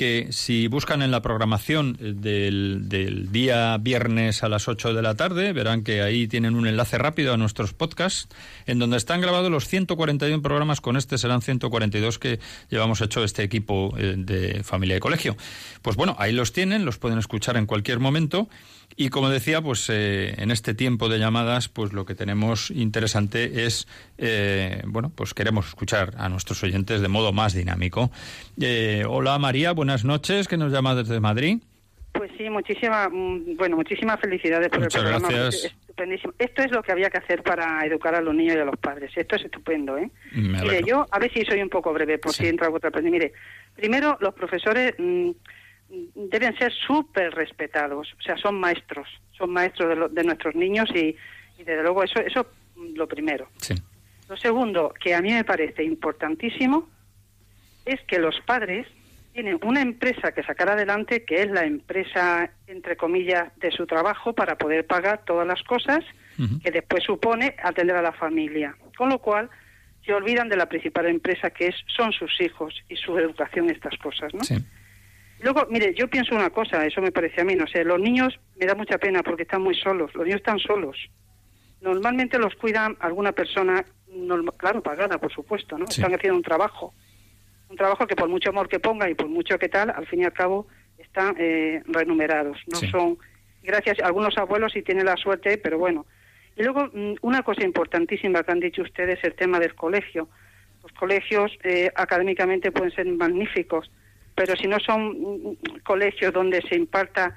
que 0.00 0.28
si 0.30 0.66
buscan 0.66 1.02
en 1.02 1.10
la 1.10 1.20
programación 1.20 1.98
del, 2.00 2.88
del, 2.88 3.30
día 3.30 3.76
viernes 3.76 4.42
a 4.42 4.48
las 4.48 4.66
8 4.66 4.94
de 4.94 5.02
la 5.02 5.14
tarde, 5.14 5.52
verán 5.52 5.84
que 5.84 6.00
ahí 6.00 6.26
tienen 6.26 6.54
un 6.54 6.66
enlace 6.66 6.96
rápido 6.96 7.34
a 7.34 7.36
nuestros 7.36 7.74
podcasts, 7.74 8.26
en 8.64 8.78
donde 8.78 8.96
están 8.96 9.20
grabados 9.20 9.50
los 9.50 9.68
141 9.68 10.40
programas, 10.40 10.80
con 10.80 10.96
este 10.96 11.18
serán 11.18 11.42
142 11.42 12.18
que 12.18 12.40
llevamos 12.70 13.02
hecho 13.02 13.22
este 13.22 13.42
equipo 13.42 13.92
eh, 13.98 14.14
de 14.16 14.64
familia 14.64 14.96
y 14.96 15.00
colegio. 15.00 15.36
Pues 15.82 15.96
bueno, 15.96 16.16
ahí 16.18 16.32
los 16.32 16.54
tienen, 16.54 16.86
los 16.86 16.96
pueden 16.96 17.18
escuchar 17.18 17.58
en 17.58 17.66
cualquier 17.66 17.98
momento 17.98 18.48
y 18.96 19.08
como 19.08 19.30
decía, 19.30 19.62
pues 19.62 19.88
eh, 19.90 20.34
en 20.38 20.50
este 20.50 20.74
tiempo 20.74 21.08
de 21.08 21.18
llamadas, 21.18 21.68
pues 21.68 21.92
lo 21.92 22.04
que 22.04 22.14
tenemos 22.14 22.70
interesante 22.70 23.64
es, 23.64 23.86
eh, 24.18 24.82
bueno, 24.86 25.10
pues 25.14 25.32
queremos 25.34 25.66
escuchar 25.68 26.12
a 26.18 26.28
nuestros 26.28 26.62
oyentes 26.62 27.00
de 27.00 27.08
modo 27.08 27.32
más 27.32 27.54
dinámico. 27.54 28.10
Eh, 28.60 29.04
hola 29.08 29.38
María, 29.38 29.72
buenas 29.72 30.04
noches, 30.04 30.48
que 30.48 30.56
nos 30.56 30.72
llama 30.72 30.94
desde 30.94 31.18
Madrid. 31.20 31.58
Pues 32.12 32.30
sí, 32.36 32.50
muchísimas, 32.50 33.08
mm, 33.12 33.56
bueno, 33.56 33.76
muchísimas 33.76 34.18
felicidades 34.20 34.68
por 34.68 34.80
Muchas 34.80 34.96
el 35.02 35.08
programa. 35.10 35.28
gracias. 35.28 35.72
Estupendísimo. 35.80 36.32
Esto 36.38 36.62
es 36.62 36.70
lo 36.72 36.82
que 36.82 36.90
había 36.92 37.08
que 37.08 37.18
hacer 37.18 37.42
para 37.44 37.84
educar 37.86 38.14
a 38.16 38.20
los 38.20 38.34
niños 38.34 38.56
y 38.56 38.58
a 38.58 38.64
los 38.64 38.76
padres. 38.78 39.12
Esto 39.14 39.36
es 39.36 39.44
estupendo, 39.44 39.96
¿eh? 39.96 40.10
Mire, 40.32 40.82
yo, 40.84 41.06
a 41.10 41.18
ver 41.20 41.32
si 41.32 41.44
soy 41.44 41.62
un 41.62 41.68
poco 41.68 41.92
breve, 41.92 42.18
por 42.18 42.32
Sí. 42.32 42.42
si 42.42 42.48
entra 42.48 42.68
otra 42.68 42.90
persona. 42.90 43.10
Mire, 43.12 43.32
primero, 43.76 44.18
los 44.20 44.34
profesores 44.34 44.94
mm, 44.98 45.30
deben 46.14 46.56
ser 46.56 46.72
súper 46.72 47.32
respetados. 47.34 48.12
O 48.18 48.22
sea, 48.22 48.36
son 48.36 48.58
maestros. 48.60 49.08
Son 49.36 49.50
maestros 49.50 49.88
de, 49.88 49.96
lo- 49.96 50.08
de 50.08 50.22
nuestros 50.24 50.54
niños 50.54 50.88
y, 50.94 51.16
y, 51.58 51.64
desde 51.64 51.82
luego, 51.82 52.02
eso, 52.04 52.20
eso 52.20 52.46
mm, 52.76 52.94
lo 52.96 53.08
primero. 53.08 53.48
Sí, 53.58 53.74
Lo 54.28 54.36
segundo, 54.36 54.92
que 55.00 55.14
a 55.14 55.20
mí 55.22 55.32
me 55.32 55.44
parece 55.44 55.82
importantísimo, 55.82 56.88
es 57.84 58.00
que 58.02 58.18
los 58.18 58.38
padres 58.46 58.86
tienen 59.32 59.58
una 59.62 59.80
empresa 59.80 60.32
que 60.32 60.42
sacar 60.42 60.68
adelante, 60.70 61.24
que 61.24 61.42
es 61.42 61.50
la 61.50 61.64
empresa, 61.64 62.50
entre 62.66 62.96
comillas, 62.96 63.52
de 63.58 63.70
su 63.70 63.86
trabajo 63.86 64.32
para 64.34 64.58
poder 64.58 64.86
pagar 64.86 65.24
todas 65.24 65.46
las 65.46 65.62
cosas 65.62 66.04
que 66.62 66.70
después 66.70 67.04
supone 67.04 67.54
atender 67.62 67.96
a 67.96 68.02
la 68.02 68.12
familia. 68.12 68.74
Con 68.96 69.08
lo 69.10 69.18
cual, 69.18 69.50
se 70.04 70.14
olvidan 70.14 70.48
de 70.48 70.56
la 70.56 70.66
principal 70.66 71.04
empresa 71.06 71.50
que 71.50 71.66
es 71.68 71.74
son 71.94 72.12
sus 72.12 72.40
hijos 72.40 72.74
y 72.88 72.96
su 72.96 73.18
educación, 73.18 73.68
estas 73.68 73.96
cosas, 73.98 74.32
¿no? 74.32 74.42
sí. 74.42 74.56
Luego, 75.42 75.66
mire, 75.70 75.94
yo 75.94 76.08
pienso 76.08 76.34
una 76.34 76.50
cosa, 76.50 76.84
eso 76.86 77.00
me 77.00 77.12
parece 77.12 77.40
a 77.40 77.44
mí, 77.44 77.54
no 77.54 77.66
sé, 77.66 77.82
los 77.84 77.98
niños 78.00 78.38
me 78.58 78.66
da 78.66 78.74
mucha 78.74 78.98
pena 78.98 79.22
porque 79.22 79.42
están 79.44 79.62
muy 79.62 79.74
solos, 79.74 80.14
los 80.14 80.24
niños 80.24 80.40
están 80.40 80.58
solos. 80.58 80.96
Normalmente 81.80 82.38
los 82.38 82.54
cuida 82.56 82.94
alguna 83.00 83.32
persona, 83.32 83.84
norma- 84.08 84.52
claro, 84.56 84.82
pagada, 84.82 85.18
por 85.18 85.32
supuesto, 85.32 85.78
¿no? 85.78 85.86
Sí. 85.86 86.00
Están 86.02 86.14
haciendo 86.14 86.36
un 86.36 86.42
trabajo, 86.42 86.92
un 87.70 87.76
trabajo 87.76 88.06
que 88.06 88.16
por 88.16 88.28
mucho 88.28 88.50
amor 88.50 88.68
que 88.68 88.80
ponga 88.80 89.08
y 89.08 89.14
por 89.14 89.28
mucho 89.28 89.58
que 89.58 89.68
tal, 89.70 89.90
al 89.90 90.06
fin 90.06 90.20
y 90.20 90.24
al 90.24 90.32
cabo 90.34 90.66
están 90.98 91.34
eh, 91.38 91.82
remunerados, 91.86 92.58
no 92.66 92.76
Sí. 92.76 92.90
son, 92.90 93.16
gracias, 93.62 93.98
algunos 94.00 94.36
abuelos 94.36 94.72
sí 94.72 94.82
tienen 94.82 95.06
la 95.06 95.16
suerte, 95.16 95.56
pero 95.56 95.78
bueno. 95.78 96.04
Y 96.56 96.62
luego, 96.64 96.90
mm, 96.92 97.14
una 97.22 97.42
cosa 97.42 97.64
importantísima 97.64 98.42
que 98.42 98.52
han 98.52 98.60
dicho 98.60 98.82
ustedes, 98.82 99.18
el 99.24 99.34
tema 99.34 99.58
del 99.58 99.74
colegio. 99.74 100.28
Los 100.82 100.92
colegios 100.92 101.56
eh, 101.62 101.90
académicamente 101.94 102.72
pueden 102.72 102.90
ser 102.92 103.06
magníficos, 103.06 103.90
pero 104.40 104.56
si 104.56 104.66
no 104.66 104.80
son 104.80 105.54
colegios 105.84 106.32
donde 106.32 106.62
se 106.62 106.74
imparta 106.74 107.36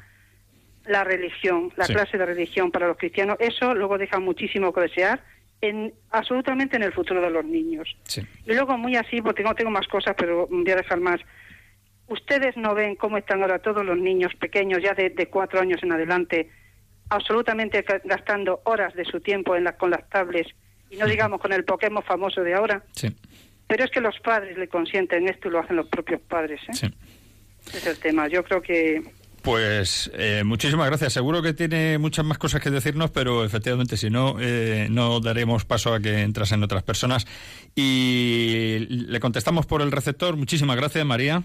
la 0.86 1.04
religión, 1.04 1.70
la 1.76 1.84
Sí. 1.86 1.94
clase 1.94 2.18
de 2.18 2.26
religión 2.26 2.72
para 2.72 2.88
los 2.88 2.96
cristianos, 2.98 3.36
eso 3.42 3.76
luego 3.76 3.98
deja 3.98 4.20
muchísimo 4.20 4.72
que 4.72 4.80
desear 4.82 5.22
en 5.60 5.94
absolutamente 6.12 6.78
en 6.78 6.84
el 6.84 6.94
futuro 6.94 7.20
de 7.20 7.30
los 7.30 7.44
niños. 7.44 7.94
sí. 8.06 8.22
Y 8.46 8.54
luego 8.54 8.78
muy 8.78 8.96
así, 8.96 9.22
porque 9.22 9.44
no 9.44 9.54
tengo 9.54 9.70
más 9.70 9.86
cosas, 9.88 10.16
pero 10.18 10.48
voy 10.48 10.72
a 10.72 10.76
dejar 10.78 11.02
más. 11.02 11.20
Ustedes 12.08 12.56
no 12.56 12.74
ven 12.74 12.96
cómo 12.96 13.18
están 13.18 13.42
ahora 13.42 13.60
todos 13.60 13.86
los 13.86 13.98
niños 13.98 14.34
pequeños, 14.36 14.82
ya 14.82 14.94
de, 14.94 15.10
de 15.10 15.26
cuatro 15.28 15.60
años 15.60 15.84
en 15.84 15.92
adelante, 15.92 16.50
absolutamente 17.10 17.84
ga- 17.86 18.02
gastando 18.06 18.62
horas 18.64 18.94
de 18.94 19.04
su 19.04 19.20
tiempo 19.20 19.58
en 19.58 19.66
la- 19.66 19.76
con 19.76 19.90
las 19.90 20.08
tablets 20.10 20.54
y 20.90 20.96
no 20.96 21.06
digamos 21.06 21.42
con 21.42 21.52
el 21.52 21.66
Pokémon 21.66 22.02
famoso 22.04 22.42
de 22.44 22.54
ahora. 22.54 22.82
Sí, 22.94 23.14
Pero 23.68 23.86
es 23.86 23.92
que 23.92 24.02
los 24.02 24.20
padres 24.20 24.58
le 24.58 24.68
consienten 24.68 25.28
esto 25.28 25.48
y 25.48 25.52
lo 25.52 25.60
hacen 25.60 25.76
los 25.76 25.88
propios 25.88 26.22
padres. 26.22 26.62
¿eh? 26.68 26.74
sí. 26.74 26.88
Ese 27.68 27.78
es 27.78 27.88
el 27.88 27.98
tema. 27.98 28.28
Yo 28.28 28.44
creo 28.44 28.62
que 28.62 29.02
Pues 29.42 30.12
eh, 30.14 30.44
muchísimas 30.46 30.88
gracias. 30.88 31.14
Seguro 31.14 31.42
que 31.42 31.54
tiene 31.54 31.98
muchas 31.98 32.26
más 32.26 32.38
cosas 32.38 32.62
que 32.62 32.70
decirnos, 32.70 33.12
pero 33.12 33.44
efectivamente, 33.46 33.98
si 33.98 34.10
no, 34.10 34.36
eh, 34.40 34.88
no 34.90 35.20
daremos 35.20 35.66
paso 35.66 35.94
a 35.94 36.00
que 36.00 36.22
entrasen 36.22 36.64
otras 36.64 36.84
personas. 36.84 37.26
Y 37.76 38.86
le 38.90 39.20
contestamos 39.20 39.66
por 39.66 39.82
el 39.82 39.92
receptor. 39.92 40.36
Muchísimas 40.36 40.76
gracias, 40.76 41.06
María. 41.06 41.44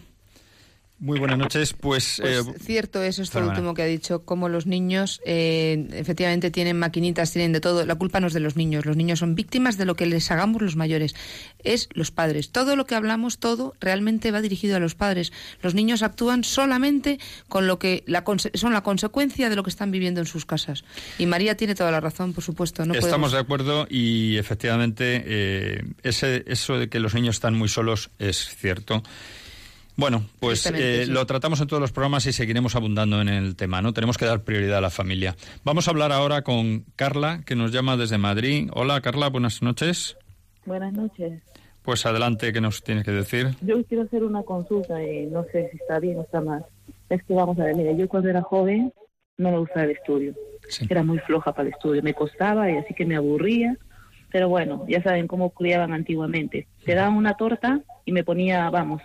Muy 1.00 1.20
buenas 1.20 1.38
noches. 1.38 1.74
Pues, 1.74 2.18
Pues 2.20 2.46
eh, 2.46 2.52
cierto 2.60 3.00
es 3.02 3.20
esto 3.20 3.38
último 3.38 3.72
que 3.72 3.82
ha 3.82 3.86
dicho, 3.86 4.24
como 4.24 4.48
los 4.48 4.66
niños 4.66 5.20
eh, 5.24 5.86
efectivamente 5.92 6.50
tienen 6.50 6.76
maquinitas, 6.76 7.30
tienen 7.32 7.52
de 7.52 7.60
todo. 7.60 7.86
La 7.86 7.94
culpa 7.94 8.18
no 8.18 8.26
es 8.26 8.32
de 8.32 8.40
los 8.40 8.56
niños. 8.56 8.84
Los 8.84 8.96
niños 8.96 9.20
son 9.20 9.36
víctimas 9.36 9.78
de 9.78 9.84
lo 9.84 9.94
que 9.94 10.06
les 10.06 10.28
hagamos 10.32 10.60
los 10.60 10.74
mayores. 10.74 11.14
Es 11.62 11.88
los 11.92 12.10
padres. 12.10 12.50
Todo 12.50 12.74
lo 12.74 12.84
que 12.86 12.96
hablamos, 12.96 13.38
todo 13.38 13.74
realmente 13.80 14.32
va 14.32 14.40
dirigido 14.40 14.74
a 14.76 14.80
los 14.80 14.96
padres. 14.96 15.32
Los 15.62 15.74
niños 15.74 16.02
actúan 16.02 16.42
solamente 16.42 17.20
con 17.48 17.68
lo 17.68 17.78
que 17.78 18.02
la 18.06 18.24
son 18.54 18.72
la 18.72 18.82
consecuencia 18.82 19.48
de 19.50 19.54
lo 19.56 19.62
que 19.62 19.70
están 19.70 19.92
viviendo 19.92 20.20
en 20.20 20.26
sus 20.26 20.46
casas. 20.46 20.84
Y 21.16 21.26
María 21.26 21.56
tiene 21.56 21.76
toda 21.76 21.92
la 21.92 22.00
razón, 22.00 22.32
por 22.32 22.42
supuesto. 22.42 22.84
No 22.84 22.94
Estamos 22.94 23.30
podemos- 23.30 23.32
de 23.32 23.38
acuerdo 23.38 23.86
y 23.88 24.36
efectivamente 24.36 25.22
eh, 25.26 25.84
ese, 26.02 26.42
eso 26.48 26.76
de 26.76 26.88
que 26.88 26.98
los 26.98 27.14
niños 27.14 27.36
están 27.36 27.54
muy 27.54 27.68
solos 27.68 28.10
es 28.18 28.48
cierto. 28.56 29.04
Bueno, 29.98 30.22
pues 30.38 30.64
eh, 30.66 31.06
sí. 31.06 31.10
lo 31.10 31.26
tratamos 31.26 31.60
en 31.60 31.66
todos 31.66 31.80
los 31.80 31.90
programas 31.90 32.24
y 32.26 32.32
seguiremos 32.32 32.76
abundando 32.76 33.20
en 33.20 33.28
el 33.28 33.56
tema, 33.56 33.82
¿no? 33.82 33.92
Tenemos 33.92 34.16
que 34.16 34.26
dar 34.26 34.44
prioridad 34.44 34.78
a 34.78 34.80
la 34.80 34.90
familia. 34.90 35.34
Vamos 35.64 35.88
a 35.88 35.90
hablar 35.90 36.12
ahora 36.12 36.42
con 36.42 36.84
Carla, 36.94 37.40
que 37.44 37.56
nos 37.56 37.72
llama 37.72 37.96
desde 37.96 38.16
Madrid. 38.16 38.70
Hola, 38.74 39.00
Carla, 39.00 39.28
buenas 39.28 39.60
noches. 39.60 40.16
Buenas 40.64 40.92
noches. 40.92 41.42
Pues 41.82 42.06
adelante, 42.06 42.52
¿qué 42.52 42.60
nos 42.60 42.84
tienes 42.84 43.04
que 43.04 43.10
decir? 43.10 43.56
Yo 43.60 43.82
quiero 43.86 44.04
hacer 44.04 44.22
una 44.22 44.44
consulta 44.44 45.02
y 45.02 45.26
no 45.26 45.42
sé 45.50 45.68
si 45.72 45.78
está 45.78 45.98
bien 45.98 46.18
o 46.18 46.22
está 46.22 46.40
mal. 46.40 46.64
Es 47.08 47.20
que 47.24 47.34
vamos 47.34 47.58
a 47.58 47.64
ver, 47.64 47.74
mira, 47.74 47.90
yo 47.90 48.08
cuando 48.08 48.30
era 48.30 48.42
joven 48.42 48.92
no 49.36 49.50
me 49.50 49.58
gustaba 49.58 49.82
el 49.82 49.90
estudio. 49.90 50.32
Sí. 50.68 50.86
Era 50.88 51.02
muy 51.02 51.18
floja 51.18 51.50
para 51.52 51.66
el 51.66 51.74
estudio, 51.74 52.04
me 52.04 52.14
costaba 52.14 52.70
y 52.70 52.76
así 52.76 52.94
que 52.94 53.04
me 53.04 53.16
aburría. 53.16 53.76
Pero 54.30 54.48
bueno, 54.48 54.84
ya 54.88 55.02
saben 55.02 55.26
cómo 55.26 55.50
criaban 55.50 55.92
antiguamente. 55.92 56.68
Te 56.84 56.94
daban 56.94 57.14
una 57.14 57.34
torta 57.34 57.80
y 58.04 58.12
me 58.12 58.22
ponía, 58.22 58.70
vamos, 58.70 59.02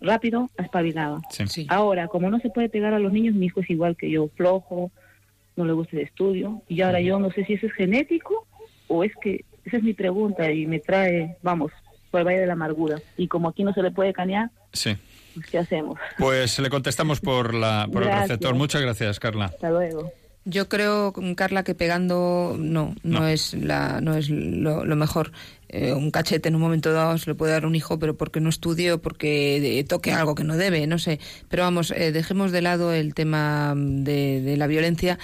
rápido, 0.00 0.50
espabilaba. 0.58 1.20
Sí. 1.30 1.46
Sí. 1.46 1.66
Ahora, 1.68 2.08
como 2.08 2.30
no 2.30 2.38
se 2.40 2.50
puede 2.50 2.68
pegar 2.68 2.92
a 2.94 2.98
los 2.98 3.12
niños, 3.12 3.34
mi 3.34 3.46
hijo 3.46 3.60
es 3.60 3.70
igual 3.70 3.96
que 3.96 4.10
yo, 4.10 4.28
flojo, 4.36 4.90
no 5.56 5.64
le 5.64 5.72
gusta 5.72 5.96
el 5.96 6.02
estudio. 6.02 6.62
Y 6.68 6.80
ahora 6.82 7.00
yo 7.00 7.18
no 7.18 7.30
sé 7.30 7.44
si 7.44 7.54
eso 7.54 7.66
es 7.66 7.72
genético 7.72 8.46
o 8.88 9.04
es 9.04 9.12
que, 9.22 9.44
esa 9.64 9.78
es 9.78 9.82
mi 9.82 9.94
pregunta 9.94 10.50
y 10.52 10.66
me 10.66 10.78
trae, 10.78 11.36
vamos, 11.42 11.72
por 12.10 12.20
el 12.20 12.26
valle 12.26 12.40
de 12.40 12.46
la 12.46 12.52
amargura. 12.52 13.00
Y 13.16 13.26
como 13.28 13.48
aquí 13.48 13.64
no 13.64 13.72
se 13.72 13.82
le 13.82 13.90
puede 13.90 14.12
canear, 14.12 14.50
Sí. 14.72 14.96
pues 15.34 15.46
¿qué 15.46 15.58
hacemos? 15.58 15.98
Pues 16.18 16.58
le 16.58 16.70
contestamos 16.70 17.20
por, 17.20 17.54
la, 17.54 17.88
por 17.92 18.02
el 18.04 18.10
receptor. 18.12 18.54
Muchas 18.54 18.82
gracias, 18.82 19.18
Carla. 19.18 19.46
Hasta 19.46 19.70
luego. 19.70 20.12
Yo 20.48 20.68
creo, 20.68 21.12
Carla, 21.34 21.64
que 21.64 21.74
pegando 21.74 22.54
no, 22.56 22.94
no, 23.02 23.20
No. 23.20 23.26
es 23.26 23.52
la, 23.54 24.00
no 24.00 24.14
es 24.14 24.30
lo, 24.30 24.84
lo 24.84 24.94
mejor. 24.94 25.32
Eh, 25.68 25.92
un 25.92 26.10
cachete 26.10 26.48
en 26.48 26.54
un 26.54 26.60
momento 26.60 26.92
dado 26.92 27.18
se 27.18 27.30
le 27.30 27.34
puede 27.34 27.52
dar 27.52 27.64
a 27.64 27.66
un 27.66 27.74
hijo, 27.74 27.98
pero 27.98 28.16
porque 28.16 28.40
no 28.40 28.48
estudie 28.48 28.92
o 28.92 29.02
porque 29.02 29.78
eh, 29.78 29.84
toque 29.84 30.12
algo 30.12 30.34
que 30.34 30.44
no 30.44 30.56
debe, 30.56 30.86
no 30.86 30.98
sé. 30.98 31.18
Pero 31.48 31.64
vamos, 31.64 31.90
eh, 31.90 32.12
dejemos 32.12 32.52
de 32.52 32.62
lado 32.62 32.92
el 32.92 33.14
tema 33.14 33.74
de, 33.76 34.40
de 34.40 34.56
la 34.56 34.66
violencia. 34.66 35.18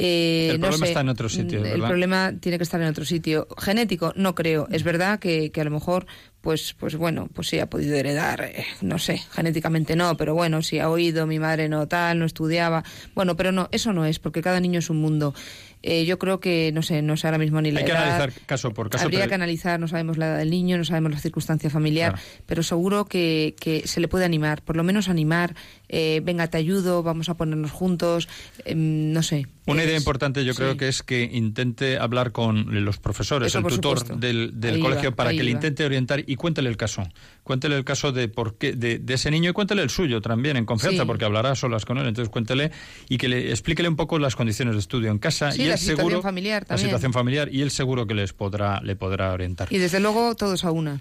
Eh, 0.00 0.50
El 0.52 0.60
no 0.60 0.68
problema 0.68 0.86
sé, 0.86 0.90
está 0.92 1.00
en 1.00 1.08
otro 1.08 1.28
sitio, 1.28 1.58
mm, 1.58 1.62
¿verdad? 1.62 1.76
El 1.76 1.86
problema 1.86 2.32
tiene 2.40 2.56
que 2.56 2.62
estar 2.62 2.80
en 2.80 2.86
otro 2.86 3.04
sitio. 3.04 3.48
Genético, 3.58 4.12
no 4.14 4.34
creo. 4.34 4.68
Es 4.70 4.84
verdad 4.84 5.18
que, 5.18 5.50
que 5.50 5.60
a 5.60 5.64
lo 5.64 5.72
mejor, 5.72 6.06
pues, 6.40 6.74
pues 6.78 6.94
bueno, 6.94 7.28
pues 7.34 7.48
sí 7.48 7.58
ha 7.58 7.68
podido 7.68 7.96
heredar, 7.96 8.42
eh, 8.42 8.64
no 8.80 8.98
sé, 9.00 9.20
genéticamente 9.32 9.96
no, 9.96 10.16
pero 10.16 10.34
bueno, 10.34 10.62
si 10.62 10.78
ha 10.78 10.88
oído, 10.88 11.26
mi 11.26 11.40
madre 11.40 11.68
no 11.68 11.88
tal, 11.88 12.20
no 12.20 12.26
estudiaba. 12.26 12.84
Bueno, 13.16 13.36
pero 13.36 13.50
no, 13.50 13.68
eso 13.72 13.92
no 13.92 14.06
es, 14.06 14.20
porque 14.20 14.40
cada 14.40 14.60
niño 14.60 14.78
es 14.78 14.88
un 14.88 14.98
mundo. 14.98 15.34
Eh, 15.82 16.04
yo 16.06 16.18
creo 16.18 16.40
que, 16.40 16.72
no 16.72 16.82
sé, 16.82 17.02
no 17.02 17.16
sé 17.16 17.26
ahora 17.28 17.38
mismo 17.38 17.60
ni 17.60 17.70
la 17.70 17.80
Hay 17.80 17.86
que 17.86 17.92
analizar 17.92 18.32
caso 18.46 18.72
por 18.74 18.90
caso. 18.90 19.04
Habría 19.04 19.20
pero- 19.20 19.28
que 19.30 19.34
analizar, 19.36 19.78
no 19.78 19.86
sabemos 19.88 20.18
la 20.18 20.26
edad 20.26 20.38
del 20.38 20.50
niño, 20.50 20.76
no 20.76 20.84
sabemos 20.84 21.12
la 21.12 21.18
circunstancia 21.18 21.70
familiar, 21.70 22.12
Claro. 22.14 22.26
pero 22.46 22.62
seguro 22.62 23.04
que, 23.04 23.54
que 23.60 23.86
se 23.86 24.00
le 24.00 24.08
puede 24.08 24.24
animar, 24.24 24.62
por 24.62 24.76
lo 24.76 24.82
menos 24.82 25.08
animar, 25.08 25.54
eh, 25.88 26.20
venga, 26.24 26.46
te 26.48 26.58
ayudo, 26.58 27.02
vamos 27.02 27.28
a 27.28 27.34
ponernos 27.34 27.70
juntos, 27.70 28.28
em, 28.64 29.12
no 29.12 29.22
sé. 29.22 29.46
Una 29.66 29.84
idea 29.84 29.96
importante 29.96 30.44
yo 30.44 30.54
creo 30.54 30.76
que 30.78 30.88
es 30.88 31.02
que 31.02 31.22
intente 31.30 31.98
hablar 31.98 32.32
con 32.32 32.84
los 32.84 32.98
profesores, 32.98 33.48
Eso 33.48 33.58
el 33.58 33.64
tutor 33.66 33.98
supuesto. 33.98 34.16
del, 34.26 34.80
colegio 34.80 35.14
para 35.14 35.30
que 35.32 35.42
le 35.42 35.50
intente 35.50 35.84
orientar 35.84 36.24
y 36.26 36.36
cuéntele 36.36 36.70
el 36.70 36.76
caso. 36.78 37.02
Cuéntele 37.42 37.76
el 37.76 37.84
caso 37.84 38.12
de 38.12 38.28
por 38.28 38.56
qué 38.56 38.72
de, 38.72 38.98
de 38.98 39.14
ese 39.14 39.30
niño 39.30 39.50
y 39.50 39.52
cuéntele 39.52 39.82
el 39.82 39.90
suyo 39.90 40.20
también 40.22 40.56
en 40.56 40.64
confianza 40.64 41.02
Sí. 41.02 41.06
porque 41.06 41.24
hablará 41.26 41.50
a 41.50 41.54
solas 41.54 41.84
con 41.84 41.98
él. 41.98 42.06
Entonces 42.06 42.30
cuéntele 42.30 42.70
y 43.10 43.18
que 43.18 43.28
le 43.28 43.50
explíquele 43.50 43.88
un 43.88 43.96
poco 43.96 44.18
las 44.18 44.36
condiciones 44.36 44.74
de 44.74 44.80
estudio 44.80 45.10
en 45.10 45.18
casa 45.18 45.52
Sí, 45.52 45.62
y 45.62 45.66
la 45.66 45.72
él 45.74 45.78
situación 45.78 45.96
seguro 46.08 46.22
familiar 46.22 46.66
la 46.68 46.78
situación 46.78 47.12
familiar 47.12 47.48
y 47.52 47.60
él 47.62 47.70
seguro 47.70 48.06
que 48.06 48.14
les 48.14 48.32
podrá 48.32 48.80
le 48.80 48.96
podrá 48.96 49.32
orientar. 49.32 49.68
Y 49.70 49.78
desde 49.78 50.00
luego 50.00 50.34
todos 50.34 50.64
a 50.64 50.70
una. 50.70 51.00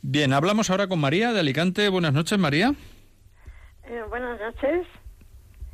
Bien, 0.00 0.32
hablamos 0.32 0.70
ahora 0.70 0.86
con 0.86 0.98
María 0.98 1.32
de 1.32 1.40
Alicante. 1.40 1.88
Buenas 1.88 2.12
noches, 2.14 2.38
María. 2.38 2.74
Eh, 3.88 4.02
buenas 4.08 4.38
noches. 4.40 4.86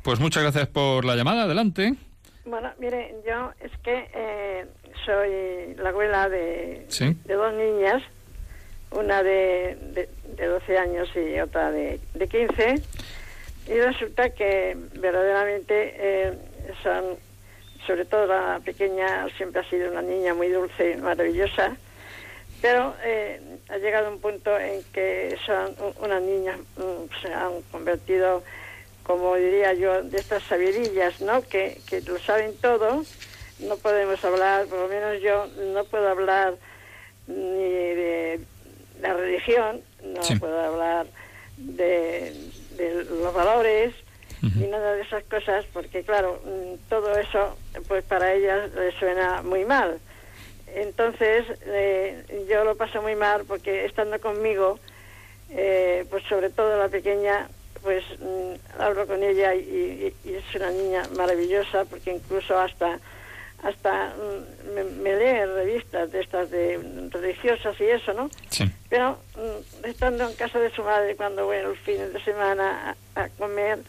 Pues 0.03 0.19
muchas 0.19 0.43
gracias 0.43 0.67
por 0.67 1.03
la 1.05 1.15
llamada. 1.15 1.43
Adelante. 1.43 1.93
Bueno, 2.45 2.71
mire, 2.79 3.15
yo 3.27 3.51
es 3.59 3.71
que 3.83 4.07
eh, 4.13 4.65
soy 5.05 5.75
la 5.81 5.89
abuela 5.89 6.29
de, 6.29 6.85
Sí. 6.89 7.15
de 7.25 7.33
dos 7.33 7.53
niñas, 7.53 8.03
una 8.91 9.23
de, 9.23 9.77
de, 9.93 10.09
de 10.35 10.45
12 10.45 10.77
años 10.77 11.09
y 11.15 11.39
otra 11.39 11.71
de, 11.71 11.99
de 12.13 12.27
15, 12.27 12.75
y 13.67 13.73
resulta 13.79 14.29
que 14.29 14.77
verdaderamente 14.99 15.95
eh, 15.97 16.37
son, 16.83 17.03
sobre 17.87 18.05
todo 18.05 18.27
la 18.27 18.59
pequeña 18.63 19.27
siempre 19.37 19.61
ha 19.61 19.69
sido 19.69 19.91
una 19.91 20.03
niña 20.03 20.35
muy 20.35 20.49
dulce 20.49 20.91
y 20.91 20.97
maravillosa, 21.01 21.75
pero 22.65 22.95
eh, 23.03 23.39
ha 23.69 23.77
llegado 23.77 24.09
un 24.09 24.19
punto 24.19 24.57
en 24.57 24.81
que 24.91 25.37
son 25.45 25.75
unas 26.01 26.19
niñas, 26.23 26.57
mm, 26.77 27.21
se 27.21 27.31
han 27.31 27.61
convertido, 27.71 28.41
como 29.03 29.35
diría 29.35 29.73
yo, 29.73 30.01
de 30.01 30.17
estas 30.17 30.41
sabirillas, 30.43 31.21
¿no? 31.21 31.43
Que, 31.43 31.79
que 31.87 32.01
lo 32.01 32.17
saben 32.17 32.57
todo. 32.59 33.03
No 33.59 33.77
podemos 33.77 34.23
hablar, 34.25 34.65
por 34.65 34.79
lo 34.79 34.87
menos 34.87 35.21
yo 35.21 35.45
no 35.73 35.83
puedo 35.85 36.09
hablar 36.09 36.55
ni 37.27 37.35
de 37.35 38.39
la 38.99 39.13
religión, 39.13 39.81
no 40.03 40.23
Sí. 40.23 40.35
puedo 40.39 40.59
hablar 40.59 41.05
de, 41.57 42.33
de 42.77 43.03
los 43.05 43.31
valores, 43.31 43.93
Ujú. 44.41 44.59
ni 44.59 44.67
nada 44.67 44.93
de 44.95 45.03
esas 45.03 45.23
cosas, 45.25 45.65
porque 45.71 46.03
claro, 46.03 46.41
mm, 46.43 46.89
todo 46.89 47.15
eso, 47.15 47.55
pues 47.87 48.03
para 48.05 48.33
ellas 48.33 48.71
les 48.73 48.95
suena 48.95 49.43
muy 49.43 49.65
mal. 49.65 49.99
Entonces, 50.67 51.45
eh, 51.65 52.45
yo 52.49 52.63
lo 52.63 52.75
paso 52.75 53.01
muy 53.01 53.15
mal 53.15 53.45
porque 53.45 53.85
estando 53.85 54.19
conmigo, 54.19 54.79
eh, 55.51 56.05
pues 56.09 56.23
sobre 56.27 56.49
todo 56.49 56.77
la 56.77 56.89
pequeña, 56.89 57.47
pues 57.83 58.03
mm, 58.19 58.81
hablo 58.81 59.05
con 59.07 59.23
ella 59.23 59.53
y, 59.53 59.59
y- 59.59 60.29
y 60.29 60.33
es 60.33 60.55
una 60.55 60.71
niña 60.71 61.03
maravillosa 61.15 61.85
porque 61.85 62.13
incluso 62.13 62.57
hasta 62.57 62.99
hasta 63.63 64.13
mm, 64.15 64.73
me, 64.75 64.83
me 64.83 65.15
lee 65.15 65.45
revistas 65.45 66.11
de 66.11 66.19
estas 66.21 66.51
de 66.51 67.07
religiosas 67.11 67.79
y 67.79 67.85
eso, 67.85 68.13
¿no? 68.13 68.29
Sí. 68.49 68.69
Pero 68.89 69.17
mm, 69.35 69.85
estando 69.87 70.27
en 70.29 70.35
casa 70.35 70.59
de 70.59 70.69
su 70.71 70.83
madre 70.83 71.15
cuando 71.15 71.45
voy 71.45 71.61
los 71.61 71.77
fines 71.79 72.11
de 72.13 72.21
semana 72.23 72.95
a, 73.15 73.21
a 73.23 73.29
comer, 73.29 73.79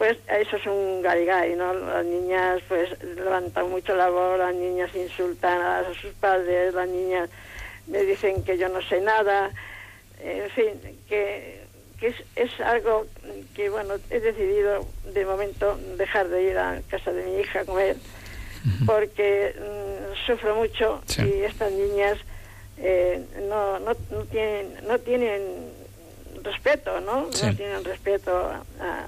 pues 0.00 0.16
eso 0.30 0.56
es 0.56 0.64
un 0.66 1.02
garigay, 1.02 1.54
¿no? 1.56 1.74
Las 1.74 2.06
niñas 2.06 2.62
pues 2.68 2.88
levantan 3.04 3.68
mucho 3.68 3.94
la 3.94 4.08
voz, 4.08 4.38
las 4.38 4.54
niñas 4.54 4.88
insultan 4.94 5.60
a 5.60 5.84
sus 6.00 6.14
padres, 6.14 6.72
las 6.72 6.88
niñas 6.88 7.28
me 7.86 8.02
dicen 8.04 8.42
que 8.42 8.56
yo 8.56 8.70
no 8.70 8.80
sé 8.80 9.02
nada, 9.02 9.50
en 10.22 10.48
fin, 10.52 10.70
que, 11.06 11.60
que 11.98 12.06
es, 12.06 12.16
es 12.34 12.60
algo 12.62 13.06
que, 13.54 13.68
bueno, 13.68 13.96
he 14.08 14.20
decidido 14.20 14.86
de 15.12 15.26
momento 15.26 15.78
dejar 15.98 16.28
de 16.28 16.44
ir 16.44 16.56
a 16.56 16.80
casa 16.88 17.12
de 17.12 17.22
mi 17.26 17.36
hija 17.40 17.60
a 17.60 17.64
comer 17.66 17.96
porque 18.86 19.54
mm, 19.58 20.26
sufro 20.26 20.54
mucho 20.54 21.02
Sí. 21.08 21.22
y 21.26 21.42
estas 21.42 21.72
niñas 21.72 22.16
eh, 22.78 23.22
no, 23.50 23.78
no, 23.80 23.92
no 24.10 24.24
tienen 24.30 24.78
no 24.88 24.98
tienen 24.98 25.42
respeto, 26.42 27.00
¿no? 27.02 27.30
Sí. 27.32 27.44
No 27.44 27.54
tienen 27.54 27.84
respeto 27.84 28.34
a, 28.34 28.62
a- 28.80 29.06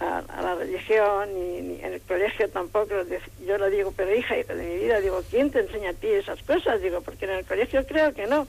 a 0.00 0.42
la 0.42 0.54
religión 0.54 1.28
ni, 1.34 1.60
ni 1.62 1.80
en 1.82 1.94
el 1.94 2.00
colegio 2.02 2.48
tampoco. 2.50 2.94
Yo 3.46 3.58
le 3.58 3.70
digo, 3.70 3.92
pero 3.96 4.14
hija, 4.14 4.34
de 4.36 4.54
mi 4.54 4.84
vida, 4.84 5.00
digo, 5.00 5.22
¿quién 5.30 5.50
te 5.50 5.60
enseña 5.60 5.90
a 5.90 5.94
ti 5.94 6.06
esas 6.08 6.42
cosas? 6.42 6.80
Digo, 6.80 7.00
porque 7.00 7.24
en 7.24 7.32
el 7.32 7.44
colegio 7.44 7.84
creo 7.86 8.12
que 8.14 8.26
no. 8.26 8.46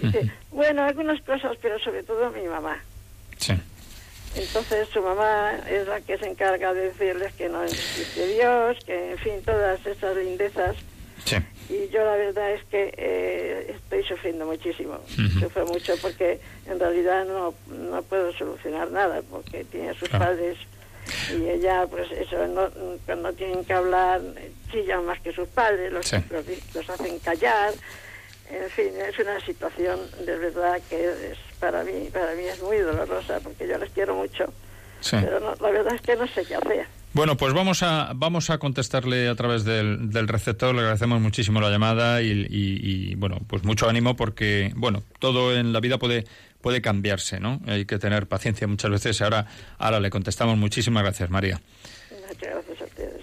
Dice, 0.00 0.30
bueno, 0.50 0.82
algunas 0.84 1.20
cosas, 1.22 1.56
pero 1.60 1.78
sobre 1.78 2.02
todo 2.02 2.30
mi 2.30 2.42
mamá. 2.46 2.82
Sí. 3.38 3.54
Entonces 4.36 4.88
su 4.90 5.00
mamá 5.02 5.58
es 5.68 5.86
la 5.88 6.00
que 6.00 6.18
se 6.18 6.26
encarga 6.28 6.72
de 6.74 6.88
decirles 6.92 7.32
que 7.34 7.48
no 7.48 7.64
existe 7.64 8.26
Dios, 8.28 8.76
que 8.84 9.12
en 9.12 9.18
fin, 9.18 9.42
todas 9.44 9.84
esas 9.86 10.16
lindezas. 10.16 10.76
Sí. 11.24 11.36
Y 11.70 11.88
yo 11.88 12.04
la 12.04 12.16
verdad 12.16 12.52
es 12.52 12.64
que 12.64 12.94
eh, 12.96 13.74
estoy 13.74 14.02
sufriendo 14.04 14.46
muchísimo, 14.46 14.94
Ujú. 14.94 15.40
sufro 15.40 15.66
mucho 15.66 15.94
porque 16.00 16.40
en 16.66 16.78
realidad 16.78 17.26
no, 17.26 17.52
no 17.66 18.02
puedo 18.02 18.32
solucionar 18.34 18.90
nada 18.90 19.20
porque 19.30 19.64
tiene 19.64 19.90
a 19.90 19.94
sus 19.94 20.08
Claro. 20.08 20.24
padres 20.26 20.56
y 21.36 21.48
ella 21.48 21.86
pues 21.88 22.10
eso, 22.12 22.46
no, 22.48 22.68
cuando 23.06 23.32
tienen 23.32 23.64
que 23.64 23.72
hablar 23.72 24.20
chillan 24.70 25.04
más 25.06 25.20
que 25.20 25.32
sus 25.32 25.48
padres, 25.48 25.92
los, 25.92 26.06
Sí. 26.06 26.16
los, 26.30 26.44
los 26.74 26.90
hacen 26.90 27.18
callar, 27.20 27.72
en 28.50 28.70
fin, 28.70 28.92
es 29.00 29.18
una 29.18 29.38
situación 29.40 29.98
de 30.24 30.36
verdad 30.36 30.80
que 30.88 31.04
es 31.32 31.38
para 31.60 31.84
mí, 31.84 32.08
para 32.12 32.34
mí 32.34 32.44
es 32.44 32.62
muy 32.62 32.78
dolorosa 32.78 33.40
porque 33.40 33.66
yo 33.68 33.76
les 33.78 33.90
quiero 33.90 34.14
mucho. 34.14 34.52
Pero 35.10 35.54
la 35.60 35.70
verdad 35.70 35.94
es 35.94 36.00
que 36.00 36.16
no 36.16 36.26
sé 36.28 36.44
qué 36.44 36.54
hacer. 36.56 36.86
Bueno, 37.18 37.36
pues 37.36 37.52
vamos 37.52 37.82
a, 37.82 38.12
vamos 38.14 38.48
a 38.48 38.58
contestarle 38.58 39.26
a 39.26 39.34
través 39.34 39.64
del, 39.64 40.08
del 40.10 40.28
receptor. 40.28 40.72
Le 40.72 40.82
agradecemos 40.82 41.20
muchísimo 41.20 41.60
la 41.60 41.68
llamada 41.68 42.22
y, 42.22 42.46
y, 42.48 43.16
bueno, 43.16 43.40
pues 43.48 43.64
mucho 43.64 43.88
ánimo 43.88 44.14
porque, 44.14 44.72
bueno, 44.76 45.02
todo 45.18 45.52
en 45.52 45.72
la 45.72 45.80
vida 45.80 45.98
puede, 45.98 46.26
puede 46.60 46.80
cambiarse, 46.80 47.40
¿no? 47.40 47.60
Hay 47.66 47.86
que 47.86 47.98
tener 47.98 48.28
paciencia 48.28 48.68
muchas 48.68 48.92
veces. 48.92 49.20
Ahora, 49.20 49.46
ahora 49.78 49.98
le 49.98 50.10
contestamos. 50.10 50.56
Muchísimas 50.58 51.02
gracias, 51.02 51.28
María. 51.28 51.60
Muchas 52.28 52.50
gracias 52.54 52.82
a 52.82 52.84
ustedes. 52.84 53.22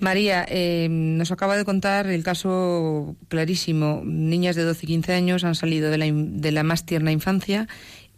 María, 0.00 0.46
eh, 0.48 0.88
nos 0.88 1.30
acaba 1.30 1.58
de 1.58 1.66
contar 1.66 2.06
el 2.06 2.24
caso 2.24 3.14
clarísimo. 3.28 4.00
Niñas 4.06 4.56
de 4.56 4.62
12 4.62 4.86
y 4.86 4.86
15 4.86 5.12
años 5.12 5.44
han 5.44 5.54
salido 5.54 5.90
de 5.90 5.98
la, 5.98 6.06
de 6.10 6.50
la 6.50 6.62
más 6.62 6.86
tierna 6.86 7.12
infancia 7.12 7.68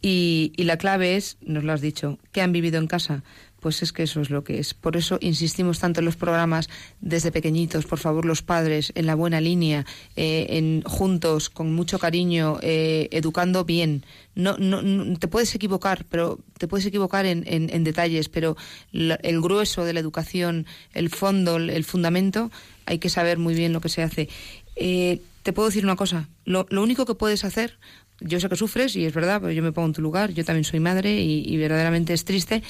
y, 0.01 0.53
y, 0.57 0.65
la 0.65 0.77
clave 0.77 1.17
es, 1.17 1.37
nos 1.41 1.65
lo 1.65 1.73
has 1.73 1.81
dicho, 1.81 2.21
que 2.31 2.43
han 2.43 2.53
vivido 2.53 2.79
en 2.79 2.87
casa 2.87 3.25
pues 3.67 3.83
es 3.83 3.93
que 3.93 4.05
eso 4.05 4.21
es 4.21 4.31
lo 4.31 4.45
que 4.45 4.61
es. 4.61 4.75
Por 4.75 4.97
eso 4.97 5.19
insistimos 5.21 5.81
tanto 5.81 5.99
en 5.99 6.05
los 6.05 6.15
programas 6.15 6.69
desde 7.01 7.33
pequeñitos, 7.33 7.85
por 7.85 7.99
favor, 7.99 8.25
los 8.25 8.41
padres, 8.41 8.93
en 8.95 9.07
la 9.07 9.17
buena 9.17 9.41
línea, 9.41 9.85
eh, 10.15 10.47
en 10.51 10.83
juntos, 10.83 11.51
con 11.51 11.75
mucho 11.75 11.99
cariño, 11.99 12.61
eh, 12.63 13.09
educando 13.11 13.65
bien. 13.65 14.05
No, 14.37 14.57
no, 14.57 15.19
te 15.19 15.27
puedes 15.27 15.53
equivocar, 15.57 16.07
pero 16.09 16.39
te 16.59 16.69
puedes 16.69 16.87
equivocar 16.87 17.27
en, 17.27 17.83
detalles, 17.83 18.29
pero 18.29 18.57
el 18.93 19.41
grueso 19.41 19.85
de 19.85 19.95
la 19.95 19.99
educación, 19.99 20.65
el 20.95 21.11
fondo, 21.11 21.57
el 21.57 21.83
fundamento, 21.83 22.53
hay 22.85 23.01
que 23.01 23.09
saber 23.09 23.37
muy 23.37 23.57
bien 23.57 23.73
lo 23.73 23.81
que 23.81 23.89
se 23.89 24.05
hace. 24.05 24.29
Eh, 24.77 25.23
te 25.43 25.53
puedo 25.53 25.71
decir 25.71 25.83
una 25.83 25.97
cosa, 25.97 26.29
lo, 26.45 26.67
lo 26.71 26.85
único 26.85 27.05
que 27.05 27.17
puedes 27.17 27.45
hacer 27.45 27.81
yo 28.21 28.41
sé 28.41 28.49
que 28.49 28.57
sufres 28.57 28.97
y 28.97 29.05
es 29.05 29.13
verdad, 29.13 29.43
pero 29.43 29.53
yo 29.53 29.63
me 29.63 29.73
pongo 29.73 29.89
en 29.89 29.93
tu 29.93 30.01
lugar, 30.01 30.33
yo 30.33 30.43
también 30.43 30.65
soy 30.65 30.81
madre 30.81 31.21
y 31.21 31.55
verdaderamente 31.59 32.15
es 32.15 32.25
triste 32.25 32.63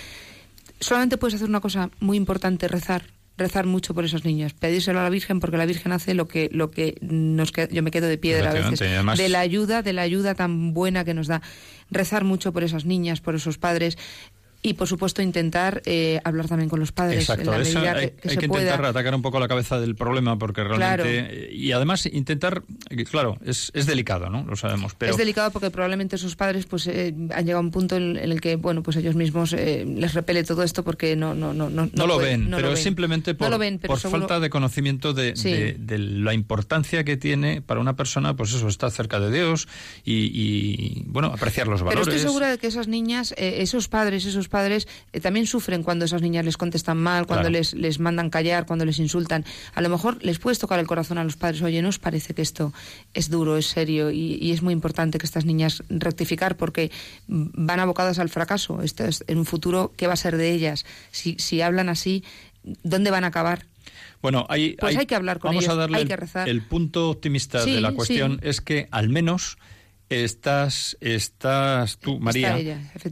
solamente 0.81 1.19
puedes 1.19 1.35
hacer 1.35 1.49
una 1.49 1.61
cosa 1.61 1.91
muy 2.01 2.17
importante, 2.17 2.69
rezar 2.69 3.05
rezar 3.39 3.67
mucho 3.67 3.95
por 3.95 4.05
esos 4.05 4.25
niños, 4.25 4.55
pedírselo 4.55 5.01
a 5.01 5.03
la 5.03 5.11
Virgen 5.11 5.41
porque 5.41 5.57
la 5.57 5.67
Virgen 5.67 5.93
hace 5.93 6.15
lo 6.15 6.27
que 6.27 6.49
lo 6.53 6.71
que 6.71 6.97
nos 7.03 7.53
yo 7.53 7.83
me 7.83 7.91
quedo 7.91 8.07
de 8.07 8.19
piedra 8.19 8.51
a 8.51 8.55
veces. 8.55 8.81
De 8.81 9.29
la 9.29 9.41
ayuda, 9.41 9.83
de 9.83 9.93
la 9.93 10.03
ayuda 10.03 10.35
tan 10.35 10.73
buena 10.73 11.05
que 11.05 11.15
nos 11.15 11.27
da. 11.27 11.43
Rezar 11.91 12.25
mucho 12.25 12.53
por 12.53 12.65
esas 12.65 12.85
niñas, 12.85 13.21
por 13.21 13.35
esos 13.35 13.59
padres, 13.59 13.99
y 14.63 14.75
por 14.75 14.89
supuesto 14.89 15.23
intentar 15.23 15.83
eh, 15.85 16.21
hablar 16.25 16.49
también 16.49 16.69
con 16.69 16.81
los 16.81 16.93
padres 16.93 17.21
Exacto, 17.21 17.55
en 17.55 17.75
la 17.75 17.93
hay, 17.93 18.11
que, 18.11 18.29
hay 18.29 18.37
que 18.37 18.47
intentar 18.47 18.85
atacar 18.85 19.15
un 19.15 19.23
poco 19.23 19.39
la 19.39 19.49
cabeza 19.49 19.79
del 19.79 19.95
problema 19.95 20.39
porque 20.39 20.65
realmente 20.65 21.51
y 21.53 21.73
además 21.73 22.07
intentar 22.07 22.63
claro 23.11 23.39
es, 23.45 23.71
es 23.75 23.87
delicado 23.87 24.29
no 24.31 24.45
lo 24.45 24.57
sabemos 24.57 24.95
pero 24.97 25.13
es 25.13 25.19
delicado 25.19 25.51
porque 25.51 25.71
probablemente 25.71 26.19
sus 26.19 26.37
padres 26.37 26.67
pues 26.67 26.87
eh, 26.87 27.15
han 27.35 27.45
llegado 27.45 27.59
a 27.59 27.61
un 27.61 27.71
punto 27.71 27.97
en, 27.97 28.17
el 28.17 28.41
que 28.41 28.57
bueno 28.57 28.83
pues 28.83 28.97
ellos 28.97 29.15
mismos 29.15 29.53
eh, 29.53 29.85
les 29.87 30.15
repele 30.15 30.43
todo 30.43 30.63
esto 30.63 30.83
porque 30.83 31.17
no 31.17 31.35
no 31.35 31.53
no 31.53 31.71
no, 31.71 31.89
no, 31.93 32.07
lo 32.07 32.19
ven 32.19 32.51
pero 32.51 32.73
es 32.73 32.83
simplemente 32.83 33.35
por, 33.35 33.57
por 33.87 33.99
falta 33.99 34.41
de 34.41 34.51
conocimiento 34.51 35.13
de, 35.13 35.33
de, 35.79 35.99
la 35.99 36.35
importancia 36.35 37.05
que 37.05 37.17
tiene 37.17 37.63
para 37.63 37.81
una 37.81 37.95
persona 37.95 38.35
pues 38.35 38.53
eso 38.53 38.69
estar 38.69 38.91
cerca 38.91 39.21
de 39.21 39.31
Dios 39.31 39.69
y, 40.05 40.31
y 40.33 41.05
bueno 41.07 41.29
apreciar 41.29 41.69
los 41.69 41.83
valores 41.83 42.05
pero 42.05 42.17
estoy 42.17 42.29
segura 42.29 42.51
de 42.51 42.59
que 42.59 42.67
esas 42.67 42.89
niñas 42.89 43.35
esos 43.37 43.89
padres 43.89 44.25
esos 44.25 44.46
padres 44.49 44.89
eh, 45.13 45.21
también 45.21 45.47
sufren 45.47 45.83
cuando 45.83 46.05
esas 46.05 46.23
niñas 46.23 46.45
les 46.45 46.57
contestan 46.57 46.99
mal, 46.99 47.27
cuando 47.27 47.51
les, 47.51 47.75
les 47.75 47.99
mandan 48.01 48.31
callar, 48.31 48.67
cuando 48.67 48.85
les 48.85 48.99
insultan. 48.99 49.45
A 49.75 49.81
lo 49.81 49.89
mejor 49.89 50.23
les 50.23 50.39
puedes 50.39 50.59
tocar 50.59 50.79
el 50.79 50.87
corazón 50.87 51.19
a 51.19 51.25
los 51.25 51.37
padres, 51.37 51.63
oye, 51.63 51.83
¿no 51.83 51.89
os 51.89 51.99
parece 51.99 52.35
que 52.35 52.43
esto 52.43 52.73
es 53.15 53.31
duro, 53.31 53.57
es 53.57 53.67
serio 53.67 54.11
y, 54.11 54.53
es 54.53 54.63
muy 54.63 54.73
importante 54.73 55.19
que 55.19 55.27
estas 55.27 55.45
niñas 55.45 55.83
rectificar 55.89 56.57
porque 56.57 56.91
van 57.27 57.81
abocadas 57.81 58.19
al 58.19 58.29
fracaso? 58.29 58.83
Esto 58.83 59.05
es 59.05 59.25
en 59.27 59.39
un 59.39 59.45
futuro, 59.45 59.93
¿qué 59.97 60.07
va 60.07 60.15
a 60.15 60.17
ser 60.17 60.37
de 60.37 60.53
ellas? 60.53 60.87
Si, 61.11 61.37
si 61.39 61.61
hablan 61.61 61.89
así, 61.89 62.25
¿dónde 62.83 63.11
van 63.11 63.25
a 63.25 63.29
acabar? 63.29 63.67
Bueno, 64.23 64.47
hay, 64.49 64.77
pues 64.77 64.97
hay, 64.97 65.07
que 65.07 65.15
hablar 65.15 65.39
con 65.39 65.51
vamos 65.51 65.69
a 65.69 65.75
darle 65.75 65.99
hay 65.99 66.05
que 66.05 66.17
rezar. 66.17 66.49
El 66.49 66.63
punto 66.63 67.11
optimista 67.11 67.65
de 67.65 67.81
la 67.81 67.93
cuestión 67.93 68.41
es 68.43 68.61
que 68.61 68.89
al 68.91 69.09
menos 69.09 69.59
estás, 70.09 70.97
estás 71.01 71.99
tú, 71.99 72.19
María, 72.21 72.59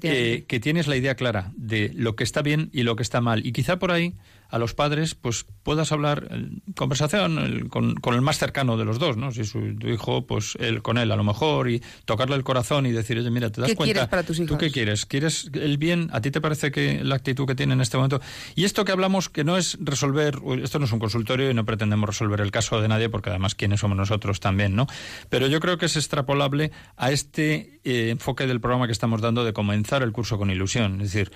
eh, 0.02 0.44
que 0.46 0.60
tienes 0.60 0.86
la 0.86 0.96
idea 0.96 1.14
clara 1.14 1.52
de 1.56 1.90
lo 1.94 2.16
que 2.16 2.24
está 2.24 2.42
bien 2.42 2.70
y 2.72 2.82
lo 2.82 2.96
que 2.96 3.02
está 3.02 3.20
mal. 3.20 3.46
Y 3.46 3.52
quizá 3.52 3.78
por 3.78 3.90
ahí 3.90 4.14
a 4.54 4.58
los 4.58 4.72
padres, 4.72 5.16
pues 5.16 5.46
puedas 5.64 5.90
hablar 5.90 6.28
en 6.30 6.62
conversación 6.76 7.68
con, 7.70 7.96
con, 7.96 8.14
el 8.14 8.20
más 8.20 8.38
cercano 8.38 8.76
de 8.76 8.84
los 8.84 9.00
dos, 9.00 9.16
¿no? 9.16 9.32
Si 9.32 9.40
es 9.40 9.50
tu 9.50 9.88
hijo, 9.88 10.28
pues 10.28 10.56
él 10.60 10.80
con 10.80 10.96
él 10.96 11.10
a 11.10 11.16
lo 11.16 11.24
mejor 11.24 11.68
y 11.68 11.82
tocarle 12.04 12.36
el 12.36 12.44
corazón 12.44 12.86
y 12.86 12.92
decir, 12.92 13.18
oye, 13.18 13.30
mira, 13.32 13.50
te 13.50 13.60
das 13.60 13.70
¿Qué 13.70 13.74
cuenta. 13.74 13.92
Quieres 13.94 14.08
para 14.08 14.22
tus 14.22 14.38
hijos? 14.38 14.50
¿Tú 14.50 14.56
qué 14.56 14.70
quieres? 14.70 15.06
¿Quieres 15.06 15.50
el 15.54 15.76
bien? 15.76 16.08
¿A 16.12 16.20
ti 16.20 16.30
te 16.30 16.40
parece 16.40 16.70
que 16.70 17.02
la 17.02 17.16
actitud 17.16 17.48
que 17.48 17.56
tiene 17.56 17.72
en 17.72 17.80
este 17.80 17.96
momento? 17.96 18.20
Y 18.54 18.62
esto 18.62 18.84
que 18.84 18.92
hablamos, 18.92 19.28
que 19.28 19.42
no 19.42 19.56
es 19.56 19.76
resolver, 19.80 20.38
esto 20.62 20.78
no 20.78 20.84
es 20.84 20.92
un 20.92 21.00
consultorio 21.00 21.50
y 21.50 21.54
no 21.54 21.64
pretendemos 21.64 22.08
resolver 22.08 22.40
el 22.40 22.52
caso 22.52 22.80
de 22.80 22.86
nadie, 22.86 23.08
porque 23.08 23.30
además 23.30 23.56
quiénes 23.56 23.80
somos 23.80 23.96
nosotros 23.96 24.38
también, 24.38 24.76
¿no? 24.76 24.86
Pero 25.30 25.48
yo 25.48 25.58
creo 25.58 25.78
que 25.78 25.86
es 25.86 25.96
extrapolable 25.96 26.70
a 26.96 27.10
este 27.10 27.80
eh, 27.82 28.10
enfoque 28.10 28.46
del 28.46 28.60
programa 28.60 28.86
que 28.86 28.92
estamos 28.92 29.20
dando 29.20 29.44
de 29.44 29.52
comenzar 29.52 30.04
el 30.04 30.12
curso 30.12 30.38
con 30.38 30.48
ilusión. 30.48 31.00
Es 31.00 31.12
decir, 31.12 31.32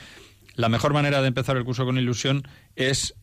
la 0.58 0.68
mejor 0.68 0.92
manera 0.92 1.22
de 1.22 1.28
empezar 1.28 1.56
el 1.56 1.64
curso 1.64 1.84
con 1.84 1.98
ilusión 1.98 2.42
es, 2.74 3.14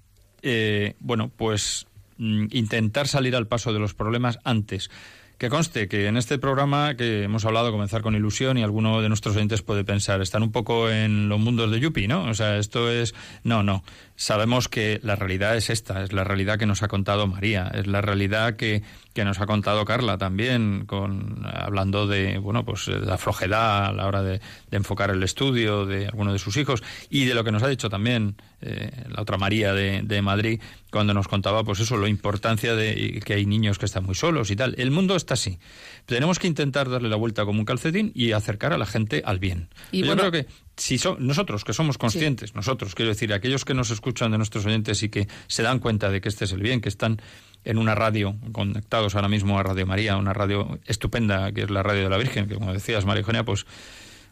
eh, 0.42 0.96
bueno, 1.00 1.30
pues 1.36 1.86
mm, 2.18 2.46
intentar 2.52 3.10
salir 3.10 3.36
al 3.36 3.46
paso 3.46 3.74
de 3.74 3.80
los 3.80 3.94
problemas 3.94 4.40
antes. 4.46 4.90
Que 5.38 5.50
conste 5.50 5.90
que 5.90 6.08
en 6.08 6.16
este 6.16 6.40
programa 6.40 6.96
que 6.96 7.24
hemos 7.24 7.44
hablado, 7.44 7.72
comenzar 7.72 8.02
con 8.02 8.16
ilusión, 8.16 8.58
y 8.58 8.64
alguno 8.64 9.02
de 9.02 9.10
nuestros 9.10 9.36
oyentes 9.36 9.62
puede 9.62 9.84
pensar, 9.84 10.22
están 10.22 10.44
un 10.44 10.52
poco 10.52 10.90
en 10.90 11.28
los 11.28 11.40
mundos 11.40 11.70
de 11.72 11.82
Yupi, 11.82 12.08
¿no? 12.08 12.24
O 12.24 12.34
sea, 12.34 12.58
esto 12.58 12.90
es. 12.90 13.14
No, 13.44 13.62
no. 13.62 13.84
Sabemos 14.16 14.70
que 14.70 15.02
la 15.04 15.18
realidad 15.18 15.58
es 15.58 15.70
esta, 15.70 16.04
es 16.04 16.14
la 16.14 16.24
realidad 16.24 16.58
que 16.58 16.66
nos 16.66 16.84
ha 16.84 16.88
contado 16.88 17.28
María, 17.28 17.70
es 17.74 17.86
la 17.86 18.00
realidad 18.00 18.56
que, 18.56 18.82
que 19.14 19.26
nos 19.26 19.42
ha 19.42 19.46
contado 19.46 19.84
Carla 19.84 20.18
también, 20.18 20.86
con, 20.86 21.46
hablando 21.46 22.08
de, 22.08 22.38
bueno, 22.38 22.64
pues 22.64 22.88
la 22.88 23.18
flojedad 23.18 23.88
a 23.88 23.92
la 23.92 24.08
hora 24.08 24.24
de, 24.24 24.40
de 24.72 24.78
enfocar 24.78 25.10
el 25.10 25.22
estudio 25.22 25.86
de 25.86 26.08
alguno 26.08 26.32
de 26.32 26.40
sus 26.40 26.56
hijos, 26.56 26.82
y 27.10 27.26
de 27.26 27.36
lo 27.36 27.44
que 27.44 27.52
nos 27.52 27.62
ha 27.64 27.68
dicho 27.68 27.90
también 27.90 28.38
eh, 28.62 28.90
la 29.10 29.22
otra 29.22 29.38
María 29.38 29.74
de, 29.74 30.02
de, 30.04 30.22
Madrid, 30.22 30.62
cuando 30.96 31.14
nos 31.14 31.28
contaba, 31.28 31.62
pues 31.66 31.82
eso, 31.82 31.98
la 31.98 32.08
importancia 32.08 32.74
de 32.74 33.22
que 33.26 33.34
hay 33.34 33.46
niños 33.46 33.78
que 33.78 33.86
están 33.86 34.06
muy 34.06 34.16
solos 34.16 34.50
y 34.50 34.56
tal. 34.56 34.76
El 34.78 34.92
mundo 34.92 35.18
está 35.18 35.34
así. 35.34 35.60
Tenemos 36.06 36.40
que 36.40 36.48
intentar 36.48 36.90
darle 36.90 37.10
la 37.10 37.18
vuelta 37.18 37.44
como 37.44 37.60
un 37.60 37.66
calcetín 37.66 38.14
y 38.16 38.32
acercar 38.32 38.72
a 38.72 38.78
la 38.78 38.86
gente 38.86 39.22
al 39.26 39.38
bien. 39.38 39.68
Y 39.92 40.04
Yo 40.04 40.16
creo 40.16 40.32
que 40.32 40.46
si 40.78 40.98
nosotros 41.20 41.66
que 41.66 41.74
somos 41.74 41.98
conscientes, 41.98 42.56
nosotros, 42.56 42.96
quiero 42.96 43.10
decir, 43.10 43.34
aquellos 43.34 43.66
que 43.66 43.74
nos 43.74 43.92
escuchan 43.92 44.32
de 44.32 44.38
nuestros 44.38 44.66
oyentes 44.66 45.04
y 45.04 45.10
que 45.10 45.28
se 45.48 45.64
dan 45.64 45.80
cuenta 45.80 46.10
de 46.10 46.22
que 46.22 46.30
este 46.30 46.46
es 46.46 46.54
el 46.54 46.62
bien, 46.62 46.80
que 46.80 46.88
están 46.88 47.22
en 47.66 47.78
una 47.78 47.94
radio, 47.94 48.38
conectados 48.54 49.16
ahora 49.16 49.28
mismo 49.28 49.60
a 49.60 49.64
Radio 49.64 49.86
María, 49.86 50.16
una 50.16 50.32
radio 50.32 50.80
estupenda, 50.86 51.52
que 51.52 51.64
es 51.64 51.70
la 51.70 51.84
radio 51.84 52.04
de 52.04 52.10
la 52.10 52.18
Virgen, 52.18 52.48
que 52.48 52.56
como 52.56 52.72
decías, 52.72 53.04
María 53.04 53.20
Eugenia, 53.20 53.44
pues 53.44 53.66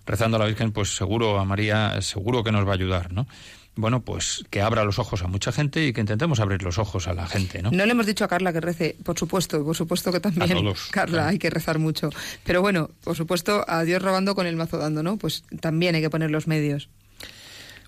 rezando 0.06 0.38
a 0.38 0.40
la 0.40 0.46
Virgen, 0.46 0.72
pues 0.72 0.96
seguro 0.96 1.40
a 1.40 1.44
María, 1.44 2.02
seguro 2.02 2.42
que 2.42 2.54
nos 2.54 2.66
va 2.66 2.72
a 2.72 2.76
ayudar, 2.76 3.12
¿no? 3.12 3.28
Bueno, 3.76 4.02
pues 4.02 4.44
que 4.50 4.62
abra 4.62 4.84
los 4.84 5.00
ojos 5.00 5.24
a 5.24 5.28
mucha 5.28 5.52
gente 5.52 5.86
y 5.86 5.94
que 5.94 6.02
intentemos 6.02 6.40
abrir 6.40 6.62
los 6.64 6.78
ojos 6.78 7.08
a 7.08 7.14
la 7.14 7.28
gente, 7.28 7.62
¿no? 7.62 7.72
No 7.72 7.86
le 7.86 7.92
hemos 7.92 8.06
dicho 8.06 8.24
a 8.24 8.28
Carla 8.28 8.54
que 8.54 8.62
rece, 8.62 8.96
por 9.04 9.18
supuesto, 9.18 9.64
por 9.64 9.76
supuesto 9.76 10.12
que 10.12 10.20
también. 10.20 10.52
A 10.52 10.56
todos, 10.56 10.88
Carla, 10.92 11.28
hay 11.28 11.40
que 11.40 11.50
rezar 11.50 11.80
mucho. 11.80 12.10
Pero 12.44 12.62
bueno, 12.62 12.90
por 13.04 13.16
supuesto, 13.16 13.66
a 13.68 13.84
Dios 13.84 14.02
robando 14.02 14.36
con 14.36 14.46
el 14.46 14.56
mazo 14.56 14.78
dando, 14.78 15.02
¿no? 15.02 15.18
Pues 15.18 15.44
también 15.60 15.96
hay 15.96 16.02
que 16.02 16.10
poner 16.10 16.30
los 16.30 16.48
medios. 16.48 16.90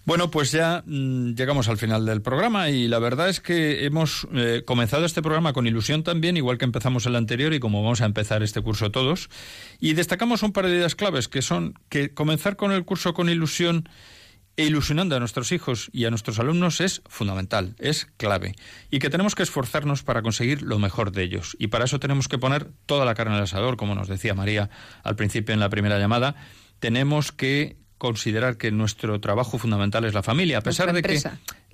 Bueno, 0.05 0.29
pues 0.29 0.51
ya 0.51 0.83
mmm, 0.85 1.33
llegamos 1.33 1.67
al 1.67 1.77
final 1.77 2.05
del 2.05 2.21
programa 2.21 2.69
y 2.69 2.87
la 2.87 2.99
verdad 2.99 3.27
es 3.27 3.39
que 3.39 3.85
hemos 3.85 4.27
eh, 4.33 4.61
comenzado 4.63 5.03
este 5.03 5.23
programa 5.23 5.51
con 5.51 5.65
ilusión 5.65 6.03
también, 6.03 6.37
igual 6.37 6.59
que 6.59 6.65
empezamos 6.65 7.07
el 7.07 7.15
anterior 7.15 7.53
y 7.55 7.59
como 7.59 7.81
vamos 7.81 8.01
a 8.01 8.05
empezar 8.05 8.43
este 8.43 8.61
curso 8.61 8.91
todos. 8.91 9.29
Y 9.79 9.93
destacamos 9.93 10.43
un 10.43 10.51
par 10.51 10.67
de 10.67 10.75
ideas 10.75 10.93
claves 10.93 11.27
que 11.27 11.41
son 11.41 11.73
que 11.89 12.13
comenzar 12.13 12.55
con 12.55 12.71
el 12.71 12.85
curso 12.85 13.15
con 13.15 13.29
ilusión 13.29 13.89
e 14.57 14.65
ilusionando 14.65 15.15
a 15.15 15.19
nuestros 15.19 15.51
hijos 15.51 15.89
y 15.91 16.05
a 16.05 16.09
nuestros 16.09 16.39
alumnos 16.39 16.81
es 16.81 17.01
fundamental, 17.07 17.75
es 17.79 18.07
clave, 18.17 18.55
y 18.89 18.99
que 18.99 19.09
tenemos 19.09 19.35
que 19.35 19.43
esforzarnos 19.43 20.03
para 20.03 20.21
conseguir 20.21 20.61
lo 20.61 20.79
mejor 20.79 21.11
de 21.11 21.23
ellos. 21.23 21.55
Y 21.59 21.67
para 21.67 21.85
eso 21.85 21.99
tenemos 21.99 22.27
que 22.27 22.37
poner 22.37 22.69
toda 22.85 23.05
la 23.05 23.15
carne 23.15 23.35
al 23.35 23.43
asador, 23.43 23.77
como 23.77 23.95
nos 23.95 24.07
decía 24.07 24.33
María 24.33 24.69
al 25.03 25.15
principio 25.15 25.53
en 25.53 25.59
la 25.59 25.69
primera 25.69 25.99
llamada. 25.99 26.35
Tenemos 26.79 27.31
que 27.31 27.77
considerar 27.97 28.57
que 28.57 28.71
nuestro 28.71 29.19
trabajo 29.21 29.57
fundamental 29.57 30.05
es 30.05 30.13
la 30.13 30.23
familia, 30.23 30.59
a 30.59 30.61
pesar 30.61 30.93
de 30.93 31.01
que 31.01 31.21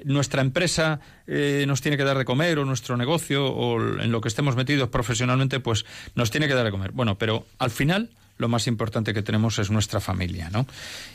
nuestra 0.06 0.42
empresa 0.42 1.00
eh, 1.28 1.66
nos 1.68 1.82
tiene 1.82 1.98
que 1.98 2.04
dar 2.04 2.18
de 2.18 2.26
comer 2.26 2.60
o 2.60 2.66
nuestro 2.66 2.96
negocio 2.96 3.48
o 3.48 3.80
en 4.00 4.12
lo 4.12 4.22
que 4.22 4.28
estemos 4.28 4.56
metidos 4.56 4.90
profesionalmente, 4.90 5.60
pues 5.60 5.86
nos 6.16 6.32
tiene 6.32 6.48
que 6.48 6.54
dar 6.54 6.66
de 6.66 6.72
comer. 6.72 6.92
Bueno, 6.92 7.18
pero 7.18 7.46
al 7.58 7.72
final 7.72 8.12
lo 8.42 8.50
más 8.50 8.68
importante 8.68 9.14
que 9.14 9.22
tenemos 9.22 9.60
es 9.60 9.72
nuestra 9.72 10.02
familia, 10.02 10.50
¿no? 10.50 10.68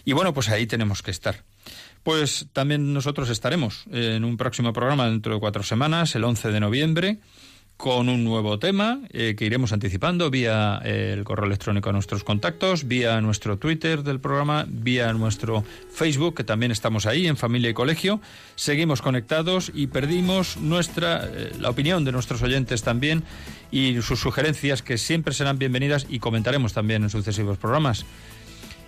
Y 0.05 0.13
bueno, 0.13 0.33
pues 0.33 0.49
ahí 0.49 0.67
tenemos 0.67 1.03
que 1.03 1.11
estar. 1.11 1.43
Pues 2.03 2.47
también 2.53 2.95
nosotros 2.95 3.29
estaremos 3.29 3.85
en 3.91 4.25
un 4.25 4.37
próximo 4.37 4.73
programa 4.73 5.07
dentro 5.11 5.35
de 5.35 5.41
cuatro 5.41 5.63
semanas, 5.65 6.15
el 6.15 6.25
11 6.25 6.53
de 6.53 6.61
noviembre, 6.61 7.19
con 7.77 8.09
un 8.09 8.25
nuevo 8.25 8.59
tema 8.59 9.01
eh, 9.11 9.35
que 9.37 9.45
iremos 9.45 9.73
anticipando 9.73 10.31
vía 10.31 10.81
eh, 10.85 11.13
el 11.13 11.25
correo 11.25 11.47
electrónico 11.47 11.91
a 11.91 11.93
nuestros 11.93 12.25
contactos, 12.25 12.89
vía 12.89 13.21
nuestro 13.21 13.59
Twitter 13.59 14.03
del 14.03 14.19
programa, 14.19 14.65
vía 14.67 15.13
nuestro 15.13 15.63
Facebook, 15.91 16.37
que 16.37 16.45
también 16.45 16.73
estamos 16.73 17.05
ahí 17.05 17.27
en 17.27 17.37
Familia 17.37 17.69
y 17.69 17.75
Colegio. 17.75 18.21
Seguimos 18.55 19.03
conectados 19.03 19.71
y 19.75 19.89
perdimos 19.89 20.57
nuestra 20.57 21.27
eh, 21.27 21.53
la 21.61 21.69
opinión 21.69 22.05
de 22.05 22.13
nuestros 22.13 22.43
oyentes 22.43 22.83
también 22.83 23.25
y 23.71 24.01
sus 24.01 24.21
sugerencias 24.21 24.83
que 24.83 24.97
siempre 24.97 25.35
serán 25.35 25.59
bienvenidas 25.59 26.07
y 26.09 26.19
comentaremos 26.19 26.73
también 26.73 27.03
en 27.03 27.11
sucesivos 27.11 27.59
programas. 27.59 28.07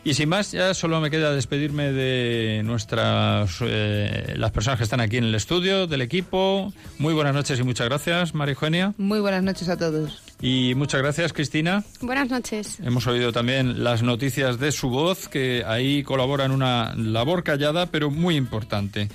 Y 0.04 0.14
sin 0.14 0.28
más, 0.28 0.52
ya 0.52 0.72
solo 0.74 1.00
me 1.00 1.10
queda 1.10 1.32
despedirme 1.32 1.92
de 1.92 2.62
nuestras 2.64 3.58
eh, 3.60 4.34
las 4.36 4.50
personas 4.52 4.78
que 4.78 4.84
están 4.84 5.00
aquí 5.00 5.16
en 5.16 5.24
el 5.24 5.34
estudio, 5.34 5.86
del 5.86 6.00
equipo. 6.00 6.72
Muy 6.98 7.12
buenas 7.14 7.34
noches 7.34 7.58
y 7.58 7.62
muchas 7.62 7.88
gracias, 7.88 8.34
María 8.34 8.54
Eugenia. 8.54 8.94
Muy 8.96 9.20
buenas 9.20 9.42
noches 9.42 9.68
a 9.68 9.76
todos. 9.76 10.22
Y 10.40 10.74
muchas 10.76 11.02
gracias, 11.02 11.32
Cristina. 11.32 11.84
Buenas 12.00 12.30
noches. 12.30 12.78
Hemos 12.80 13.06
oído 13.06 13.32
también 13.32 13.82
las 13.82 14.02
noticias 14.02 14.58
de 14.58 14.72
su 14.72 14.88
voz, 14.88 15.28
que 15.28 15.64
ahí 15.66 16.04
colabora 16.04 16.44
en 16.44 16.52
una 16.52 16.94
labor 16.94 17.42
callada, 17.42 17.86
pero 17.86 18.10
muy 18.10 18.36
importante. 18.36 19.08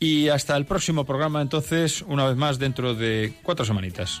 Y 0.00 0.28
hasta 0.28 0.56
el 0.56 0.66
próximo 0.66 1.04
programa, 1.04 1.40
entonces, 1.40 2.02
una 2.02 2.26
vez 2.26 2.36
más, 2.36 2.58
dentro 2.58 2.94
de 2.94 3.32
cuatro 3.42 3.64
semanitas. 3.64 4.20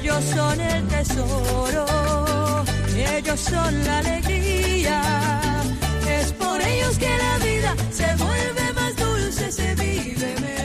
Ellos 0.00 0.24
son 0.32 0.60
el 0.60 0.86
tesoro, 0.86 1.84
ellos 3.16 3.40
son 3.40 3.84
la 3.84 3.98
alegría. 3.98 5.02
Es 6.08 6.32
por 6.34 6.62
ellos 6.62 6.96
que 6.98 7.08
la 7.08 7.38
vida 7.44 7.74
se 7.90 8.06
vuelve 8.14 8.72
más 8.74 8.94
dulce, 8.94 9.50
se 9.50 9.74
vive 9.74 10.34
mejor. 10.40 10.57